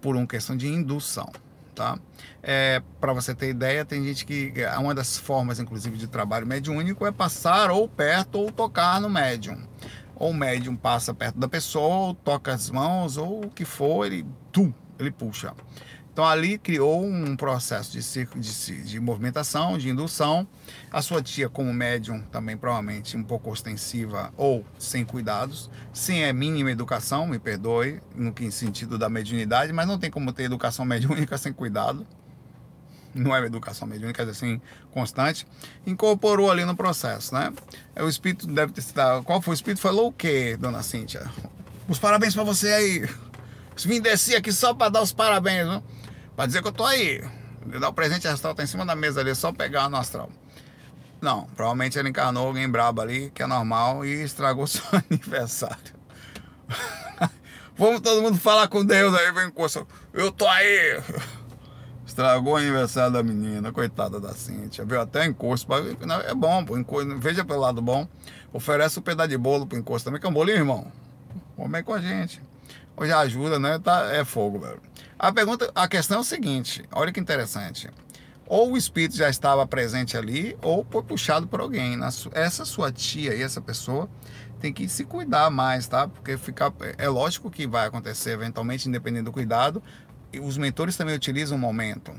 por 0.00 0.14
uma 0.16 0.26
questão 0.26 0.56
de 0.56 0.68
indução, 0.68 1.32
tá? 1.74 1.98
É, 2.42 2.82
Para 3.00 3.12
você 3.12 3.34
ter 3.34 3.48
ideia, 3.48 3.84
tem 3.84 4.04
gente 4.04 4.24
que 4.24 4.52
uma 4.78 4.94
das 4.94 5.18
formas, 5.18 5.58
inclusive, 5.58 5.96
de 5.96 6.06
trabalho 6.06 6.46
mediúnico 6.46 7.06
é 7.06 7.10
passar 7.10 7.70
ou 7.70 7.88
perto 7.88 8.38
ou 8.38 8.52
tocar 8.52 9.00
no 9.00 9.10
médium. 9.10 9.58
Ou 10.14 10.30
o 10.30 10.34
médium 10.34 10.76
passa 10.76 11.14
perto 11.14 11.38
da 11.38 11.48
pessoa, 11.48 12.14
toca 12.22 12.52
as 12.52 12.70
mãos, 12.70 13.16
ou 13.16 13.46
o 13.46 13.50
que 13.50 13.64
for, 13.64 14.04
ele, 14.04 14.26
tum, 14.52 14.72
ele 14.98 15.10
puxa. 15.10 15.54
Então 16.12 16.24
ali 16.26 16.58
criou 16.58 17.04
um 17.04 17.36
processo 17.36 17.92
de, 17.92 18.26
de, 18.40 18.82
de 18.82 19.00
movimentação, 19.00 19.78
de 19.78 19.88
indução. 19.88 20.46
A 20.90 21.00
sua 21.00 21.22
tia, 21.22 21.48
como 21.48 21.72
médium, 21.72 22.20
também 22.32 22.56
provavelmente 22.56 23.16
um 23.16 23.22
pouco 23.22 23.50
ostensiva 23.50 24.32
ou 24.36 24.64
sem 24.78 25.04
cuidados, 25.04 25.70
sem 25.92 26.24
a 26.24 26.32
mínima 26.32 26.70
educação, 26.70 27.26
me 27.26 27.38
perdoe, 27.38 28.00
no 28.14 28.32
que 28.32 28.50
sentido 28.50 28.98
da 28.98 29.08
mediunidade, 29.08 29.72
mas 29.72 29.86
não 29.86 29.98
tem 29.98 30.10
como 30.10 30.32
ter 30.32 30.44
educação 30.44 30.84
mediúnica 30.86 31.38
sem 31.38 31.52
cuidado. 31.52 32.06
Não 33.14 33.34
é 33.34 33.44
educação 33.44 33.88
mediúnica, 33.88 34.22
é 34.22 34.28
assim, 34.28 34.60
constante. 34.92 35.44
Incorporou 35.84 36.50
ali 36.50 36.64
no 36.64 36.76
processo, 36.76 37.34
né? 37.34 37.52
O 37.96 38.08
espírito 38.08 38.46
deve 38.46 38.72
ter 38.72 38.82
sido. 38.82 39.00
Qual 39.24 39.42
foi 39.42 39.52
o 39.52 39.56
espírito? 39.56 39.80
Falou 39.80 40.08
o 40.08 40.12
quê, 40.12 40.56
dona 40.56 40.80
Cíntia? 40.82 41.28
Os 41.88 41.98
parabéns 41.98 42.34
para 42.34 42.44
você 42.44 42.68
aí. 42.68 43.08
Vim 43.78 44.00
descer 44.00 44.36
aqui 44.36 44.52
só 44.52 44.72
para 44.74 44.90
dar 44.90 45.02
os 45.02 45.12
parabéns, 45.12 45.66
não? 45.66 45.82
Pra 46.36 46.46
dizer 46.46 46.62
que 46.62 46.68
eu 46.68 46.72
tô 46.72 46.84
aí. 46.84 47.22
Dar 47.78 47.88
o 47.88 47.92
presente 47.92 48.26
astral 48.26 48.54
tá 48.54 48.62
em 48.62 48.66
cima 48.66 48.86
da 48.86 48.96
mesa 48.96 49.20
ali, 49.20 49.34
só 49.34 49.52
pegar 49.52 49.88
no 49.88 49.96
astral. 49.96 50.30
Não, 51.20 51.44
provavelmente 51.54 51.98
ele 51.98 52.08
encarnou 52.08 52.46
alguém 52.46 52.68
brabo 52.68 53.02
ali, 53.02 53.30
que 53.30 53.42
é 53.42 53.46
normal, 53.46 54.04
e 54.04 54.22
estragou 54.22 54.66
seu 54.68 54.82
aniversário. 54.92 56.00
Vamos 57.76 58.00
todo 58.00 58.22
mundo 58.22 58.38
falar 58.38 58.68
com 58.68 58.84
Deus 58.84 59.14
aí, 59.14 59.32
vem 59.32 59.50
com 59.50 59.66
Eu 60.12 60.32
tô 60.32 60.46
aí! 60.46 61.02
Estragou 62.06 62.54
o 62.54 62.56
aniversário 62.56 63.12
da 63.12 63.22
menina, 63.22 63.70
coitada 63.70 64.18
da 64.18 64.32
Cintia. 64.34 64.84
Viu 64.84 65.00
até 65.00 65.24
encosto. 65.24 65.66
É 66.26 66.34
bom, 66.34 66.64
pô, 66.64 66.76
encosto, 66.76 67.16
veja 67.18 67.44
pelo 67.44 67.60
lado 67.60 67.80
bom. 67.80 68.08
Oferece 68.52 68.98
um 68.98 69.02
pedaço 69.02 69.28
de 69.28 69.38
bolo 69.38 69.66
pro 69.66 69.78
encosto 69.78 70.06
também, 70.06 70.20
que 70.20 70.26
é 70.26 70.30
um 70.30 70.32
bolinho, 70.32 70.58
irmão. 70.58 70.90
Vamos 71.56 71.82
com 71.82 71.94
a 71.94 72.00
gente. 72.00 72.42
Hoje 73.00 73.12
ajuda, 73.12 73.58
né? 73.58 73.78
Tá, 73.78 74.12
é 74.12 74.26
fogo, 74.26 74.58
velho. 74.58 74.78
A 75.18 75.32
pergunta, 75.32 75.72
a 75.74 75.88
questão 75.88 76.18
é 76.18 76.20
o 76.20 76.24
seguinte, 76.24 76.84
olha 76.92 77.10
que 77.10 77.18
interessante. 77.18 77.88
Ou 78.46 78.72
o 78.72 78.76
espírito 78.76 79.16
já 79.16 79.30
estava 79.30 79.66
presente 79.66 80.18
ali, 80.18 80.54
ou 80.60 80.86
foi 80.90 81.02
puxado 81.02 81.48
por 81.48 81.62
alguém. 81.62 81.98
Essa 82.32 82.66
sua 82.66 82.92
tia 82.92 83.34
e 83.34 83.40
essa 83.40 83.58
pessoa 83.58 84.06
tem 84.60 84.70
que 84.70 84.86
se 84.86 85.06
cuidar 85.06 85.48
mais, 85.48 85.88
tá? 85.88 86.08
Porque 86.08 86.36
fica, 86.36 86.70
é 86.98 87.08
lógico 87.08 87.50
que 87.50 87.66
vai 87.66 87.86
acontecer 87.86 88.32
eventualmente, 88.32 88.86
independente 88.86 89.24
do 89.24 89.32
cuidado. 89.32 89.82
E 90.30 90.38
os 90.38 90.58
mentores 90.58 90.94
também 90.94 91.14
utilizam 91.14 91.56
o 91.56 91.60
momento. 91.60 92.12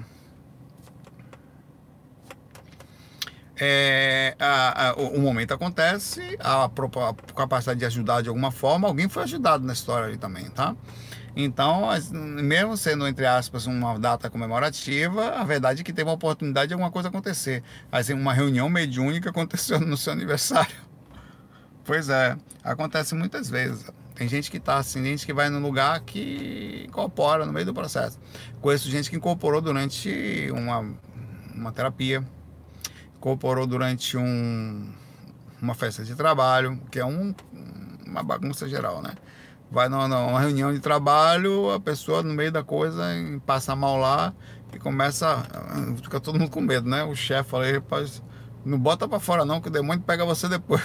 É, 3.64 4.36
a, 4.40 4.90
a, 4.90 4.94
o, 4.96 5.22
momento 5.22 5.54
acontece, 5.54 6.36
a, 6.40 6.66
a, 6.66 7.34
capacidade 7.36 7.80
de 7.80 7.86
ajudar 7.86 8.24
de 8.24 8.28
alguma 8.28 8.50
forma, 8.50 8.88
alguém 8.88 9.08
foi 9.08 9.22
ajudado 9.22 9.64
na 9.64 9.72
história 9.72 10.08
ali 10.08 10.18
também, 10.18 10.50
tá? 10.50 10.76
Então, 11.36 11.90
mesmo 12.12 12.76
sendo, 12.76 13.08
entre 13.08 13.24
aspas, 13.28 13.68
uma 13.68 14.00
data 14.00 14.32
comemorativa, 14.32 15.36
a 15.36 15.44
verdade 15.44 15.82
é 15.82 15.84
que 15.84 15.94
teve 15.94 16.10
uma 16.10 16.16
oportunidade 16.16 16.70
de 16.70 16.74
alguma 16.74 16.90
coisa 16.90 17.10
acontecer. 17.10 17.64
Assim, 17.92 18.14
uma 18.14 18.34
reunião 18.34 18.68
mediúnica 18.68 19.30
aconteceu 19.32 19.80
no 19.80 19.96
seu 19.96 20.12
aniversário. 20.12 20.76
Pois 21.86 22.10
é, 22.10 22.36
acontece 22.64 23.14
muitas 23.14 23.48
vezes. 23.48 23.86
Tem 24.16 24.28
gente 24.28 24.50
que 24.50 24.58
está 24.58 24.78
assim, 24.78 25.04
gente 25.04 25.24
que 25.24 25.34
vai 25.34 25.52
no 25.52 25.60
lugar 25.60 26.00
que 26.00 26.86
incorpora 26.88 27.46
no 27.46 27.54
meio 27.54 27.68
do 27.68 27.76
processo. 27.76 28.20
Conheço 28.60 28.90
gente 28.90 29.08
que 29.08 29.16
incorporou 29.16 29.62
durante 29.62 30.50
uma, 30.52 30.96
uma 31.54 31.72
terapia, 31.72 32.24
incorporou 33.22 33.68
durante 33.68 34.18
um, 34.18 34.92
uma 35.62 35.76
festa 35.76 36.04
de 36.04 36.16
trabalho, 36.16 36.82
que 36.90 37.00
é 37.00 37.06
um, 37.06 37.36
uma 38.08 38.24
bagunça 38.24 38.68
geral, 38.68 39.00
né? 39.00 39.14
vai 39.72 39.88
numa, 39.88 40.40
reunião 40.40 40.74
de 40.74 40.80
trabalho, 40.80 41.72
a 41.72 41.80
pessoa 41.80 42.22
no 42.22 42.34
meio 42.34 42.52
da 42.52 42.62
coisa 42.62 43.04
passa 43.46 43.74
mal 43.74 43.96
lá 43.96 44.34
e 44.74 44.80
começa, 44.80 45.46
fica 46.04 46.20
todo 46.20 46.38
mundo 46.38 46.52
com 46.52 46.60
medo, 46.60 46.90
né? 46.90 47.04
O 47.04 47.16
chefe 47.16 47.50
fala, 47.50 47.72
rapaz, 47.72 48.22
não 48.66 48.78
bota 48.78 49.08
para 49.08 49.20
fora 49.20 49.46
não, 49.46 49.62
que 49.62 49.70
o 49.70 49.72
demônio 49.72 50.04
pega 50.04 50.26
você 50.26 50.50
depois. 50.50 50.84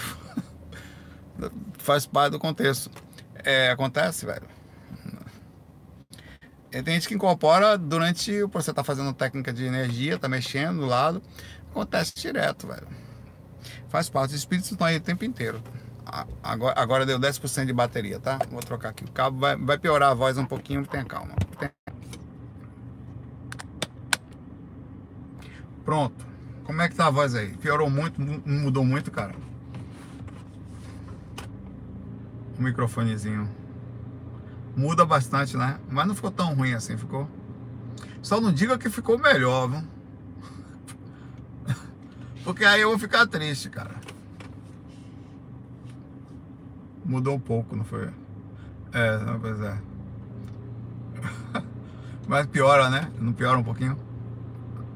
Faz 1.79 2.05
parte 2.05 2.31
do 2.31 2.39
contexto. 2.39 2.89
É, 3.35 3.71
acontece, 3.71 4.25
velho. 4.25 4.47
Tem 6.69 6.93
gente 6.93 7.07
que 7.07 7.15
incorpora 7.15 7.77
durante 7.77 8.43
você 8.43 8.73
tá 8.73 8.83
fazendo 8.83 9.13
técnica 9.13 9.51
de 9.51 9.65
energia, 9.65 10.19
tá 10.19 10.27
mexendo 10.27 10.81
do 10.81 10.85
lado. 10.85 11.21
Acontece 11.77 12.13
direto, 12.15 12.65
velho. 12.65 12.87
Faz 13.87 14.09
parte. 14.09 14.31
Os 14.31 14.39
espíritos 14.39 14.71
estão 14.71 14.87
aí 14.87 14.97
o 14.97 15.01
tempo 15.01 15.23
inteiro. 15.23 15.61
Agora, 16.41 16.79
agora 16.79 17.05
deu 17.05 17.19
10% 17.19 17.67
de 17.67 17.73
bateria, 17.73 18.19
tá? 18.19 18.39
Vou 18.49 18.61
trocar 18.61 18.89
aqui 18.89 19.03
o 19.03 19.11
cabo. 19.11 19.39
Vai, 19.39 19.55
vai 19.55 19.77
piorar 19.77 20.09
a 20.09 20.13
voz 20.15 20.39
um 20.39 20.45
pouquinho, 20.45 20.83
tenha 20.87 21.05
calma. 21.05 21.35
Pronto. 25.85 26.25
Como 26.63 26.81
é 26.81 26.89
que 26.89 26.95
tá 26.95 27.05
a 27.07 27.11
voz 27.11 27.35
aí? 27.35 27.55
Piorou 27.57 27.91
muito? 27.91 28.19
Mudou 28.19 28.83
muito, 28.83 29.11
cara? 29.11 29.35
O 32.57 32.61
microfonezinho. 32.61 33.47
Muda 34.75 35.05
bastante, 35.05 35.55
né? 35.55 35.79
Mas 35.87 36.07
não 36.07 36.15
ficou 36.15 36.31
tão 36.31 36.55
ruim 36.55 36.73
assim, 36.73 36.97
ficou? 36.97 37.29
Só 38.23 38.41
não 38.41 38.51
diga 38.51 38.79
que 38.79 38.89
ficou 38.89 39.19
melhor, 39.19 39.69
viu? 39.69 39.96
Porque 42.47 42.63
aí 42.63 42.79
eu 42.79 42.87
vou 42.87 42.97
ficar 42.97 43.27
triste, 43.27 43.69
cara. 43.69 43.93
Mudou 47.03 47.35
um 47.35 47.39
pouco, 47.41 47.75
não 47.75 47.83
foi? 47.83 48.09
É, 48.93 49.17
pois 49.41 49.59
é. 49.59 49.77
Mas 52.25 52.45
piora, 52.45 52.89
né? 52.89 53.11
Não 53.19 53.33
piora 53.33 53.57
um 53.57 53.63
pouquinho? 53.65 53.99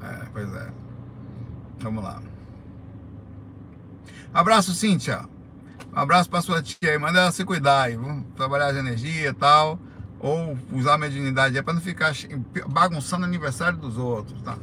É, 0.00 0.24
pois 0.32 0.50
é. 0.54 0.72
Vamos 1.80 2.02
lá. 2.02 2.22
Abraço, 4.32 4.72
Cíntia. 4.72 5.28
Um 5.94 5.98
abraço 5.98 6.30
para 6.30 6.40
sua 6.40 6.62
tia 6.62 6.92
aí. 6.92 6.98
Manda 6.98 7.20
ela 7.20 7.32
se 7.32 7.44
cuidar 7.44 7.82
aí. 7.82 7.96
Vamos 7.96 8.24
trabalhar 8.34 8.72
de 8.72 8.78
energia 8.78 9.28
e 9.28 9.34
tal. 9.34 9.78
Ou 10.18 10.56
usar 10.72 10.94
a 10.94 10.98
mediunidade 10.98 11.58
aí 11.58 11.62
para 11.62 11.74
não 11.74 11.82
ficar 11.82 12.14
bagunçando 12.66 13.24
o 13.24 13.26
aniversário 13.26 13.76
dos 13.76 13.98
outros, 13.98 14.40
tá? 14.40 14.56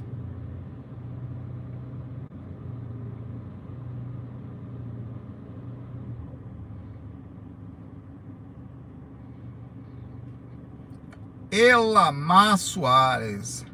Elamar 11.51 12.57
Soares. 12.57 13.65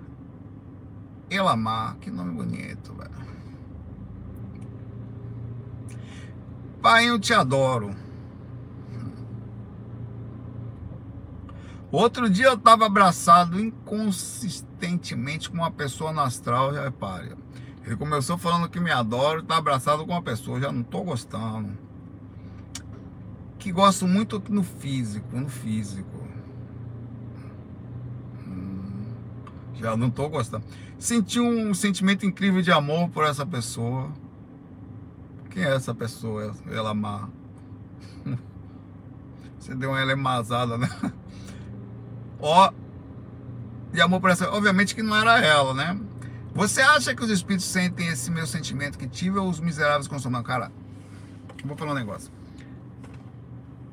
Elamar, 1.29 1.97
que 1.97 2.09
nome 2.09 2.31
bonito, 2.33 2.93
velho. 2.93 3.15
Pai, 6.81 7.09
eu 7.09 7.19
te 7.19 7.33
adoro. 7.33 7.95
Outro 11.91 12.29
dia 12.29 12.47
eu 12.47 12.55
estava 12.55 12.85
abraçado 12.85 13.59
inconsistentemente 13.59 15.49
com 15.49 15.57
uma 15.57 15.71
pessoa 15.71 16.11
no 16.11 16.19
astral, 16.19 16.73
já 16.73 16.83
repare. 16.83 17.35
Ele 17.85 17.95
começou 17.95 18.37
falando 18.37 18.67
que 18.67 18.79
me 18.79 18.91
adora, 18.91 19.39
está 19.39 19.57
abraçado 19.57 20.05
com 20.05 20.11
uma 20.11 20.21
pessoa, 20.21 20.59
já 20.59 20.71
não 20.71 20.81
estou 20.81 21.03
gostando. 21.03 21.77
Que 23.59 23.71
gosto 23.71 24.07
muito 24.07 24.43
no 24.49 24.61
físico, 24.63 25.37
no 25.37 25.47
físico. 25.47 26.27
Hum, 28.45 29.05
já 29.79 29.95
não 29.95 30.07
estou 30.07 30.29
gostando. 30.29 30.63
Senti 30.97 31.39
um 31.39 31.73
sentimento 31.73 32.25
incrível 32.25 32.61
de 32.61 32.71
amor 32.71 33.09
por 33.09 33.25
essa 33.25 33.45
pessoa 33.45 34.11
quem 35.55 35.63
é 35.63 35.73
essa 35.73 35.95
pessoa? 35.95 36.53
Ela 36.69 36.93
má. 36.93 37.29
Você 39.57 39.73
deu 39.73 39.91
uma 39.91 40.01
elemazada, 40.01 40.77
né? 40.77 40.89
Ó, 42.41 42.73
de 43.93 44.01
amor 44.01 44.19
por 44.19 44.31
essa. 44.31 44.51
Obviamente 44.51 44.93
que 44.93 45.01
não 45.01 45.15
era 45.15 45.39
ela, 45.39 45.73
né? 45.73 45.97
Você 46.53 46.81
acha 46.81 47.15
que 47.15 47.23
os 47.23 47.29
espíritos 47.29 47.65
sentem 47.65 48.09
esse 48.09 48.29
meu 48.29 48.45
sentimento 48.45 48.97
que 48.97 49.07
tive 49.07 49.39
ou 49.39 49.49
os 49.49 49.61
miseráveis 49.61 50.09
consomam? 50.09 50.43
Cara, 50.43 50.73
eu 51.61 51.67
vou 51.69 51.77
falar 51.77 51.93
um 51.93 51.95
negócio. 51.95 52.29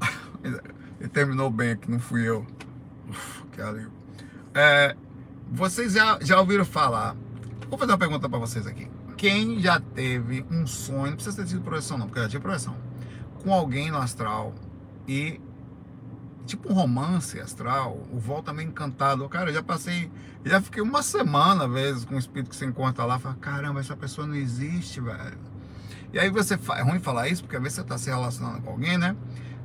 Ele 0.42 1.08
terminou 1.10 1.48
bem 1.48 1.70
aqui, 1.70 1.88
não 1.88 2.00
fui 2.00 2.28
eu. 2.28 2.44
Uf, 3.08 3.44
que 3.52 3.62
alívio. 3.62 3.92
É, 4.52 4.96
vocês 5.52 5.92
já, 5.92 6.18
já 6.22 6.40
ouviram 6.40 6.64
falar? 6.64 7.14
Vou 7.68 7.78
fazer 7.78 7.92
uma 7.92 7.98
pergunta 7.98 8.28
para 8.28 8.38
vocês 8.38 8.66
aqui. 8.66 8.88
Quem 9.18 9.60
já 9.60 9.78
teve 9.78 10.44
um 10.50 10.66
sonho, 10.66 11.10
não 11.10 11.14
precisa 11.14 11.36
ter 11.36 11.46
tido 11.46 11.60
projeção 11.60 11.98
não, 11.98 12.06
porque 12.06 12.18
eu 12.20 12.24
já 12.24 12.28
tive 12.30 12.42
projeção, 12.42 12.74
com 13.42 13.52
alguém 13.52 13.90
no 13.90 13.98
astral 13.98 14.54
e 15.06 15.40
tipo 16.46 16.72
um 16.72 16.74
romance 16.74 17.38
astral, 17.38 18.02
o 18.10 18.18
volta 18.18 18.52
meio 18.52 18.68
encantado. 18.68 19.28
Cara, 19.28 19.50
eu 19.50 19.54
já 19.54 19.62
passei, 19.62 20.10
já 20.44 20.60
fiquei 20.60 20.82
uma 20.82 21.02
semana, 21.02 21.66
às 21.66 21.72
vezes, 21.72 22.04
com 22.04 22.16
o 22.16 22.18
espírito 22.18 22.50
que 22.50 22.56
você 22.56 22.64
encontra 22.64 23.04
lá, 23.04 23.18
fala, 23.18 23.36
caramba, 23.36 23.80
essa 23.80 23.96
pessoa 23.96 24.26
não 24.26 24.34
existe, 24.34 25.00
velho. 25.00 25.38
E 26.12 26.18
aí 26.18 26.30
você, 26.30 26.54
é 26.54 26.82
ruim 26.82 26.98
falar 26.98 27.28
isso, 27.28 27.42
porque 27.42 27.56
às 27.56 27.62
vezes 27.62 27.76
você 27.76 27.82
está 27.82 27.98
se 27.98 28.10
relacionando 28.10 28.60
com 28.62 28.70
alguém, 28.70 28.98
né? 28.98 29.14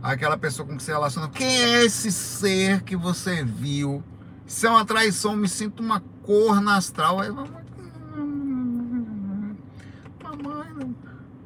Aquela 0.04 0.38
pessoa 0.38 0.68
com 0.68 0.78
que 0.78 0.84
você 0.84 0.92
relaciona, 0.92 1.28
quem 1.30 1.48
é 1.48 1.86
esse 1.86 2.12
ser 2.12 2.84
que 2.84 2.96
você 2.96 3.44
viu? 3.44 4.04
Isso 4.48 4.66
é 4.66 4.70
uma 4.70 4.86
traição, 4.86 5.36
me 5.36 5.50
sinto 5.50 5.84
uma 5.84 6.00
cor 6.24 6.62
na 6.62 6.78
astral. 6.78 7.20
Aí, 7.20 7.30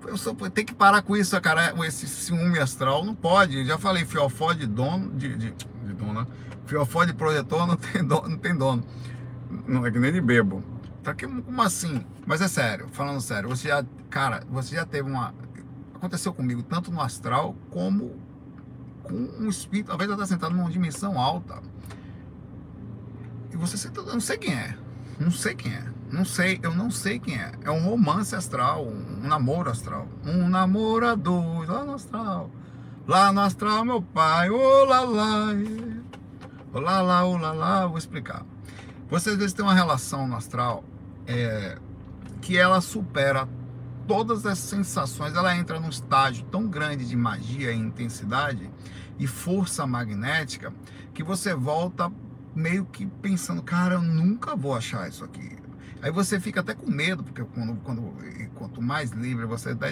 eu 0.08 0.18
só 0.18 0.34
tem 0.34 0.64
que 0.64 0.74
parar 0.74 1.02
com 1.02 1.18
isso, 1.18 1.39
cara, 1.41 1.74
esse 1.86 2.08
ciúme 2.08 2.60
astral, 2.60 3.04
não 3.04 3.16
pode. 3.16 3.66
já 3.66 3.78
falei, 3.78 4.06
fiofó 4.06 4.54
de 4.54 4.68
dono, 4.68 5.12
de, 5.14 5.36
de, 5.36 5.52
de 5.52 5.93
dono, 5.93 6.14
né? 6.14 6.28
Fiofó 6.66 7.04
de 7.04 7.14
projetor 7.14 7.66
não 7.66 7.76
tem 7.76 8.04
dono, 8.06 8.30
não 8.30 8.38
tem 8.38 8.56
dono. 8.56 8.84
Não 9.68 9.86
é 9.86 9.91
que 9.91 9.97
nem 9.97 10.12
de 10.12 10.22
bebo. 10.22 10.64
Tá 11.02 11.16
que, 11.16 11.26
como 11.26 11.62
assim? 11.62 12.06
Mas 12.28 12.39
é 12.41 12.47
sério, 12.47 12.88
falando 12.91 13.20
sério, 13.20 13.49
você 13.49 13.70
já, 13.70 13.84
cara, 14.10 14.43
você 14.49 14.76
já 14.76 14.86
teve 14.86 15.10
uma. 15.10 15.34
Aconteceu 15.95 16.34
comigo, 16.34 16.62
tanto 16.62 16.91
no 16.91 17.02
astral 17.02 17.56
como 17.72 18.16
com 19.04 19.16
um 19.39 19.49
espírito, 19.49 19.88
talvez 19.88 20.10
eu 20.10 20.16
estar 20.16 20.28
sentado 20.28 20.56
numa 20.56 20.70
dimensão 20.70 21.20
alta. 21.20 21.62
E 23.52 23.58
você 23.58 23.78
senta, 23.78 23.99
eu 23.99 24.06
não 24.06 24.22
sei 24.22 24.38
quem 24.38 24.54
é. 24.54 24.78
Não 25.20 25.32
sei 25.32 25.54
quem 25.54 25.74
é. 25.74 25.84
Não 26.12 26.26
sei, 26.26 26.60
eu 26.64 26.74
não 26.74 26.89
sei 26.89 27.20
quem 27.20 27.36
é. 27.36 27.52
É 27.64 27.72
um 27.72 27.84
romance 27.84 28.36
astral, 28.36 28.88
um 28.88 29.28
namoro 29.28 29.70
astral. 29.70 30.08
Um 30.26 30.49
namorador 30.49 31.70
lá 31.70 31.84
no 31.84 31.93
astral. 31.93 32.49
Lá 33.08 33.32
no 33.32 33.41
astral, 33.41 33.86
meu 33.86 34.02
pai. 34.02 34.49
Olá 34.49 35.02
lá. 35.02 35.47
Olá 36.74 37.02
lá, 37.02 37.26
olá 37.26 37.52
lá. 37.52 37.88
Vou 37.88 37.97
explicar. 37.97 38.45
Você 39.10 39.32
às 39.32 39.38
vezes 39.38 39.54
tem 39.54 39.64
uma 39.64 39.74
relação 39.74 40.28
no 40.28 40.36
astral 40.36 40.84
é, 41.28 41.78
que 42.41 42.58
ela 42.58 42.82
supera 42.82 43.47
todas 44.08 44.45
as 44.45 44.58
sensações. 44.58 45.36
Ela 45.36 45.56
entra 45.56 45.80
num 45.80 45.89
estágio 45.89 46.45
tão 46.45 46.68
grande 46.68 47.08
de 47.08 47.16
magia 47.16 47.72
e 47.72 47.78
intensidade 47.78 48.70
e 49.20 49.28
força 49.28 49.86
magnética 49.86 50.74
que 51.14 51.24
você 51.24 51.54
volta 51.54 52.12
meio 52.56 52.86
que 52.86 53.06
pensando, 53.06 53.62
cara, 53.62 53.95
eu 53.95 54.02
nunca 54.02 54.56
vou 54.56 54.76
achar 54.76 55.08
isso 55.08 55.24
aqui. 55.24 55.61
Aí 56.02 56.12
você 56.12 56.39
fica 56.39 56.62
até 56.62 56.74
com 56.74 56.89
medo, 56.89 57.24
porque 57.24 57.43
quando, 57.43 57.76
quando, 57.82 58.14
quanto 58.56 58.82
mais 58.82 59.12
livre 59.12 59.45
você 59.45 59.72
está, 59.72 59.88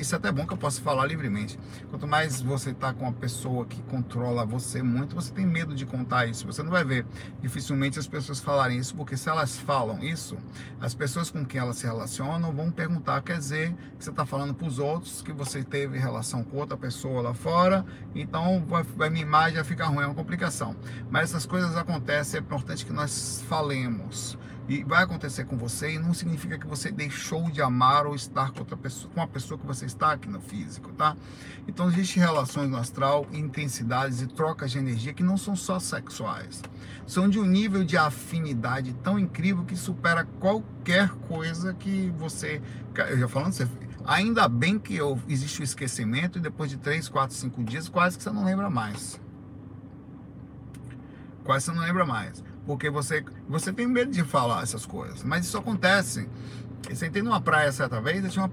isso 0.00 0.14
é 0.14 0.18
até 0.18 0.32
bom 0.32 0.46
que 0.46 0.52
eu 0.54 0.56
posso 0.56 0.80
falar 0.80 1.06
livremente. 1.06 1.58
Quanto 1.90 2.06
mais 2.06 2.40
você 2.40 2.70
está 2.70 2.92
com 2.94 3.04
uma 3.04 3.12
pessoa 3.12 3.66
que 3.66 3.82
controla 3.82 4.46
você 4.46 4.82
muito, 4.82 5.14
você 5.14 5.32
tem 5.32 5.46
medo 5.46 5.74
de 5.74 5.84
contar 5.84 6.26
isso. 6.26 6.46
Você 6.46 6.62
não 6.62 6.70
vai 6.70 6.84
ver 6.84 7.04
dificilmente 7.40 7.98
as 7.98 8.06
pessoas 8.06 8.40
falarem 8.40 8.78
isso, 8.78 8.94
porque 8.94 9.16
se 9.16 9.28
elas 9.28 9.58
falam 9.58 10.02
isso, 10.02 10.38
as 10.80 10.94
pessoas 10.94 11.30
com 11.30 11.44
quem 11.44 11.60
elas 11.60 11.76
se 11.76 11.86
relacionam 11.86 12.52
vão 12.52 12.70
perguntar, 12.70 13.20
quer 13.22 13.38
dizer, 13.38 13.74
que 13.98 14.04
você 14.04 14.10
está 14.10 14.24
falando 14.24 14.54
para 14.54 14.66
os 14.66 14.78
outros 14.78 15.20
que 15.20 15.32
você 15.32 15.62
teve 15.62 15.98
relação 15.98 16.42
com 16.42 16.56
outra 16.56 16.76
pessoa 16.76 17.20
lá 17.20 17.34
fora, 17.34 17.84
então 18.14 18.64
vai, 18.66 18.82
vai 18.82 19.10
mimar 19.10 19.50
e 19.50 19.56
já 19.56 19.64
fica 19.64 19.86
ruim, 19.86 20.02
é 20.02 20.06
uma 20.06 20.14
complicação. 20.14 20.74
Mas 21.10 21.30
essas 21.30 21.44
coisas 21.44 21.76
acontecem, 21.76 22.38
é 22.38 22.42
importante 22.42 22.86
que 22.86 22.92
nós 22.92 23.44
falemos 23.48 24.38
e 24.68 24.84
vai 24.84 25.02
acontecer 25.02 25.44
com 25.44 25.56
você 25.56 25.94
e 25.94 25.98
não 25.98 26.14
significa 26.14 26.56
que 26.56 26.66
você 26.66 26.90
deixou 26.90 27.50
de 27.50 27.60
amar 27.60 28.06
ou 28.06 28.14
estar 28.14 28.52
com 28.52 28.60
outra 28.60 28.76
pessoa, 28.76 29.12
com 29.12 29.20
a 29.20 29.26
pessoa 29.26 29.58
que 29.58 29.66
você 29.66 29.86
está 29.86 30.12
aqui 30.12 30.28
no 30.28 30.40
físico, 30.40 30.92
tá? 30.92 31.16
Então 31.66 31.88
existem 31.88 32.22
relações 32.22 32.70
no 32.70 32.76
astral, 32.76 33.26
intensidades 33.32 34.22
e 34.22 34.26
trocas 34.26 34.70
de 34.70 34.78
energia 34.78 35.12
que 35.12 35.22
não 35.22 35.36
são 35.36 35.56
só 35.56 35.78
sexuais. 35.78 36.62
São 37.06 37.28
de 37.28 37.40
um 37.40 37.44
nível 37.44 37.84
de 37.84 37.96
afinidade 37.96 38.94
tão 39.02 39.18
incrível 39.18 39.64
que 39.64 39.76
supera 39.76 40.24
qualquer 40.38 41.08
coisa 41.28 41.74
que 41.74 42.12
você, 42.16 42.62
eu 43.10 43.18
já 43.18 43.28
falando, 43.28 43.52
você, 43.52 43.68
ainda 44.04 44.48
bem 44.48 44.78
que 44.78 44.94
eu, 44.94 45.20
existe 45.28 45.60
o 45.60 45.64
esquecimento 45.64 46.38
e 46.38 46.40
depois 46.40 46.70
de 46.70 46.76
3, 46.76 47.08
4, 47.08 47.36
5 47.36 47.64
dias 47.64 47.88
quase 47.88 48.16
que 48.16 48.22
você 48.22 48.30
não 48.30 48.44
lembra 48.44 48.70
mais. 48.70 49.20
Quase 51.42 51.66
você 51.66 51.72
não 51.72 51.82
lembra 51.82 52.06
mais. 52.06 52.42
Porque 52.66 52.88
você, 52.88 53.24
você 53.48 53.72
tem 53.72 53.86
medo 53.86 54.10
de 54.10 54.22
falar 54.22 54.62
essas 54.62 54.86
coisas. 54.86 55.22
Mas 55.22 55.46
isso 55.46 55.58
acontece. 55.58 56.28
Eu 56.88 56.96
sentei 56.96 57.22
numa 57.22 57.40
praia 57.40 57.72
certa 57.72 58.00
vez 58.00 58.32
tinha 58.32 58.44
uma, 58.44 58.52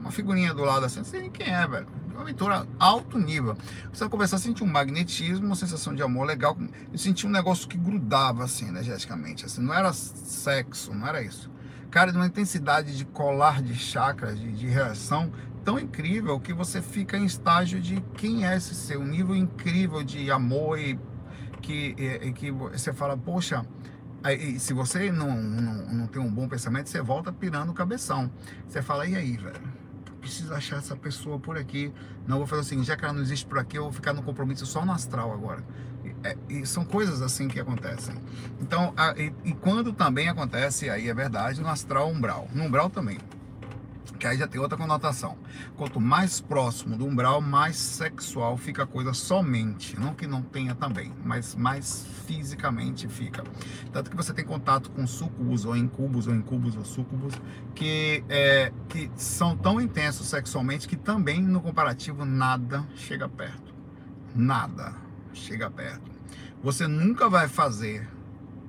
uma 0.00 0.10
figurinha 0.10 0.52
do 0.54 0.64
lado 0.64 0.86
assim, 0.86 0.98
não 0.98 1.04
sei 1.04 1.28
quem 1.30 1.52
é, 1.52 1.66
velho. 1.66 1.86
Uma 2.12 2.22
aventura 2.22 2.66
alto 2.78 3.18
nível. 3.18 3.56
Você 3.92 4.00
vai 4.00 4.08
conversar, 4.08 4.38
sentir 4.38 4.62
um 4.62 4.66
magnetismo, 4.66 5.46
uma 5.46 5.56
sensação 5.56 5.94
de 5.94 6.02
amor 6.02 6.26
legal. 6.26 6.56
Eu 6.92 6.98
senti 6.98 7.26
um 7.26 7.30
negócio 7.30 7.66
que 7.66 7.76
grudava 7.76 8.44
assim, 8.44 8.68
energeticamente. 8.68 9.46
Assim, 9.46 9.62
não 9.62 9.74
era 9.74 9.92
sexo, 9.92 10.94
não 10.94 11.06
era 11.06 11.22
isso. 11.22 11.50
Cara, 11.90 12.10
de 12.10 12.18
uma 12.18 12.26
intensidade 12.26 12.96
de 12.96 13.04
colar 13.04 13.62
de 13.62 13.74
chakras, 13.74 14.38
de, 14.38 14.52
de 14.52 14.66
reação 14.66 15.32
tão 15.64 15.78
incrível 15.78 16.38
que 16.40 16.52
você 16.52 16.82
fica 16.82 17.16
em 17.16 17.24
estágio 17.24 17.80
de 17.80 18.02
quem 18.14 18.46
é 18.46 18.56
esse 18.56 18.74
seu, 18.74 19.00
um 19.00 19.06
nível 19.06 19.34
incrível 19.36 20.02
de 20.02 20.30
amor 20.30 20.78
e 20.78 20.98
que, 21.62 21.94
e, 21.98 22.32
que 22.32 22.50
você 22.50 22.92
fala, 22.92 23.16
poxa, 23.16 23.64
aí, 24.22 24.58
se 24.58 24.74
você 24.74 25.10
não, 25.10 25.34
não, 25.40 25.94
não 25.94 26.06
tem 26.06 26.20
um 26.20 26.30
bom 26.30 26.48
pensamento, 26.48 26.90
você 26.90 27.00
volta 27.00 27.32
pirando 27.32 27.70
o 27.70 27.74
cabeção. 27.74 28.30
Você 28.68 28.82
fala, 28.82 29.06
e 29.06 29.16
aí, 29.16 29.36
velho? 29.36 29.82
Preciso 30.20 30.52
achar 30.54 30.76
essa 30.76 30.94
pessoa 30.94 31.38
por 31.38 31.56
aqui. 31.56 31.92
Não 32.26 32.38
vou 32.38 32.46
fazer 32.46 32.62
assim, 32.62 32.84
já 32.84 32.96
que 32.96 33.04
ela 33.04 33.14
não 33.14 33.22
existe 33.22 33.46
por 33.46 33.58
aqui, 33.58 33.78
eu 33.78 33.84
vou 33.84 33.92
ficar 33.92 34.12
no 34.12 34.22
compromisso 34.22 34.66
só 34.66 34.84
no 34.84 34.92
astral 34.92 35.32
agora. 35.32 35.64
É, 36.24 36.36
e 36.48 36.66
são 36.66 36.84
coisas 36.84 37.22
assim 37.22 37.48
que 37.48 37.58
acontecem. 37.58 38.14
Então, 38.60 38.92
a, 38.96 39.14
e, 39.16 39.32
e, 39.44 39.52
quando 39.52 39.92
também 39.92 40.28
acontece, 40.28 40.90
aí 40.90 41.08
é 41.08 41.14
verdade, 41.14 41.60
no 41.60 41.68
astral 41.68 42.08
umbral. 42.08 42.48
No 42.52 42.64
umbral 42.64 42.90
também 42.90 43.18
que 44.18 44.26
aí 44.26 44.36
já 44.36 44.46
tem 44.46 44.60
outra 44.60 44.76
conotação. 44.76 45.36
Quanto 45.76 46.00
mais 46.00 46.40
próximo 46.40 46.96
do 46.96 47.06
umbral, 47.06 47.40
mais 47.40 47.76
sexual 47.76 48.56
fica 48.56 48.84
a 48.84 48.86
coisa 48.86 49.12
somente. 49.12 49.98
Não 49.98 50.14
que 50.14 50.26
não 50.26 50.42
tenha 50.42 50.74
também, 50.74 51.12
mas 51.24 51.54
mais 51.54 52.06
fisicamente 52.26 53.08
fica. 53.08 53.42
Tanto 53.92 54.10
que 54.10 54.16
você 54.16 54.32
tem 54.32 54.44
contato 54.44 54.90
com 54.90 55.06
sucubus 55.06 55.64
ou 55.64 55.76
incubos 55.76 56.26
ou 56.26 56.34
incubos 56.34 56.76
ou 56.76 56.84
sucubus 56.84 57.34
que, 57.74 58.24
é, 58.28 58.72
que 58.88 59.10
são 59.16 59.56
tão 59.56 59.80
intensos 59.80 60.28
sexualmente 60.28 60.86
que 60.86 60.96
também 60.96 61.42
no 61.42 61.60
comparativo 61.60 62.24
nada 62.24 62.86
chega 62.94 63.28
perto. 63.28 63.74
Nada 64.34 64.94
chega 65.32 65.70
perto. 65.70 66.10
Você 66.62 66.86
nunca 66.86 67.28
vai 67.28 67.48
fazer 67.48 68.08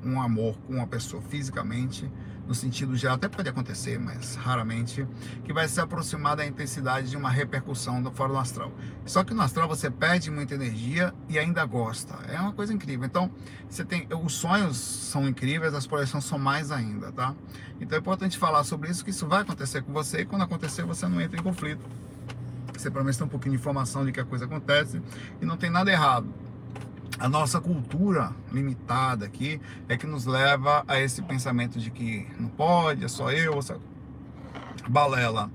um 0.03 0.21
amor 0.21 0.57
com 0.67 0.73
uma 0.73 0.87
pessoa 0.87 1.21
fisicamente 1.21 2.11
no 2.47 2.53
sentido 2.53 2.95
geral, 2.95 3.15
até 3.15 3.29
pode 3.29 3.47
acontecer, 3.47 3.97
mas 3.97 4.35
raramente, 4.35 5.07
que 5.45 5.53
vai 5.53 5.67
se 5.67 5.79
aproximar 5.79 6.35
da 6.35 6.45
intensidade 6.45 7.09
de 7.09 7.15
uma 7.15 7.29
repercussão 7.29 8.01
do 8.01 8.11
fora 8.11 8.33
do 8.33 8.37
astral. 8.37 8.71
Só 9.05 9.23
que 9.23 9.33
no 9.33 9.41
astral 9.41 9.67
você 9.67 9.89
perde 9.89 10.29
muita 10.29 10.55
energia 10.55 11.13
e 11.29 11.39
ainda 11.39 11.65
gosta. 11.65 12.15
É 12.27 12.39
uma 12.39 12.51
coisa 12.51 12.73
incrível. 12.73 13.05
Então, 13.05 13.31
você 13.69 13.85
tem 13.85 14.07
os 14.11 14.33
sonhos 14.33 14.77
são 14.77 15.27
incríveis, 15.27 15.73
as 15.73 15.87
projeções 15.87 16.25
são 16.25 16.37
mais 16.37 16.71
ainda, 16.71 17.11
tá? 17.11 17.33
Então 17.79 17.97
é 17.97 17.99
importante 17.99 18.37
falar 18.37 18.63
sobre 18.63 18.89
isso, 18.89 19.03
que 19.03 19.09
isso 19.09 19.27
vai 19.27 19.41
acontecer 19.41 19.81
com 19.81 19.93
você 19.93 20.21
e 20.21 20.25
quando 20.25 20.41
acontecer 20.41 20.83
você 20.83 21.07
não 21.07 21.19
entra 21.21 21.39
em 21.39 21.43
conflito. 21.43 21.83
Você 22.73 22.89
pelo 22.91 23.03
menos 23.03 23.17
tem 23.17 23.25
um 23.25 23.29
pouquinho 23.29 23.55
de 23.55 23.59
informação 23.59 24.05
de 24.05 24.11
que 24.11 24.19
a 24.19 24.25
coisa 24.25 24.45
acontece 24.45 25.01
e 25.41 25.45
não 25.45 25.55
tem 25.55 25.69
nada 25.69 25.91
errado 25.91 26.27
a 27.19 27.29
nossa 27.29 27.61
cultura 27.61 28.31
limitada 28.51 29.25
aqui 29.25 29.61
é 29.87 29.95
que 29.95 30.07
nos 30.07 30.25
leva 30.25 30.83
a 30.87 30.99
esse 30.99 31.21
pensamento 31.21 31.79
de 31.79 31.91
que 31.91 32.27
não 32.39 32.49
pode, 32.49 33.05
é 33.05 33.07
só 33.07 33.31
eu, 33.31 33.61
só... 33.61 33.77
balela. 34.87 35.51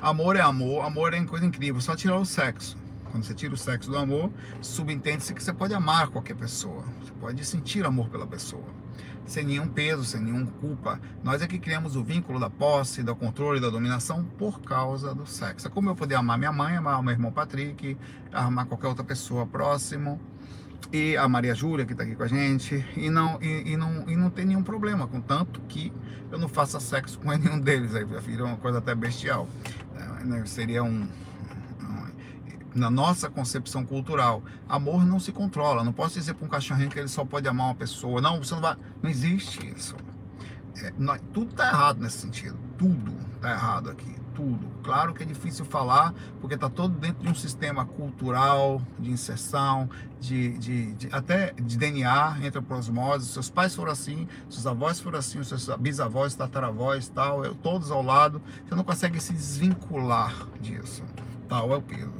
Amor 0.00 0.36
é 0.36 0.40
amor, 0.40 0.84
amor 0.84 1.12
é 1.12 1.24
coisa 1.24 1.44
incrível, 1.44 1.80
só 1.80 1.96
tirar 1.96 2.18
o 2.18 2.24
sexo. 2.24 2.76
Quando 3.10 3.24
você 3.24 3.34
tira 3.34 3.52
o 3.52 3.56
sexo 3.56 3.90
do 3.90 3.98
amor, 3.98 4.30
subentende-se 4.60 5.34
que 5.34 5.42
você 5.42 5.52
pode 5.52 5.74
amar 5.74 6.08
qualquer 6.08 6.36
pessoa, 6.36 6.84
você 7.02 7.12
pode 7.20 7.44
sentir 7.44 7.84
amor 7.84 8.08
pela 8.08 8.24
pessoa, 8.24 8.64
sem 9.26 9.42
nenhum 9.42 9.66
peso, 9.66 10.04
sem 10.04 10.20
nenhuma 10.20 10.46
culpa. 10.60 11.00
Nós 11.24 11.42
é 11.42 11.48
que 11.48 11.58
criamos 11.58 11.96
o 11.96 12.04
vínculo 12.04 12.38
da 12.38 12.48
posse, 12.48 13.02
do 13.02 13.16
controle, 13.16 13.58
da 13.58 13.68
dominação 13.68 14.24
por 14.38 14.60
causa 14.60 15.12
do 15.12 15.26
sexo. 15.26 15.66
É 15.66 15.70
como 15.70 15.90
eu 15.90 15.96
poder 15.96 16.14
amar 16.14 16.38
minha 16.38 16.52
mãe, 16.52 16.76
amar 16.76 17.02
meu 17.02 17.10
irmão 17.10 17.32
Patrick, 17.32 17.96
amar 18.32 18.66
qualquer 18.66 18.86
outra 18.86 19.02
pessoa 19.02 19.44
próximo 19.44 20.20
e 20.92 21.16
a 21.16 21.28
Maria 21.28 21.54
Júlia 21.54 21.84
que 21.86 21.92
está 21.92 22.04
aqui 22.04 22.16
com 22.16 22.22
a 22.22 22.28
gente 22.28 22.84
e 22.96 23.08
não 23.10 23.40
e, 23.40 23.72
e, 23.72 23.76
não 23.76 24.08
e 24.08 24.16
não 24.16 24.30
tem 24.30 24.44
nenhum 24.44 24.62
problema 24.62 25.06
contanto 25.06 25.60
que 25.68 25.92
eu 26.30 26.38
não 26.38 26.48
faça 26.48 26.80
sexo 26.80 27.18
com 27.18 27.30
nenhum 27.36 27.58
deles 27.58 27.94
aí 27.94 28.04
vira 28.04 28.44
uma 28.44 28.56
coisa 28.56 28.78
até 28.78 28.94
bestial. 28.94 29.48
É, 29.96 30.24
né? 30.24 30.44
seria 30.46 30.82
um, 30.82 31.08
na 32.74 32.90
nossa 32.90 33.28
concepção 33.28 33.84
cultural 33.84 34.42
amor 34.68 35.04
não 35.04 35.18
se 35.18 35.32
controla. 35.32 35.82
Não 35.82 35.92
posso 35.92 36.14
dizer 36.14 36.34
para 36.34 36.46
um 36.46 36.48
cachorrinho 36.48 36.90
que 36.90 36.98
ele 36.98 37.08
só 37.08 37.24
pode 37.24 37.48
amar 37.48 37.68
uma 37.68 37.74
pessoa. 37.74 38.20
Não 38.20 38.38
você 38.38 38.54
não 38.54 38.62
vai 38.62 38.76
não 39.02 39.10
existe 39.10 39.66
isso. 39.66 39.96
É, 40.76 40.92
nós, 40.98 41.20
tudo 41.32 41.50
está 41.50 41.68
errado 41.68 42.00
nesse 42.00 42.18
sentido. 42.18 42.56
Tudo 42.78 43.12
está 43.36 43.50
errado 43.52 43.90
aqui 43.90 44.19
tudo. 44.40 44.66
Claro 44.82 45.12
que 45.12 45.22
é 45.22 45.26
difícil 45.26 45.66
falar, 45.66 46.14
porque 46.40 46.54
está 46.54 46.70
todo 46.70 46.98
dentro 46.98 47.22
de 47.22 47.28
um 47.28 47.34
sistema 47.34 47.84
cultural, 47.84 48.80
de 48.98 49.10
inserção, 49.10 49.88
de, 50.18 50.56
de, 50.56 50.94
de, 50.94 51.08
até 51.12 51.52
de 51.52 51.76
DNA, 51.76 52.38
entre 52.42 52.62
por 52.62 52.78
osmose. 52.78 53.26
Seus 53.26 53.50
pais 53.50 53.74
foram 53.74 53.92
assim, 53.92 54.26
seus 54.48 54.66
avós 54.66 54.98
foram 54.98 55.18
assim, 55.18 55.42
seus 55.44 55.68
bisavós, 55.78 56.34
tataravós, 56.34 57.08
tal, 57.10 57.54
todos 57.56 57.90
ao 57.90 58.02
lado. 58.02 58.40
Você 58.66 58.74
não 58.74 58.82
consegue 58.82 59.20
se 59.20 59.34
desvincular 59.34 60.48
disso. 60.58 61.04
Tal 61.46 61.70
é 61.72 61.76
o 61.76 61.82
peso. 61.82 62.10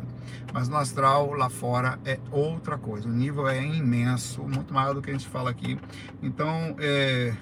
Mas 0.53 0.69
no 0.69 0.77
astral, 0.77 1.33
lá 1.33 1.49
fora, 1.49 1.99
é 2.05 2.19
outra 2.31 2.77
coisa. 2.77 3.09
O 3.09 3.13
nível 3.13 3.49
é 3.49 3.65
imenso, 3.65 4.43
muito 4.43 4.75
maior 4.75 4.95
do 4.95 5.01
que 5.01 5.09
a 5.09 5.13
gente 5.13 5.29
fala 5.29 5.49
aqui. 5.49 5.79
Então, 6.21 6.75
é, 6.79 7.33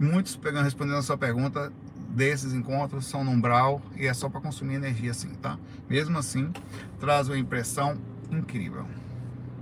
muitos, 0.00 0.36
pegando, 0.36 0.64
respondendo 0.64 0.96
a 0.96 1.02
sua 1.02 1.18
pergunta, 1.18 1.70
desses 2.16 2.54
encontros 2.54 3.04
são 3.04 3.22
no 3.22 3.30
umbral 3.30 3.82
e 3.94 4.06
é 4.06 4.14
só 4.14 4.28
para 4.30 4.40
consumir 4.40 4.76
energia 4.76 5.10
assim, 5.10 5.28
tá? 5.34 5.58
Mesmo 5.88 6.16
assim, 6.18 6.50
traz 6.98 7.28
uma 7.28 7.38
impressão 7.38 7.98
incrível. 8.30 8.86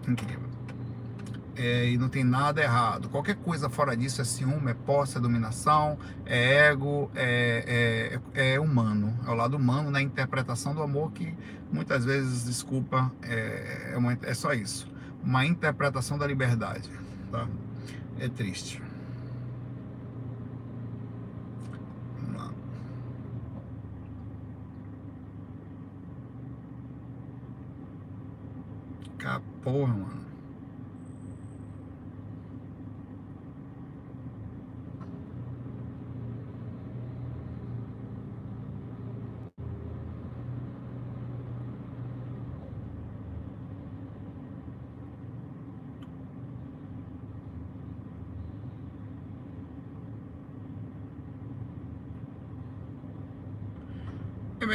Incrível. 0.06 0.44
É, 1.56 1.88
e 1.88 1.98
não 1.98 2.08
tem 2.08 2.22
nada 2.24 2.62
errado. 2.62 3.08
Qualquer 3.08 3.36
coisa 3.36 3.68
fora 3.68 3.96
disso 3.96 4.20
é 4.20 4.24
ciúme, 4.24 4.70
é 4.70 4.74
posse, 4.74 5.18
é 5.18 5.20
dominação, 5.20 5.98
é 6.24 6.68
ego, 6.68 7.10
é, 7.14 8.20
é, 8.34 8.54
é 8.54 8.60
humano. 8.60 9.12
É 9.26 9.30
o 9.30 9.34
lado 9.34 9.56
humano 9.56 9.90
na 9.90 10.00
interpretação 10.00 10.74
do 10.74 10.82
amor 10.82 11.10
que 11.12 11.34
muitas 11.72 12.04
vezes, 12.04 12.44
desculpa, 12.44 13.10
é, 13.22 13.92
é, 13.92 13.96
uma, 13.96 14.16
é 14.22 14.34
só 14.34 14.52
isso. 14.52 14.88
Uma 15.22 15.44
interpretação 15.44 16.16
da 16.18 16.26
liberdade. 16.26 16.88
Tá? 17.30 17.48
É 18.18 18.28
triste. 18.28 18.80
Cá, 29.24 29.40
porra, 29.64 29.94
mano. 29.94 30.24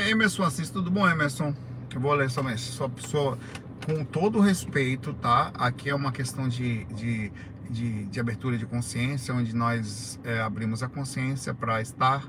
Emerson 0.10 0.44
Assis, 0.44 0.70
tudo 0.70 0.90
bom, 0.90 1.08
Emerson? 1.08 1.54
Eu 1.94 2.02
vou 2.02 2.14
ler 2.14 2.30
sua, 2.30 2.58
sua, 2.58 2.92
sua, 2.98 3.38
com 3.86 4.04
todo 4.04 4.40
respeito, 4.40 5.14
tá? 5.14 5.52
Aqui 5.56 5.90
é 5.90 5.96
uma 5.96 6.12
questão 6.12 6.48
de, 6.48 6.86
de, 6.86 7.32
de, 7.70 8.06
de 8.06 8.20
abertura 8.20 8.58
de 8.58 8.66
consciência, 8.66 9.34
onde 9.34 9.56
nós 9.56 10.20
é, 10.24 10.42
abrimos 10.42 10.84
a 10.84 10.88
consciência 10.88 11.54
para 11.54 11.82
estar, 11.82 12.28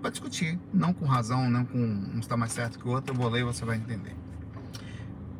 para 0.00 0.10
discutir, 0.10 0.58
não 0.72 0.92
com 0.92 1.04
razão, 1.04 1.48
não 1.50 1.64
com 1.64 1.78
um 1.78 2.18
está 2.18 2.36
mais 2.36 2.52
certo 2.52 2.78
que 2.78 2.86
o 2.86 2.90
outro, 2.90 3.14
eu 3.14 3.18
vou 3.18 3.28
ler 3.28 3.40
e 3.40 3.44
você 3.44 3.64
vai 3.64 3.76
entender. 3.76 4.14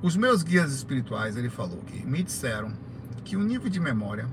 Os 0.02 0.16
meus 0.16 0.42
guias 0.42 0.72
espirituais, 0.72 1.36
ele 1.36 1.48
falou 1.48 1.78
que 1.86 2.04
me 2.04 2.22
disseram 2.22 2.72
que 3.24 3.36
o 3.36 3.42
nível 3.42 3.70
de 3.70 3.78
memória 3.78 4.28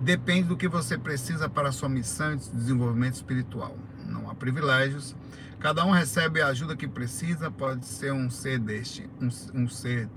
depende 0.00 0.48
do 0.48 0.56
que 0.56 0.68
você 0.68 0.98
precisa 0.98 1.48
para 1.48 1.70
a 1.70 1.72
sua 1.72 1.88
missão 1.88 2.36
de 2.36 2.50
desenvolvimento 2.50 3.14
espiritual. 3.14 3.76
Não 4.04 4.28
há 4.30 4.34
privilégios, 4.34 5.16
cada 5.58 5.84
um 5.84 5.90
recebe 5.90 6.42
a 6.42 6.48
ajuda 6.48 6.76
que 6.76 6.86
precisa, 6.86 7.50
pode 7.50 7.86
ser 7.86 8.12
um 8.12 8.28
ser 8.28 8.58
deste, 8.58 9.08
um, 9.20 9.62
um 9.62 9.68
ser 9.68 10.08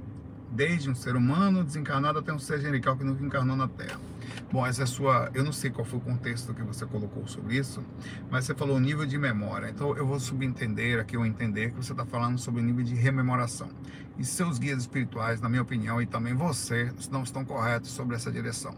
desde 0.51 0.89
um 0.89 0.95
ser 0.95 1.15
humano 1.15 1.63
desencarnado 1.63 2.19
até 2.19 2.33
um 2.33 2.39
ser 2.39 2.55
angelical 2.55 2.97
que 2.97 3.03
nunca 3.03 3.23
encarnou 3.23 3.55
na 3.55 3.67
Terra. 3.67 4.08
Bom, 4.51 4.65
essa 4.65 4.83
é 4.83 4.85
sua. 4.85 5.29
Eu 5.33 5.43
não 5.43 5.51
sei 5.51 5.69
qual 5.69 5.85
foi 5.85 5.99
o 5.99 6.01
contexto 6.01 6.53
que 6.53 6.63
você 6.63 6.85
colocou 6.85 7.27
sobre 7.27 7.57
isso, 7.57 7.83
mas 8.29 8.45
você 8.45 8.55
falou 8.55 8.79
nível 8.79 9.05
de 9.05 9.17
memória. 9.17 9.69
Então 9.69 9.95
eu 9.95 10.05
vou 10.05 10.19
subentender 10.19 10.99
aqui, 10.99 11.15
eu 11.15 11.25
entender 11.25 11.71
que 11.71 11.77
você 11.77 11.91
está 11.91 12.05
falando 12.05 12.37
sobre 12.37 12.61
o 12.61 12.63
nível 12.63 12.83
de 12.83 12.95
rememoração. 12.95 13.69
E 14.17 14.25
seus 14.25 14.59
guias 14.59 14.79
espirituais, 14.79 15.39
na 15.39 15.47
minha 15.47 15.61
opinião, 15.61 16.01
e 16.01 16.05
também 16.05 16.33
você, 16.33 16.91
não 17.09 17.23
estão 17.23 17.45
corretos 17.45 17.89
sobre 17.91 18.17
essa 18.17 18.29
direção. 18.29 18.75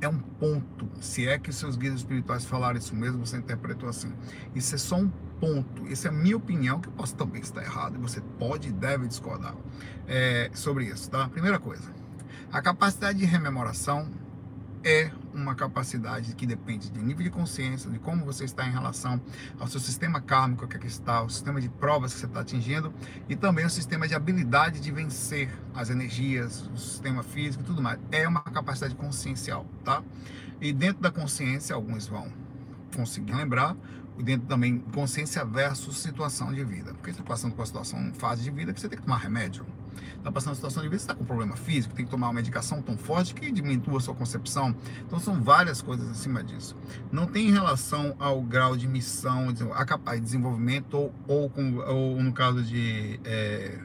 É 0.00 0.08
um 0.08 0.18
ponto. 0.18 0.88
Se 1.02 1.28
é 1.28 1.38
que 1.38 1.52
seus 1.52 1.76
guias 1.76 1.96
espirituais 1.96 2.46
falaram 2.46 2.78
isso 2.78 2.96
mesmo, 2.96 3.24
você 3.24 3.36
interpretou 3.36 3.88
assim. 3.88 4.10
Isso 4.54 4.74
é 4.74 4.78
só 4.78 4.96
um 4.96 5.08
ponto. 5.38 5.86
Essa 5.86 6.08
é 6.08 6.10
a 6.10 6.14
minha 6.14 6.36
opinião, 6.36 6.80
que 6.80 6.88
eu 6.88 6.92
posso 6.92 7.14
também 7.14 7.42
estar 7.42 7.62
errado, 7.62 7.96
e 7.96 7.98
você 7.98 8.22
pode 8.38 8.68
e 8.68 8.72
deve 8.72 9.06
discordar 9.06 9.54
é, 10.08 10.50
sobre 10.54 10.86
isso, 10.86 11.10
tá? 11.10 11.28
Primeira 11.28 11.58
coisa. 11.58 11.92
A 12.52 12.62
capacidade 12.62 13.18
de 13.18 13.24
rememoração 13.24 14.10
é 14.82 15.10
uma 15.34 15.54
capacidade 15.54 16.34
que 16.34 16.46
depende 16.46 16.90
de 16.90 17.02
nível 17.02 17.22
de 17.22 17.30
consciência, 17.30 17.90
de 17.90 17.98
como 17.98 18.24
você 18.24 18.44
está 18.44 18.66
em 18.66 18.70
relação 18.70 19.20
ao 19.58 19.66
seu 19.66 19.80
sistema 19.80 20.20
kármico 20.20 20.66
que 20.66 20.86
está, 20.86 21.22
o 21.22 21.28
sistema 21.28 21.60
de 21.60 21.68
provas 21.68 22.14
que 22.14 22.20
você 22.20 22.26
está 22.26 22.40
atingindo 22.40 22.92
e 23.28 23.36
também 23.36 23.64
o 23.64 23.70
sistema 23.70 24.08
de 24.08 24.14
habilidade 24.14 24.80
de 24.80 24.90
vencer 24.90 25.50
as 25.74 25.90
energias, 25.90 26.66
o 26.68 26.76
sistema 26.76 27.22
físico 27.22 27.62
e 27.62 27.66
tudo 27.66 27.82
mais. 27.82 27.98
É 28.10 28.26
uma 28.26 28.40
capacidade 28.40 28.94
consciencial, 28.94 29.66
tá? 29.84 30.02
E 30.60 30.72
dentro 30.72 31.02
da 31.02 31.10
consciência, 31.10 31.74
alguns 31.74 32.06
vão 32.06 32.32
conseguir 32.94 33.34
lembrar, 33.34 33.76
e 34.18 34.22
dentro 34.22 34.46
também 34.46 34.78
consciência 34.92 35.44
versus 35.44 35.98
situação 35.98 36.52
de 36.52 36.62
vida. 36.62 36.92
Porque 36.92 37.10
você 37.10 37.20
está 37.20 37.24
passando 37.24 37.54
com 37.54 37.62
a 37.62 37.66
situação, 37.66 38.12
fase 38.14 38.42
de 38.42 38.50
vida 38.50 38.72
que 38.72 38.80
você 38.80 38.88
tem 38.88 38.98
que 38.98 39.04
tomar 39.04 39.18
remédio 39.18 39.64
está 40.16 40.30
passando 40.30 40.50
uma 40.50 40.54
situação 40.54 40.82
de 40.82 40.88
você 40.88 40.96
está 40.96 41.14
com 41.14 41.24
problema 41.24 41.56
físico, 41.56 41.94
tem 41.94 42.04
que 42.04 42.10
tomar 42.10 42.28
uma 42.28 42.34
medicação 42.34 42.82
tão 42.82 42.96
forte 42.96 43.34
que 43.34 43.50
diminua 43.50 43.98
a 43.98 44.00
sua 44.00 44.14
concepção. 44.14 44.74
Então 45.06 45.18
são 45.18 45.40
várias 45.40 45.82
coisas 45.82 46.08
acima 46.10 46.42
disso. 46.42 46.76
Não 47.10 47.26
tem 47.26 47.50
relação 47.50 48.14
ao 48.18 48.40
grau 48.42 48.76
de 48.76 48.86
missão, 48.86 49.48
a 49.74 49.84
capaz 49.84 50.18
de 50.18 50.24
desenvolvimento 50.24 50.94
ou, 50.94 51.14
ou, 51.26 51.50
com, 51.50 51.76
ou 51.76 52.22
no 52.22 52.32
caso 52.32 52.62
de 52.62 53.20
é, 53.24 53.78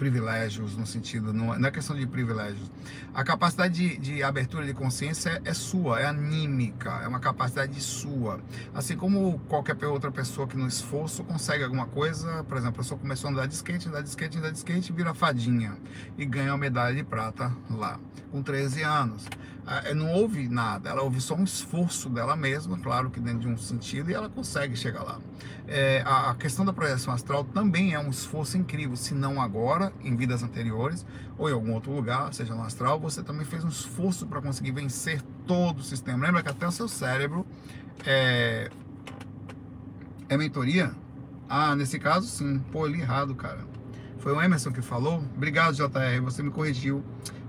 privilégios, 0.00 0.78
no 0.78 0.86
sentido, 0.86 1.30
não, 1.30 1.52
é 1.54 1.70
questão 1.70 1.94
de 1.94 2.06
privilégios. 2.06 2.72
A 3.12 3.22
capacidade 3.22 3.74
de, 3.74 3.98
de 3.98 4.22
abertura 4.22 4.64
de 4.64 4.72
consciência 4.72 5.42
é, 5.44 5.50
é, 5.50 5.52
sua, 5.52 6.00
é 6.00 6.06
anímica, 6.06 6.88
é 7.04 7.06
uma 7.06 7.20
capacidade 7.20 7.78
sua. 7.82 8.40
Assim 8.72 8.96
como 8.96 9.38
qualquer 9.40 9.76
outra 9.84 10.10
pessoa 10.10 10.48
que 10.48 10.56
no 10.56 10.66
esforço 10.66 11.22
consegue 11.22 11.64
alguma 11.64 11.84
coisa, 11.84 12.42
por 12.44 12.56
exemplo, 12.56 12.76
a 12.76 12.82
pessoa 12.82 12.98
começou 12.98 13.28
a 13.28 13.32
andar 13.34 13.46
de 13.46 13.52
skate, 13.52 13.88
andar 13.88 14.00
de 14.00 14.08
skate, 14.08 14.38
andar 14.38 14.50
de 14.50 14.56
skate, 14.56 14.90
vira 14.90 15.12
fadinha 15.12 15.76
e 16.16 16.24
ganha 16.24 16.52
uma 16.52 16.58
medalha 16.58 16.96
de 16.96 17.04
prata 17.04 17.54
lá, 17.68 18.00
com 18.32 18.42
13 18.42 18.82
anos. 18.82 19.26
Não 19.94 20.12
houve 20.12 20.48
nada, 20.48 20.90
ela 20.90 21.02
houve 21.02 21.20
só 21.20 21.36
um 21.36 21.44
esforço 21.44 22.08
dela 22.08 22.34
mesma, 22.34 22.76
claro 22.78 23.08
que 23.08 23.20
dentro 23.20 23.40
de 23.40 23.48
um 23.48 23.56
sentido, 23.56 24.10
e 24.10 24.14
ela 24.14 24.28
consegue 24.28 24.76
chegar 24.76 25.04
lá. 25.04 25.20
É, 25.68 26.02
a 26.04 26.34
questão 26.34 26.64
da 26.64 26.72
projeção 26.72 27.14
astral 27.14 27.44
também 27.44 27.94
é 27.94 27.98
um 28.00 28.10
esforço 28.10 28.56
incrível, 28.56 28.96
se 28.96 29.14
não 29.14 29.40
agora, 29.40 29.92
em 30.02 30.16
vidas 30.16 30.42
anteriores, 30.42 31.06
ou 31.38 31.48
em 31.48 31.52
algum 31.52 31.72
outro 31.72 31.92
lugar, 31.92 32.34
seja 32.34 32.52
no 32.52 32.62
astral, 32.62 32.98
você 32.98 33.22
também 33.22 33.46
fez 33.46 33.62
um 33.62 33.68
esforço 33.68 34.26
para 34.26 34.42
conseguir 34.42 34.72
vencer 34.72 35.22
todo 35.46 35.78
o 35.78 35.82
sistema. 35.84 36.26
Lembra 36.26 36.42
que 36.42 36.48
até 36.48 36.66
o 36.66 36.72
seu 36.72 36.88
cérebro 36.88 37.46
é, 38.04 38.70
é 40.28 40.36
mentoria? 40.36 40.90
Ah, 41.48 41.76
nesse 41.76 41.98
caso 41.98 42.26
sim. 42.26 42.58
Pô, 42.72 42.86
li 42.86 43.00
errado, 43.00 43.34
cara. 43.34 43.60
Foi 44.18 44.32
o 44.32 44.42
Emerson 44.42 44.72
que 44.72 44.82
falou. 44.82 45.22
Obrigado, 45.36 45.74
JR, 45.74 46.20
você 46.22 46.42
me 46.42 46.50
corrigiu. 46.50 47.04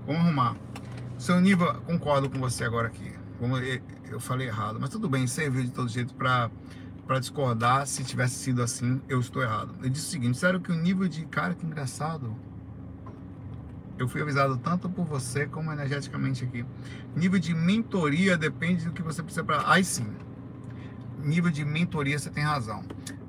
Vamos 0.06 0.22
arrumar. 0.22 0.56
Seu 1.22 1.40
nível, 1.40 1.72
concordo 1.82 2.28
com 2.28 2.40
você 2.40 2.64
agora 2.64 2.88
aqui. 2.88 3.12
Como 3.38 3.56
eu 3.56 4.18
falei 4.18 4.48
errado, 4.48 4.78
mas 4.80 4.90
tudo 4.90 5.08
bem, 5.08 5.24
serviu 5.28 5.62
de 5.62 5.70
todo 5.70 5.88
jeito 5.88 6.12
para 6.14 6.50
para 7.06 7.20
discordar. 7.20 7.86
Se 7.86 8.02
tivesse 8.02 8.34
sido 8.34 8.60
assim, 8.60 9.00
eu 9.08 9.20
estou 9.20 9.40
errado. 9.40 9.72
Ele 9.78 9.90
disse 9.90 10.08
o 10.08 10.10
seguinte: 10.10 10.36
sério 10.36 10.60
que 10.60 10.72
o 10.72 10.74
nível 10.74 11.06
de 11.06 11.24
cara 11.26 11.54
que 11.54 11.64
engraçado. 11.64 12.36
Eu 13.96 14.08
fui 14.08 14.20
avisado 14.20 14.56
tanto 14.56 14.90
por 14.90 15.04
você 15.04 15.46
como 15.46 15.70
energeticamente 15.70 16.42
aqui. 16.42 16.66
Nível 17.14 17.38
de 17.38 17.54
mentoria 17.54 18.36
depende 18.36 18.84
do 18.86 18.90
que 18.90 19.00
você 19.00 19.22
precisa 19.22 19.44
para. 19.44 19.62
Aí 19.70 19.84
sim. 19.84 20.08
Nível 21.22 21.52
de 21.52 21.64
mentoria, 21.64 22.18
você 22.18 22.30
tem 22.30 22.42
razão. 22.42 22.82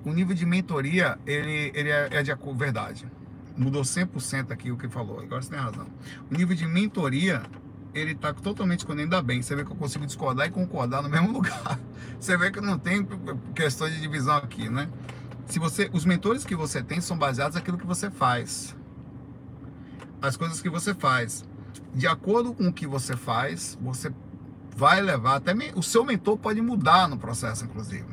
O 0.03 0.11
nível 0.11 0.35
de 0.35 0.47
mentoria, 0.47 1.19
ele, 1.27 1.71
ele 1.75 1.91
é, 1.91 2.09
é 2.11 2.23
de 2.23 2.33
verdade. 2.55 3.05
Mudou 3.55 3.83
100% 3.83 4.49
aqui 4.49 4.71
o 4.71 4.77
que 4.77 4.89
falou. 4.89 5.19
Agora 5.19 5.43
você 5.43 5.51
tem 5.51 5.59
razão. 5.59 5.85
O 6.31 6.35
nível 6.35 6.55
de 6.55 6.65
mentoria 6.65 7.43
ele 7.93 8.11
está 8.11 8.33
totalmente 8.33 8.85
quando 8.85 8.99
ainda 8.99 9.21
bem. 9.21 9.41
Você 9.41 9.55
vê 9.55 9.63
que 9.63 9.71
eu 9.71 9.75
consigo 9.75 10.05
discordar 10.05 10.47
e 10.47 10.51
concordar 10.51 11.01
no 11.01 11.09
mesmo 11.09 11.31
lugar. 11.33 11.79
Você 12.19 12.37
vê 12.37 12.51
que 12.51 12.59
não 12.59 12.77
tem 12.77 13.07
questão 13.53 13.89
de 13.89 13.99
divisão 13.99 14.37
aqui, 14.37 14.69
né? 14.69 14.89
Se 15.45 15.59
você, 15.59 15.89
os 15.93 16.05
mentores 16.05 16.45
que 16.45 16.55
você 16.55 16.81
tem 16.81 17.01
são 17.01 17.17
baseados 17.17 17.55
naquilo 17.55 17.77
que 17.77 17.85
você 17.85 18.09
faz, 18.09 18.75
as 20.21 20.37
coisas 20.37 20.61
que 20.61 20.69
você 20.69 20.93
faz. 20.93 21.45
De 21.93 22.07
acordo 22.07 22.53
com 22.53 22.67
o 22.67 22.73
que 22.73 22.87
você 22.87 23.15
faz, 23.15 23.77
você 23.81 24.11
vai 24.75 25.01
levar 25.01 25.35
até 25.35 25.53
o 25.75 25.83
seu 25.83 26.03
mentor 26.03 26.37
pode 26.37 26.61
mudar 26.61 27.07
no 27.07 27.17
processo, 27.17 27.65
inclusive, 27.65 28.07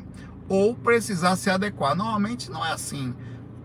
ou 0.48 0.74
precisar 0.74 1.36
se 1.36 1.48
adequar. 1.48 1.94
Normalmente 1.94 2.50
não 2.50 2.64
é 2.64 2.72
assim 2.72 3.14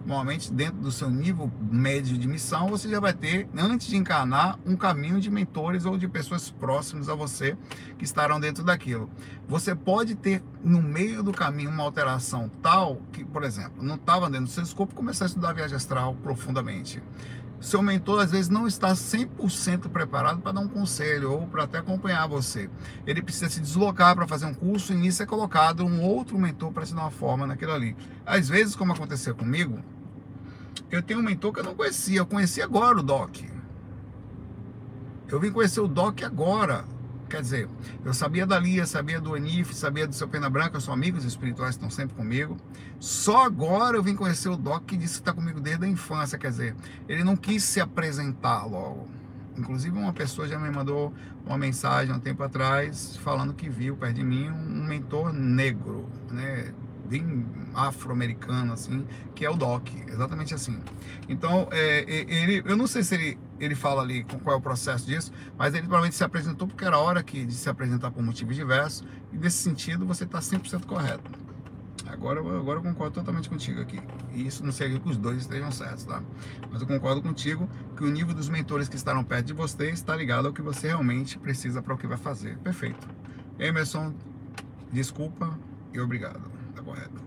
normalmente 0.05 0.53
dentro 0.53 0.77
do 0.77 0.91
seu 0.91 1.09
nível 1.09 1.51
médio 1.59 2.17
de 2.17 2.27
missão, 2.27 2.67
você 2.67 2.87
já 2.87 2.99
vai 2.99 3.13
ter, 3.13 3.47
antes 3.57 3.87
de 3.87 3.97
encarnar, 3.97 4.59
um 4.65 4.75
caminho 4.75 5.19
de 5.19 5.31
mentores 5.31 5.85
ou 5.85 5.97
de 5.97 6.07
pessoas 6.07 6.49
próximas 6.51 7.09
a 7.09 7.15
você 7.15 7.57
que 7.97 8.05
estarão 8.05 8.39
dentro 8.39 8.63
daquilo. 8.63 9.09
Você 9.47 9.73
pode 9.73 10.15
ter 10.15 10.43
no 10.63 10.81
meio 10.81 11.23
do 11.23 11.31
caminho 11.31 11.69
uma 11.69 11.83
alteração 11.83 12.49
tal 12.61 13.01
que, 13.11 13.25
por 13.25 13.43
exemplo, 13.43 13.83
não 13.83 13.95
estava 13.95 14.29
dentro 14.29 14.45
do 14.45 14.51
seu 14.51 14.63
escopo 14.63 14.93
começar 14.93 15.25
a 15.25 15.27
estudar 15.27 15.49
a 15.49 15.53
viagem 15.53 15.75
astral 15.75 16.15
profundamente. 16.15 17.01
Seu 17.59 17.81
mentor 17.81 18.21
às 18.21 18.31
vezes 18.31 18.49
não 18.49 18.67
está 18.67 18.93
100% 18.93 19.89
preparado 19.89 20.39
para 20.39 20.51
dar 20.51 20.61
um 20.61 20.67
conselho 20.67 21.31
ou 21.31 21.47
para 21.47 21.63
até 21.63 21.79
acompanhar 21.79 22.27
você. 22.27 22.69
Ele 23.07 23.23
precisa 23.23 23.49
se 23.49 23.59
deslocar 23.59 24.13
para 24.15 24.27
fazer 24.27 24.45
um 24.45 24.53
curso 24.53 24.93
e 24.93 24.95
nisso 24.95 25.23
é 25.23 25.25
colocado 25.25 25.83
um 25.83 26.01
outro 26.03 26.37
mentor 26.37 26.71
para 26.71 26.85
te 26.85 26.93
dar 26.93 27.01
uma 27.01 27.11
forma 27.11 27.47
naquilo 27.47 27.71
ali. 27.71 27.95
Às 28.23 28.49
vezes, 28.49 28.75
como 28.75 28.93
aconteceu 28.93 29.33
comigo, 29.33 29.79
eu 30.91 31.01
tenho 31.01 31.19
um 31.19 31.23
mentor 31.23 31.53
que 31.53 31.59
eu 31.59 31.63
não 31.63 31.75
conhecia, 31.75 32.19
eu 32.19 32.25
conheci 32.25 32.61
agora 32.61 32.99
o 32.99 33.03
Doc. 33.03 33.37
Eu 35.27 35.39
vim 35.39 35.51
conhecer 35.51 35.79
o 35.79 35.87
Doc 35.87 36.21
agora. 36.23 36.85
Quer 37.27 37.41
dizer, 37.41 37.69
eu 38.03 38.13
sabia 38.13 38.45
da 38.45 38.59
Lia, 38.59 38.85
sabia 38.85 39.19
do 39.19 39.33
Anif, 39.33 39.73
sabia 39.73 40.07
do 40.07 40.13
seu 40.13 40.27
Pena 40.27 40.47
Branca, 40.47 40.79
são 40.79 40.93
amigos 40.93 41.25
espirituais 41.25 41.73
estão 41.75 41.89
sempre 41.89 42.15
comigo. 42.15 42.55
Só 42.99 43.43
agora 43.43 43.97
eu 43.97 44.03
vim 44.03 44.15
conhecer 44.15 44.49
o 44.49 44.55
Doc 44.55 44.85
que 44.85 44.95
disse 44.95 45.15
que 45.15 45.19
está 45.21 45.33
comigo 45.33 45.59
desde 45.59 45.85
a 45.85 45.87
infância. 45.87 46.37
Quer 46.37 46.51
dizer, 46.51 46.75
ele 47.09 47.23
não 47.23 47.35
quis 47.35 47.63
se 47.63 47.81
apresentar 47.81 48.65
logo. 48.65 49.07
Inclusive, 49.57 49.97
uma 49.97 50.13
pessoa 50.13 50.47
já 50.47 50.59
me 50.59 50.69
mandou 50.69 51.13
uma 51.45 51.57
mensagem 51.57 52.13
há 52.13 52.17
um 52.17 52.19
tempo 52.19 52.43
atrás 52.43 53.17
falando 53.17 53.53
que 53.53 53.69
viu 53.69 53.95
perto 53.95 54.15
de 54.15 54.23
mim 54.23 54.49
um 54.49 54.85
mentor 54.85 55.33
negro, 55.33 56.07
né? 56.29 56.73
Bem 57.05 57.45
afro-americano, 57.73 58.73
assim, 58.73 59.05
que 59.33 59.45
é 59.45 59.49
o 59.49 59.55
Doc, 59.55 59.87
exatamente 60.07 60.53
assim. 60.53 60.79
Então, 61.29 61.67
é, 61.71 62.03
ele, 62.07 62.63
eu 62.65 62.75
não 62.75 62.87
sei 62.87 63.03
se 63.03 63.15
ele, 63.15 63.39
ele 63.59 63.75
fala 63.75 64.01
ali 64.01 64.25
qual 64.43 64.55
é 64.55 64.59
o 64.59 64.61
processo 64.61 65.05
disso, 65.05 65.31
mas 65.57 65.73
ele 65.73 65.83
provavelmente 65.83 66.15
se 66.15 66.23
apresentou 66.23 66.67
porque 66.67 66.83
era 66.83 66.97
hora 66.97 67.23
que, 67.23 67.45
de 67.45 67.53
se 67.53 67.69
apresentar 67.69 68.11
por 68.11 68.23
motivos 68.23 68.55
diversos, 68.55 69.05
e 69.31 69.37
nesse 69.37 69.57
sentido 69.57 70.05
você 70.05 70.23
está 70.23 70.39
100% 70.39 70.85
correto. 70.85 71.45
Agora, 72.07 72.39
agora 72.39 72.79
eu 72.79 72.83
concordo 72.83 73.15
totalmente 73.15 73.49
contigo 73.49 73.81
aqui. 73.81 73.99
E 74.31 74.45
isso 74.45 74.63
não 74.63 74.71
seria 74.71 74.99
que 74.99 75.09
os 75.09 75.17
dois 75.17 75.39
estejam 75.39 75.71
certos, 75.71 76.05
tá? 76.05 76.21
Mas 76.71 76.81
eu 76.81 76.87
concordo 76.87 77.21
contigo 77.21 77.67
que 77.97 78.03
o 78.03 78.07
nível 78.07 78.33
dos 78.33 78.47
mentores 78.47 78.87
que 78.87 78.95
estarão 78.95 79.23
perto 79.23 79.47
de 79.47 79.53
você 79.53 79.89
está 79.89 80.15
ligado 80.15 80.47
ao 80.47 80.53
que 80.53 80.61
você 80.61 80.87
realmente 80.87 81.37
precisa 81.37 81.81
para 81.81 81.93
o 81.93 81.97
que 81.97 82.05
vai 82.05 82.17
fazer. 82.17 82.57
Perfeito. 82.59 83.07
Emerson, 83.57 84.13
desculpa 84.91 85.57
e 85.93 85.99
obrigado 85.99 86.54
correto. 86.85 87.21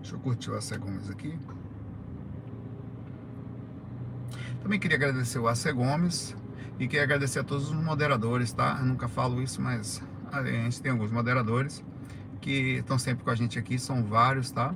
Deixa 0.00 0.16
eu 0.16 0.18
curtir 0.18 0.50
o 0.50 0.56
AC 0.56 0.76
Gomes 0.76 1.08
aqui. 1.08 1.38
Também 4.62 4.78
queria 4.78 4.96
agradecer 4.96 5.38
o 5.38 5.48
AC 5.48 5.72
Gomes 5.72 6.36
e 6.78 6.86
queria 6.86 7.04
agradecer 7.04 7.38
a 7.38 7.44
todos 7.44 7.70
os 7.70 7.76
moderadores, 7.76 8.52
tá? 8.52 8.76
Eu 8.80 8.86
nunca 8.86 9.08
falo 9.08 9.40
isso, 9.40 9.62
mas 9.62 10.02
a 10.30 10.42
gente 10.44 10.82
tem 10.82 10.90
alguns 10.92 11.10
moderadores 11.10 11.82
que 12.40 12.78
estão 12.78 12.98
sempre 12.98 13.24
com 13.24 13.30
a 13.30 13.34
gente 13.34 13.58
aqui, 13.58 13.78
são 13.78 14.04
vários, 14.04 14.50
tá? 14.50 14.74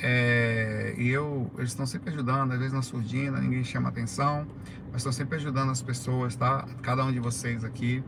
É, 0.00 0.94
e 0.96 1.08
eu, 1.08 1.50
eles 1.56 1.70
estão 1.70 1.86
sempre 1.86 2.10
ajudando, 2.10 2.52
às 2.52 2.58
vezes 2.58 2.72
na 2.72 2.82
surdina, 2.82 3.40
ninguém 3.40 3.64
chama 3.64 3.88
atenção, 3.88 4.46
mas 4.92 4.98
estão 4.98 5.12
sempre 5.12 5.36
ajudando 5.36 5.70
as 5.70 5.82
pessoas, 5.82 6.36
tá? 6.36 6.66
Cada 6.82 7.04
um 7.04 7.12
de 7.12 7.18
vocês 7.18 7.64
aqui. 7.64 8.04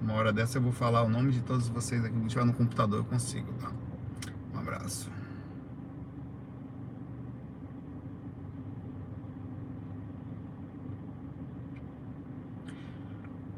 Uma 0.00 0.14
hora 0.14 0.32
dessa 0.32 0.58
eu 0.58 0.62
vou 0.62 0.72
falar 0.72 1.02
o 1.02 1.08
nome 1.08 1.30
de 1.30 1.42
todos 1.42 1.68
vocês 1.68 2.02
aqui. 2.04 2.18
Se 2.20 2.26
tiver 2.28 2.44
no 2.44 2.54
computador, 2.54 3.00
eu 3.00 3.04
consigo, 3.04 3.52
tá? 3.54 3.70
Um 4.54 4.58
abraço. 4.58 5.10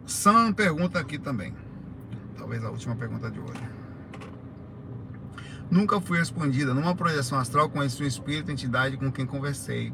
Sam 0.04 0.52
pergunta 0.52 0.98
aqui 0.98 1.18
também. 1.18 1.54
Talvez 2.36 2.64
a 2.64 2.70
última 2.70 2.96
pergunta 2.96 3.30
de 3.30 3.38
hoje. 3.38 3.62
Nunca 5.70 6.00
fui 6.00 6.18
respondida. 6.18 6.74
Numa 6.74 6.94
projeção 6.94 7.38
astral, 7.38 7.70
conheci 7.70 8.02
um 8.02 8.06
espírito, 8.06 8.50
entidade 8.50 8.96
com 8.96 9.10
quem 9.10 9.24
conversei. 9.24 9.92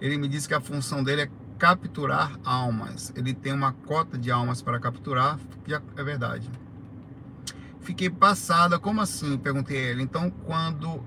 Ele 0.00 0.16
me 0.16 0.28
disse 0.28 0.48
que 0.48 0.54
a 0.54 0.60
função 0.60 1.02
dele 1.02 1.22
é 1.22 1.30
capturar 1.58 2.38
almas. 2.44 3.12
Ele 3.16 3.34
tem 3.34 3.52
uma 3.52 3.72
cota 3.72 4.16
de 4.16 4.30
almas 4.30 4.62
para 4.62 4.78
capturar, 4.78 5.38
que 5.64 5.74
é 5.74 6.02
verdade. 6.02 6.48
Fiquei 7.80 8.08
passada, 8.08 8.78
como 8.78 9.00
assim? 9.00 9.36
Perguntei 9.38 9.76
a 9.78 9.90
ele. 9.90 10.02
Então, 10.02 10.30
quando 10.30 11.02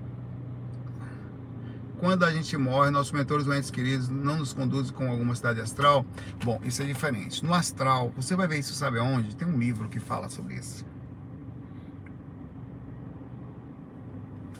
quando 2.02 2.24
a 2.24 2.32
gente 2.32 2.56
morre, 2.56 2.90
nossos 2.90 3.12
mentores 3.12 3.46
ou 3.46 3.54
entes 3.54 3.70
queridos 3.70 4.08
não 4.08 4.38
nos 4.38 4.52
conduzem 4.52 4.92
com 4.92 5.08
alguma 5.08 5.36
cidade 5.36 5.60
astral? 5.60 6.04
Bom, 6.44 6.60
isso 6.64 6.82
é 6.82 6.84
diferente. 6.84 7.44
No 7.44 7.54
astral, 7.54 8.12
você 8.16 8.34
vai 8.34 8.48
ver 8.48 8.58
isso, 8.58 8.74
sabe 8.74 8.98
aonde? 8.98 9.36
Tem 9.36 9.46
um 9.46 9.56
livro 9.56 9.88
que 9.88 10.00
fala 10.00 10.28
sobre 10.28 10.56
isso. 10.56 10.84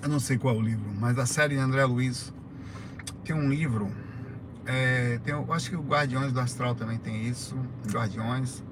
Eu 0.01 0.09
não 0.09 0.21
sei 0.21 0.39
qual 0.39 0.55
é 0.55 0.59
o 0.59 0.63
livro, 0.63 0.89
mas 1.01 1.17
da 1.17 1.27
série 1.27 1.57
de 1.57 1.61
André 1.61 1.85
Luiz 1.85 2.33
tem 3.25 3.35
um 3.35 3.49
livro. 3.49 3.91
É, 4.67 5.19
tem, 5.25 5.35
eu 5.35 5.53
acho 5.53 5.71
que 5.71 5.77
o 5.77 5.83
Guardiões 5.83 6.33
do 6.33 6.41
Astral 6.41 6.75
também 6.75 6.99
tem 6.99 7.27
isso. 7.29 7.57
Guardiões. 7.91 8.63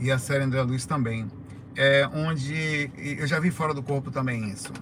E 0.00 0.10
a 0.10 0.18
série 0.18 0.44
André 0.44 0.62
Luiz 0.62 0.86
também. 0.86 1.28
É, 1.76 2.08
onde 2.12 2.90
eu 2.96 3.26
já 3.26 3.38
vi 3.38 3.50
fora 3.52 3.72
do 3.72 3.82
corpo 3.84 4.10
também 4.10 4.48
isso 4.48 4.72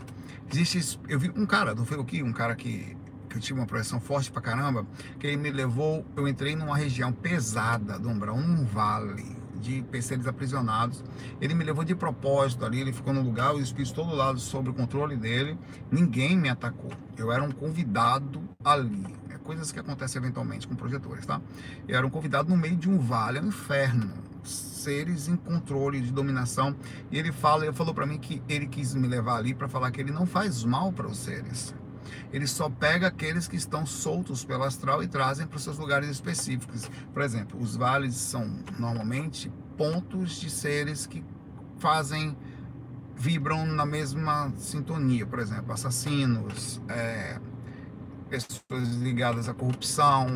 Existe, 0.50 0.98
eu 1.08 1.18
vi 1.18 1.30
um 1.36 1.44
cara, 1.44 1.74
não 1.74 1.84
foi 1.84 1.98
o 1.98 2.04
que? 2.04 2.22
Um 2.22 2.32
cara 2.32 2.54
que, 2.54 2.96
que 3.28 3.36
eu 3.36 3.40
tive 3.40 3.58
uma 3.58 3.66
projeção 3.66 4.00
forte 4.00 4.30
pra 4.30 4.40
caramba, 4.40 4.86
que 5.18 5.26
ele 5.26 5.36
me 5.36 5.50
levou, 5.50 6.06
eu 6.16 6.28
entrei 6.28 6.54
numa 6.54 6.76
região 6.76 7.12
pesada 7.12 7.98
do 7.98 8.08
umbral, 8.08 8.36
um 8.36 8.64
vale 8.64 9.36
de 9.60 9.82
PCs 9.82 10.26
aprisionados. 10.26 11.02
Ele 11.40 11.52
me 11.54 11.64
levou 11.64 11.84
de 11.84 11.94
propósito 11.94 12.64
ali, 12.64 12.80
ele 12.80 12.92
ficou 12.92 13.12
no 13.12 13.22
lugar, 13.22 13.54
os 13.54 13.62
espíritos 13.62 13.92
todo 13.92 14.14
lado 14.14 14.38
sob 14.38 14.70
o 14.70 14.74
controle 14.74 15.16
dele. 15.16 15.58
Ninguém 15.90 16.36
me 16.36 16.48
atacou. 16.48 16.92
Eu 17.16 17.32
era 17.32 17.42
um 17.42 17.50
convidado 17.50 18.42
ali. 18.64 19.04
Coisas 19.46 19.70
que 19.70 19.78
acontecem 19.78 20.20
eventualmente 20.20 20.66
com 20.66 20.74
projetores, 20.74 21.24
tá? 21.24 21.40
Eu 21.86 21.96
era 21.96 22.06
um 22.06 22.10
convidado 22.10 22.50
no 22.50 22.56
meio 22.56 22.76
de 22.76 22.90
um 22.90 22.98
vale, 22.98 23.38
é 23.38 23.40
um 23.40 23.46
inferno 23.46 24.10
seres 24.42 25.28
em 25.28 25.36
controle 25.36 26.00
de 26.00 26.12
dominação. 26.12 26.74
E 27.10 27.18
ele 27.18 27.32
fala, 27.32 27.64
ele 27.64 27.72
falou 27.72 27.94
para 27.94 28.06
mim 28.06 28.18
que 28.18 28.42
ele 28.48 28.66
quis 28.66 28.94
me 28.94 29.06
levar 29.06 29.36
ali 29.36 29.54
para 29.54 29.68
falar 29.68 29.90
que 29.90 30.00
ele 30.00 30.12
não 30.12 30.26
faz 30.26 30.64
mal 30.64 30.92
para 30.92 31.06
os 31.06 31.18
seres. 31.18 31.74
Ele 32.32 32.46
só 32.46 32.68
pega 32.68 33.06
aqueles 33.06 33.48
que 33.48 33.56
estão 33.56 33.86
soltos 33.86 34.44
pelo 34.44 34.64
astral 34.64 35.02
e 35.02 35.08
trazem 35.08 35.46
para 35.46 35.58
seus 35.58 35.78
lugares 35.78 36.08
específicos. 36.08 36.90
Por 37.12 37.22
exemplo, 37.22 37.60
os 37.60 37.76
vales 37.76 38.14
são 38.14 38.60
normalmente 38.78 39.50
pontos 39.76 40.40
de 40.40 40.50
seres 40.50 41.06
que 41.06 41.24
fazem 41.78 42.36
vibram 43.18 43.64
na 43.64 43.86
mesma 43.86 44.52
sintonia, 44.56 45.26
por 45.26 45.38
exemplo, 45.38 45.72
assassinos, 45.72 46.82
é, 46.86 47.40
pessoas 48.28 48.88
ligadas 49.00 49.48
à 49.48 49.54
corrupção, 49.54 50.26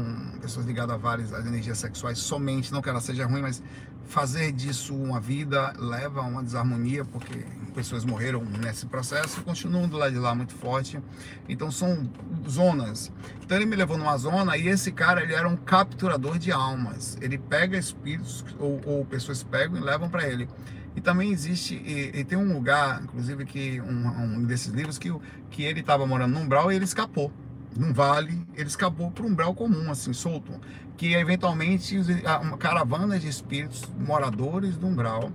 pessoas 0.40 0.66
ligadas 0.66 0.94
a 0.94 0.98
várias 0.98 1.32
energias 1.32 1.78
sexuais 1.78 2.18
somente, 2.18 2.72
não 2.72 2.80
que 2.80 2.88
ela 2.88 3.00
seja 3.00 3.26
ruim, 3.26 3.42
mas 3.42 3.62
fazer 4.04 4.52
disso 4.52 4.94
uma 4.94 5.20
vida 5.20 5.72
leva 5.78 6.20
a 6.20 6.24
uma 6.24 6.42
desarmonia, 6.42 7.04
porque 7.04 7.44
pessoas 7.74 8.04
morreram 8.04 8.44
nesse 8.44 8.86
processo 8.86 9.40
e 9.40 9.42
continuam 9.42 9.88
do 9.88 9.96
lado 9.96 10.12
de 10.12 10.18
lá 10.18 10.34
muito 10.34 10.54
forte. 10.54 11.00
Então 11.48 11.70
são 11.70 12.10
zonas. 12.48 13.12
Então 13.42 13.56
ele 13.56 13.66
me 13.66 13.76
levou 13.76 13.96
numa 13.96 14.16
zona 14.18 14.56
e 14.56 14.68
esse 14.68 14.90
cara 14.90 15.22
ele 15.22 15.32
era 15.32 15.48
um 15.48 15.56
capturador 15.56 16.38
de 16.38 16.50
almas. 16.50 17.16
Ele 17.20 17.38
pega 17.38 17.76
espíritos 17.76 18.44
ou, 18.58 18.80
ou 18.84 19.04
pessoas 19.04 19.42
pegam 19.42 19.76
e 19.76 19.80
levam 19.80 20.08
para 20.08 20.28
ele. 20.28 20.48
E 20.96 21.00
também 21.00 21.30
existe, 21.30 21.76
e, 21.76 22.18
e, 22.18 22.24
tem 22.24 22.36
um 22.36 22.52
lugar, 22.52 23.00
inclusive 23.00 23.44
que 23.44 23.80
um, 23.80 24.08
um 24.08 24.42
desses 24.42 24.72
livros 24.72 24.98
que, 24.98 25.08
que 25.48 25.62
ele 25.62 25.80
estava 25.80 26.04
morando 26.04 26.34
num 26.34 26.42
umbral 26.42 26.72
e 26.72 26.74
ele 26.74 26.84
escapou 26.84 27.32
num 27.76 27.92
vale, 27.92 28.46
ele 28.54 28.68
escapou 28.68 29.10
para 29.10 29.24
um 29.24 29.28
umbral 29.28 29.54
comum, 29.54 29.90
assim, 29.90 30.12
solto, 30.12 30.52
que 30.96 31.14
eventualmente 31.14 31.96
uma 32.42 32.58
caravana 32.58 33.18
de 33.18 33.28
espíritos 33.28 33.88
moradores 33.98 34.76
do 34.76 34.86
umbral 34.86 35.30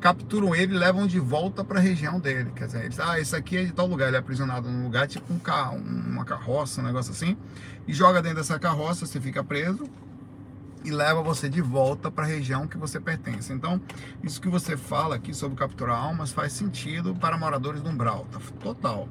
capturam 0.00 0.54
ele 0.54 0.74
e 0.74 0.78
levam 0.78 1.06
de 1.06 1.18
volta 1.18 1.64
para 1.64 1.78
a 1.78 1.82
região 1.82 2.20
dele. 2.20 2.52
Quer 2.54 2.66
dizer, 2.66 2.84
eles, 2.84 3.00
ah, 3.00 3.18
esse 3.18 3.34
aqui 3.34 3.56
é 3.56 3.64
de 3.64 3.72
tal 3.72 3.86
lugar, 3.86 4.08
ele 4.08 4.16
é 4.16 4.20
aprisionado 4.20 4.68
num 4.68 4.84
lugar 4.84 5.08
tipo 5.08 5.32
um 5.32 5.38
carro, 5.38 5.78
uma 5.78 6.24
carroça, 6.24 6.80
um 6.80 6.84
negócio 6.84 7.12
assim, 7.12 7.36
e 7.86 7.92
joga 7.92 8.20
dentro 8.20 8.38
dessa 8.38 8.58
carroça, 8.58 9.06
você 9.06 9.20
fica 9.20 9.42
preso 9.42 9.88
e 10.84 10.90
leva 10.90 11.22
você 11.22 11.48
de 11.48 11.60
volta 11.60 12.10
para 12.10 12.24
a 12.24 12.28
região 12.28 12.68
que 12.68 12.76
você 12.76 13.00
pertence. 13.00 13.52
Então, 13.52 13.80
isso 14.22 14.40
que 14.40 14.48
você 14.48 14.76
fala 14.76 15.16
aqui 15.16 15.34
sobre 15.34 15.56
capturar 15.56 15.98
almas 15.98 16.30
faz 16.30 16.52
sentido 16.52 17.14
para 17.14 17.36
moradores 17.36 17.80
do 17.80 17.90
umbral, 17.90 18.26
tá? 18.30 18.38
Total. 18.60 19.08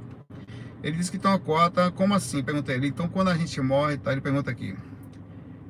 Ele 0.83 0.97
disse 0.97 1.11
que 1.11 1.17
tem 1.17 1.29
uma 1.29 1.39
cota, 1.39 1.91
como 1.91 2.13
assim? 2.13 2.43
Perguntei 2.43 2.75
ele. 2.75 2.87
Então, 2.87 3.07
quando 3.07 3.29
a 3.29 3.35
gente 3.35 3.59
morre, 3.59 3.97
tá? 3.97 4.11
Ele 4.11 4.21
pergunta 4.21 4.51
aqui. 4.51 4.75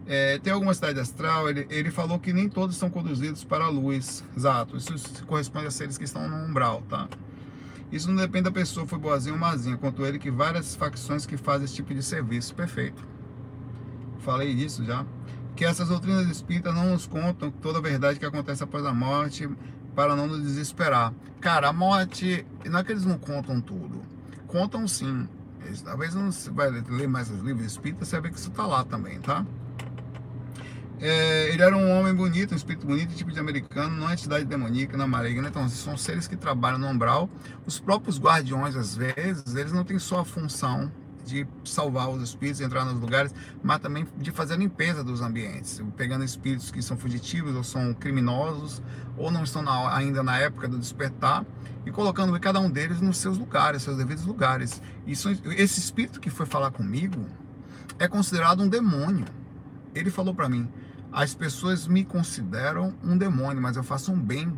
É, 0.08 0.38
tem 0.38 0.54
alguma 0.54 0.74
cidade 0.74 1.00
astral? 1.00 1.50
Ele, 1.50 1.66
ele 1.70 1.90
falou 1.90 2.20
que 2.20 2.32
nem 2.32 2.48
todos 2.48 2.76
são 2.76 2.90
conduzidos 2.90 3.44
para 3.44 3.66
a 3.66 3.70
luz. 3.70 4.24
Exato. 4.36 4.78
Isso 4.78 4.94
corresponde 5.26 5.68
a 5.68 5.72
seres 5.72 5.98
que 5.98 6.04
estão 6.04 6.28
no 6.28 6.36
umbral, 6.36 6.84
tá? 6.90 7.08
Isso 7.92 8.10
não 8.10 8.16
depende 8.18 8.44
da 8.44 8.52
pessoa, 8.52 8.86
foi 8.86 9.00
boazinha 9.00 9.34
ou 9.34 9.40
mazinha. 9.40 9.78
Quanto 9.78 10.06
ele 10.06 10.20
que 10.20 10.30
várias 10.30 10.76
facções 10.76 11.26
que 11.26 11.38
fazem 11.38 11.66
esse 11.66 11.76
tipo 11.76 11.94
de 11.94 12.04
serviço. 12.04 12.54
Perfeito. 12.54 13.08
Falei 14.20 14.54
disso 14.54 14.84
já. 14.84 15.06
Que 15.56 15.64
essas 15.64 15.88
doutrinas 15.88 16.28
espíritas 16.28 16.76
não 16.76 16.92
nos 16.92 17.08
contam 17.08 17.50
toda 17.50 17.80
a 17.80 17.82
verdade 17.82 18.20
que 18.20 18.26
acontece 18.26 18.64
após 18.64 18.86
a 18.86 18.94
morte 18.94 19.50
para 19.96 20.16
não 20.16 20.28
nos 20.28 20.42
desesperar. 20.42 21.14
Cara, 21.40 21.70
a 21.70 21.74
morte, 21.74 22.46
não 22.66 22.80
é 22.80 22.84
que 22.84 22.92
eles 22.92 23.06
não 23.06 23.18
contam 23.18 23.62
tudo 23.62 24.15
contam 24.56 24.88
sim. 24.88 25.28
Talvez 25.84 26.16
não 26.16 26.32
você 26.32 26.50
vai 26.50 26.70
ler 26.70 27.08
mais 27.10 27.30
os 27.30 27.42
livros 27.42 27.66
espíritas, 27.66 28.08
você 28.08 28.16
vai 28.16 28.30
ver 28.30 28.34
que 28.34 28.40
isso 28.40 28.50
está 28.50 28.66
lá 28.66 28.86
também, 28.86 29.20
tá? 29.20 29.46
É, 31.02 31.50
ele 31.50 31.62
era 31.62 31.76
um 31.76 31.92
homem 31.92 32.14
bonito, 32.14 32.54
um 32.54 32.56
espírito 32.56 32.88
bonito, 32.88 33.14
tipo 33.14 33.32
de 33.32 33.40
americano, 33.40 33.98
não 33.98 34.10
é 34.10 34.14
entidade 34.14 34.46
demoníaca, 34.46 34.96
não 34.96 35.04
é 35.04 35.08
maligna. 35.08 35.50
Então, 35.50 35.68
são 35.68 35.98
seres 35.98 36.26
que 36.26 36.38
trabalham 36.38 36.78
no 36.78 36.88
umbral. 36.88 37.30
Os 37.66 37.80
próprios 37.80 38.18
guardiões, 38.18 38.78
às 38.78 38.96
vezes, 38.96 39.56
eles 39.56 39.74
não 39.74 39.84
têm 39.84 40.00
só 40.00 40.22
a 40.22 40.26
função 40.26 40.90
de 41.26 41.48
salvar 41.64 42.10
os 42.10 42.22
espíritos, 42.22 42.62
entrar 42.62 42.86
nos 42.86 43.00
lugares, 43.00 43.34
mas 43.64 43.80
também 43.80 44.08
de 44.18 44.32
fazer 44.32 44.54
a 44.54 44.58
limpeza 44.58 45.04
dos 45.04 45.22
ambientes, 45.22 45.82
pegando 45.98 46.24
espíritos 46.24 46.72
que 46.72 46.82
são 46.82 46.98
fugitivos 46.98 47.56
ou 47.56 47.64
são 47.64 47.94
criminosos 47.94 48.82
ou 49.18 49.32
não 49.32 49.44
estão 49.44 49.62
na, 49.62 49.96
ainda 49.96 50.22
na 50.24 50.38
época 50.38 50.68
do 50.68 50.78
despertar 50.78 51.46
e 51.86 51.92
colocando 51.92 52.38
cada 52.40 52.60
um 52.60 52.70
deles 52.70 53.02
nos 53.02 53.18
seus 53.18 53.38
lugares, 53.38 53.84
seus 53.84 53.98
devidos 53.98 54.26
lugares. 54.26 54.82
Isso, 55.06 55.30
esse 55.58 55.80
espírito 55.80 56.20
que 56.20 56.30
foi 56.30 56.46
falar 56.46 56.72
comigo 56.72 57.26
é 58.00 58.08
considerado 58.08 58.62
um 58.62 58.68
demônio. 58.68 59.26
Ele 59.94 60.10
falou 60.10 60.34
para 60.34 60.50
mim: 60.50 60.68
as 61.12 61.34
pessoas 61.34 61.88
me 61.88 62.04
consideram 62.04 62.94
um 63.04 63.18
demônio, 63.18 63.62
mas 63.62 63.78
eu 63.78 63.84
faço 63.84 64.12
um 64.12 64.20
bem 64.20 64.54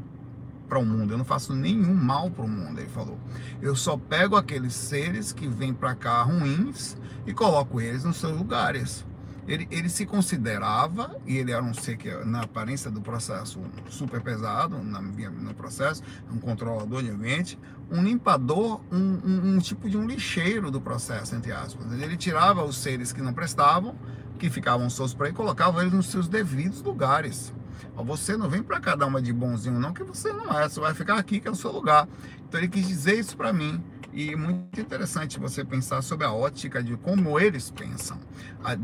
para 0.68 0.80
o 0.80 0.86
mundo, 0.86 1.13
eu 1.13 1.18
não 1.18 1.26
faço 1.26 1.53
nenhum 1.53 1.93
mal 1.93 2.30
para 2.30 2.45
o 2.45 2.47
mundo, 2.47 2.80
ele 2.80 2.89
falou. 2.89 3.18
Eu 3.61 3.76
só 3.76 3.97
pego 3.97 4.36
aqueles 4.36 4.74
seres 4.74 5.32
que 5.32 5.47
vêm 5.47 5.74
para 5.74 5.95
cá 5.95 6.22
ruins 6.24 6.97
e 7.26 7.34
coloco 7.34 7.80
eles 7.80 8.03
nos 8.03 8.18
seus 8.18 8.38
lugares. 8.38 9.05
Ele, 9.47 9.65
ele 9.72 9.88
se 9.88 10.05
considerava, 10.05 11.15
e 11.26 11.38
ele 11.38 11.53
era 11.53 11.63
um 11.63 11.74
ser 11.74 11.95
que, 11.95 12.13
na 12.26 12.41
aparência 12.41 12.91
do 12.91 12.99
processo, 12.99 13.61
super 13.89 14.22
pesado, 14.22 14.78
na, 14.84 15.01
no 15.01 15.53
processo, 15.53 16.03
um 16.30 16.38
controlador 16.38 17.01
de 17.01 17.09
ambiente, 17.09 17.57
um 17.89 18.03
limpador, 18.03 18.82
um, 18.91 18.97
um, 18.97 19.55
um 19.55 19.59
tipo 19.59 19.89
de 19.89 19.97
um 19.97 20.05
lixeiro 20.05 20.70
do 20.70 20.82
processo, 20.82 21.34
entre 21.34 21.53
aspas. 21.53 21.89
Ele 21.93 22.18
tirava 22.18 22.65
os 22.65 22.78
seres 22.78 23.13
que 23.13 23.22
não 23.22 23.32
prestavam, 23.32 23.95
que 24.38 24.49
ficavam 24.49 24.89
soltos 24.89 25.13
para 25.13 25.28
ele, 25.28 25.36
colocava 25.38 25.82
eles 25.82 25.93
nos 25.93 26.07
seus 26.07 26.28
devidos 26.28 26.82
lugares. 26.82 27.53
Você 27.95 28.38
não 28.38 28.49
vem 28.49 28.63
para 28.63 28.80
cá 28.80 28.95
dar 28.95 29.05
uma 29.07 29.21
de 29.21 29.34
bonzinho, 29.34 29.80
não, 29.80 29.93
que 29.93 30.03
você 30.03 30.32
não 30.32 30.57
é. 30.57 30.67
Você 30.67 30.80
vai 30.80 30.93
ficar 30.93 31.17
aqui, 31.17 31.39
que 31.39 31.47
é 31.47 31.51
o 31.51 31.55
seu 31.55 31.71
lugar. 31.71 32.07
Então 32.47 32.59
ele 32.59 32.67
quis 32.67 32.88
dizer 32.88 33.19
isso 33.19 33.36
para 33.36 33.51
mim. 33.51 33.84
E 34.13 34.36
muito 34.36 34.80
interessante 34.82 35.39
você 35.39 35.63
pensar 35.63 36.01
sobre 36.01 36.25
a 36.25 36.32
ótica 36.32 36.82
de 36.82 36.95
como 36.97 37.39
eles 37.39 37.69
pensam. 37.69 38.19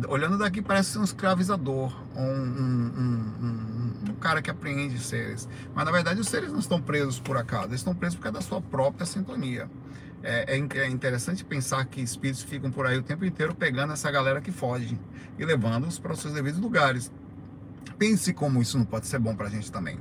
Olhando 0.07 0.37
daqui, 0.37 0.61
parece 0.61 0.97
um 0.99 1.03
escravizador, 1.03 1.91
um, 2.15 2.21
um, 2.21 2.91
um, 2.99 4.11
um, 4.11 4.15
cara 4.15 4.41
que 4.41 4.51
apreende 4.51 4.99
seres. 4.99 5.49
Mas 5.73 5.85
na 5.85 5.91
verdade, 5.91 6.19
os 6.19 6.27
seres 6.27 6.51
não 6.51 6.59
estão 6.59 6.79
presos 6.79 7.19
por 7.19 7.35
acaso, 7.35 7.69
eles 7.69 7.79
estão 7.79 7.95
presos 7.95 8.15
por 8.15 8.23
causa 8.23 8.39
da 8.39 8.45
sua 8.45 8.61
própria 8.61 9.07
sintonia. 9.07 9.67
É, 10.21 10.55
é, 10.55 10.77
é 10.79 10.87
interessante 10.87 11.43
pensar 11.43 11.83
que 11.85 11.99
espíritos 11.99 12.43
ficam 12.43 12.71
por 12.71 12.85
aí 12.85 12.97
o 12.97 13.03
tempo 13.03 13.25
inteiro 13.25 13.55
pegando 13.55 13.91
essa 13.91 14.09
galera 14.11 14.39
que 14.39 14.51
foge 14.51 14.99
e 15.37 15.43
levando-os 15.43 15.99
para 15.99 16.13
os 16.13 16.19
seus 16.19 16.33
devidos 16.33 16.59
lugares. 16.59 17.11
Pense 17.97 18.33
como 18.33 18.61
isso 18.61 18.77
não 18.77 18.85
pode 18.85 19.07
ser 19.07 19.19
bom 19.19 19.35
para 19.35 19.47
a 19.47 19.49
gente 19.49 19.71
também. 19.71 19.99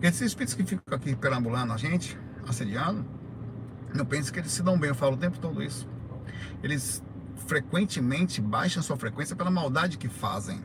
Esses 0.00 0.22
espíritos 0.22 0.54
que 0.54 0.64
ficam 0.64 0.96
aqui 0.96 1.14
perambulando 1.16 1.72
a 1.72 1.76
gente, 1.76 2.18
assediando, 2.46 3.04
não 3.94 4.04
pense 4.04 4.32
que 4.32 4.38
eles 4.38 4.52
se 4.52 4.62
dão 4.62 4.78
bem. 4.78 4.90
Eu 4.90 4.94
falo 4.94 5.14
o 5.14 5.18
tempo 5.18 5.38
todo 5.38 5.62
isso. 5.62 5.88
Eles 6.62 7.02
frequentemente 7.46 8.40
baixam 8.40 8.82
sua 8.82 8.96
frequência 8.96 9.34
pela 9.34 9.50
maldade 9.50 9.96
que 9.98 10.08
fazem. 10.08 10.60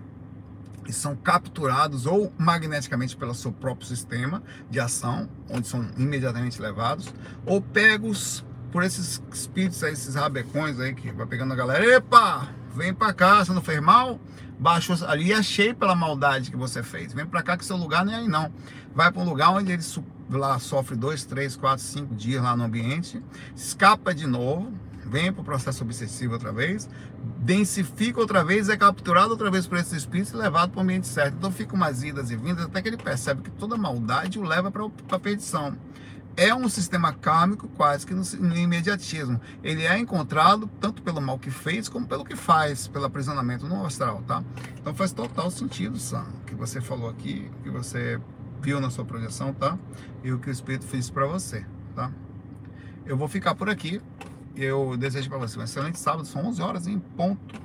e 0.88 0.94
são 0.94 1.16
capturados 1.16 2.06
ou 2.06 2.34
magneticamente 2.38 3.16
pelo 3.16 3.34
seu 3.34 3.52
próprio 3.52 3.88
sistema 3.88 4.44
de 4.70 4.80
ação, 4.80 5.30
onde 5.50 5.68
são 5.68 5.86
imediatamente 5.98 6.62
levados, 6.62 7.14
ou 7.46 7.62
pegos 7.62 8.46
por 8.72 8.84
esses 8.84 9.22
espíritos 9.32 9.84
aí, 9.84 9.94
esses 9.94 10.16
rabecões 10.16 10.80
aí 10.80 10.94
que 10.94 11.12
vai 11.12 11.26
pegando 11.26 11.54
a 11.54 11.56
galera, 11.56 11.86
epa, 11.86 12.50
vem 12.76 12.94
pra 12.94 13.14
cá, 13.14 13.44
você 13.44 13.54
não 13.54 13.62
fez 13.62 13.80
mal? 13.80 14.20
Baixou 14.64 14.96
ali, 15.10 15.34
achei 15.34 15.74
pela 15.74 15.94
maldade 15.94 16.50
que 16.50 16.56
você 16.56 16.82
fez. 16.82 17.12
Vem 17.12 17.26
pra 17.26 17.44
cá 17.44 17.58
que 17.58 17.66
seu 17.66 17.76
lugar 17.76 18.06
nem 18.06 18.16
é 18.16 18.20
aí 18.20 18.30
não. 18.30 18.50
Vai 18.96 19.12
para 19.12 19.22
um 19.22 19.26
lugar 19.26 19.50
onde 19.50 19.74
ele 19.74 19.84
lá 20.30 20.58
sofre 20.58 20.96
dois, 20.96 21.26
três, 21.26 21.58
quatro, 21.58 21.84
cinco 21.84 22.16
dias 22.16 22.42
lá 22.42 22.56
no 22.56 22.64
ambiente, 22.64 23.22
escapa 23.54 24.16
de 24.16 24.26
novo, 24.26 24.72
vem 25.06 25.34
para 25.34 25.42
o 25.42 25.44
processo 25.44 25.84
obsessivo 25.84 26.36
outra 26.36 26.54
vez, 26.54 26.90
densifica 27.40 28.22
outra 28.22 28.42
vez, 28.42 28.70
é 28.70 28.78
capturado 28.78 29.32
outra 29.32 29.52
vez 29.52 29.68
por 29.68 29.78
esse 29.78 29.98
espírito 29.98 30.34
e 30.34 30.38
levado 30.38 30.72
para 30.72 30.80
o 30.80 30.82
ambiente 30.82 31.08
certo. 31.08 31.36
Então 31.36 31.52
fica 31.52 31.76
umas 31.76 32.02
idas 32.02 32.32
e 32.32 32.38
vindas 32.38 32.64
até 32.64 32.82
que 32.82 32.88
ele 32.88 32.96
percebe 32.96 33.42
que 33.42 33.52
toda 33.52 33.76
maldade 33.76 34.40
o 34.40 34.44
leva 34.44 34.72
para 34.72 34.86
a 35.12 35.20
perdição. 35.20 35.76
É 36.36 36.54
um 36.54 36.68
sistema 36.68 37.14
kármico 37.14 37.68
quase 37.70 38.08
que 38.08 38.14
no, 38.14 38.24
no, 38.40 38.58
imediatismo. 38.58 39.40
Ele 39.64 39.86
é 39.86 39.98
encontrado 39.98 40.68
tanto 40.80 41.02
pelo 41.02 41.22
mal 41.22 41.38
que 41.38 41.52
fez 41.52 41.88
como 41.88 42.08
pelo 42.08 42.26
que 42.26 42.36
faz, 42.36 42.88
pelo 42.88 43.06
aprisionamento 43.06 43.68
no 43.68 43.86
astral, 43.86 44.24
tá? 44.28 44.44
Então 44.80 44.96
faz 44.96 45.12
total 45.12 45.52
sentido, 45.52 46.00
Sam, 46.00 46.26
o 46.42 46.46
que 46.46 46.56
você 46.56 46.82
falou 46.82 47.10
aqui, 47.10 47.52
que 47.62 47.70
você 47.70 48.20
viu 48.62 48.82
na 48.82 48.90
sua 48.90 49.06
projeção, 49.06 49.54
tá? 49.54 49.78
E 50.24 50.32
o 50.32 50.40
que 50.40 50.50
o 50.50 50.52
Espírito 50.52 50.86
fez 50.86 51.10
para 51.10 51.28
você, 51.28 51.66
tá? 51.96 52.12
Eu 53.06 53.16
vou 53.16 53.28
ficar 53.28 53.54
por 53.54 53.70
aqui. 53.70 54.02
Eu 54.56 54.96
desejo 54.98 55.30
para 55.30 55.40
você 55.40 55.60
um 55.60 55.64
excelente 55.64 56.00
sábado, 56.00 56.26
são 56.26 56.46
11 56.46 56.62
horas 56.62 56.88
em 56.88 57.00
ponto 57.00 57.62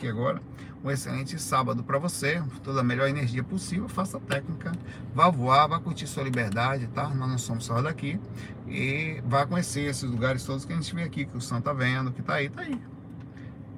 aqui 0.00 0.08
agora. 0.08 0.40
Um 0.82 0.90
excelente 0.90 1.38
sábado 1.38 1.84
para 1.84 1.98
você, 1.98 2.42
toda 2.62 2.80
a 2.80 2.82
melhor 2.82 3.08
energia 3.08 3.44
possível. 3.44 3.88
Faça 3.88 4.18
técnica, 4.18 4.72
vá 5.14 5.28
voar, 5.28 5.68
vá 5.68 5.78
curtir 5.78 6.06
sua 6.06 6.22
liberdade, 6.22 6.86
tá? 6.88 7.08
Nós 7.10 7.28
não 7.28 7.38
somos 7.38 7.66
só 7.66 7.82
daqui. 7.82 8.18
E 8.66 9.22
vá 9.26 9.46
conhecer 9.46 9.82
esses 9.82 10.08
lugares 10.08 10.42
todos 10.44 10.64
que 10.64 10.72
a 10.72 10.76
gente 10.76 10.94
vê 10.94 11.02
aqui, 11.02 11.26
que 11.26 11.36
o 11.36 11.40
Santo 11.40 11.64
tá 11.64 11.72
vendo, 11.74 12.10
que 12.12 12.22
tá 12.22 12.34
aí, 12.34 12.48
tá 12.48 12.62
aí. 12.62 12.80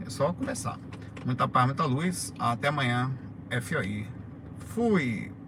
É 0.06 0.10
só 0.10 0.32
começar. 0.32 0.78
Muita 1.24 1.48
paz, 1.48 1.66
muita 1.66 1.84
luz. 1.84 2.32
Até 2.38 2.68
amanhã. 2.68 3.10
FOI. 3.60 4.06
Fui! 4.58 5.41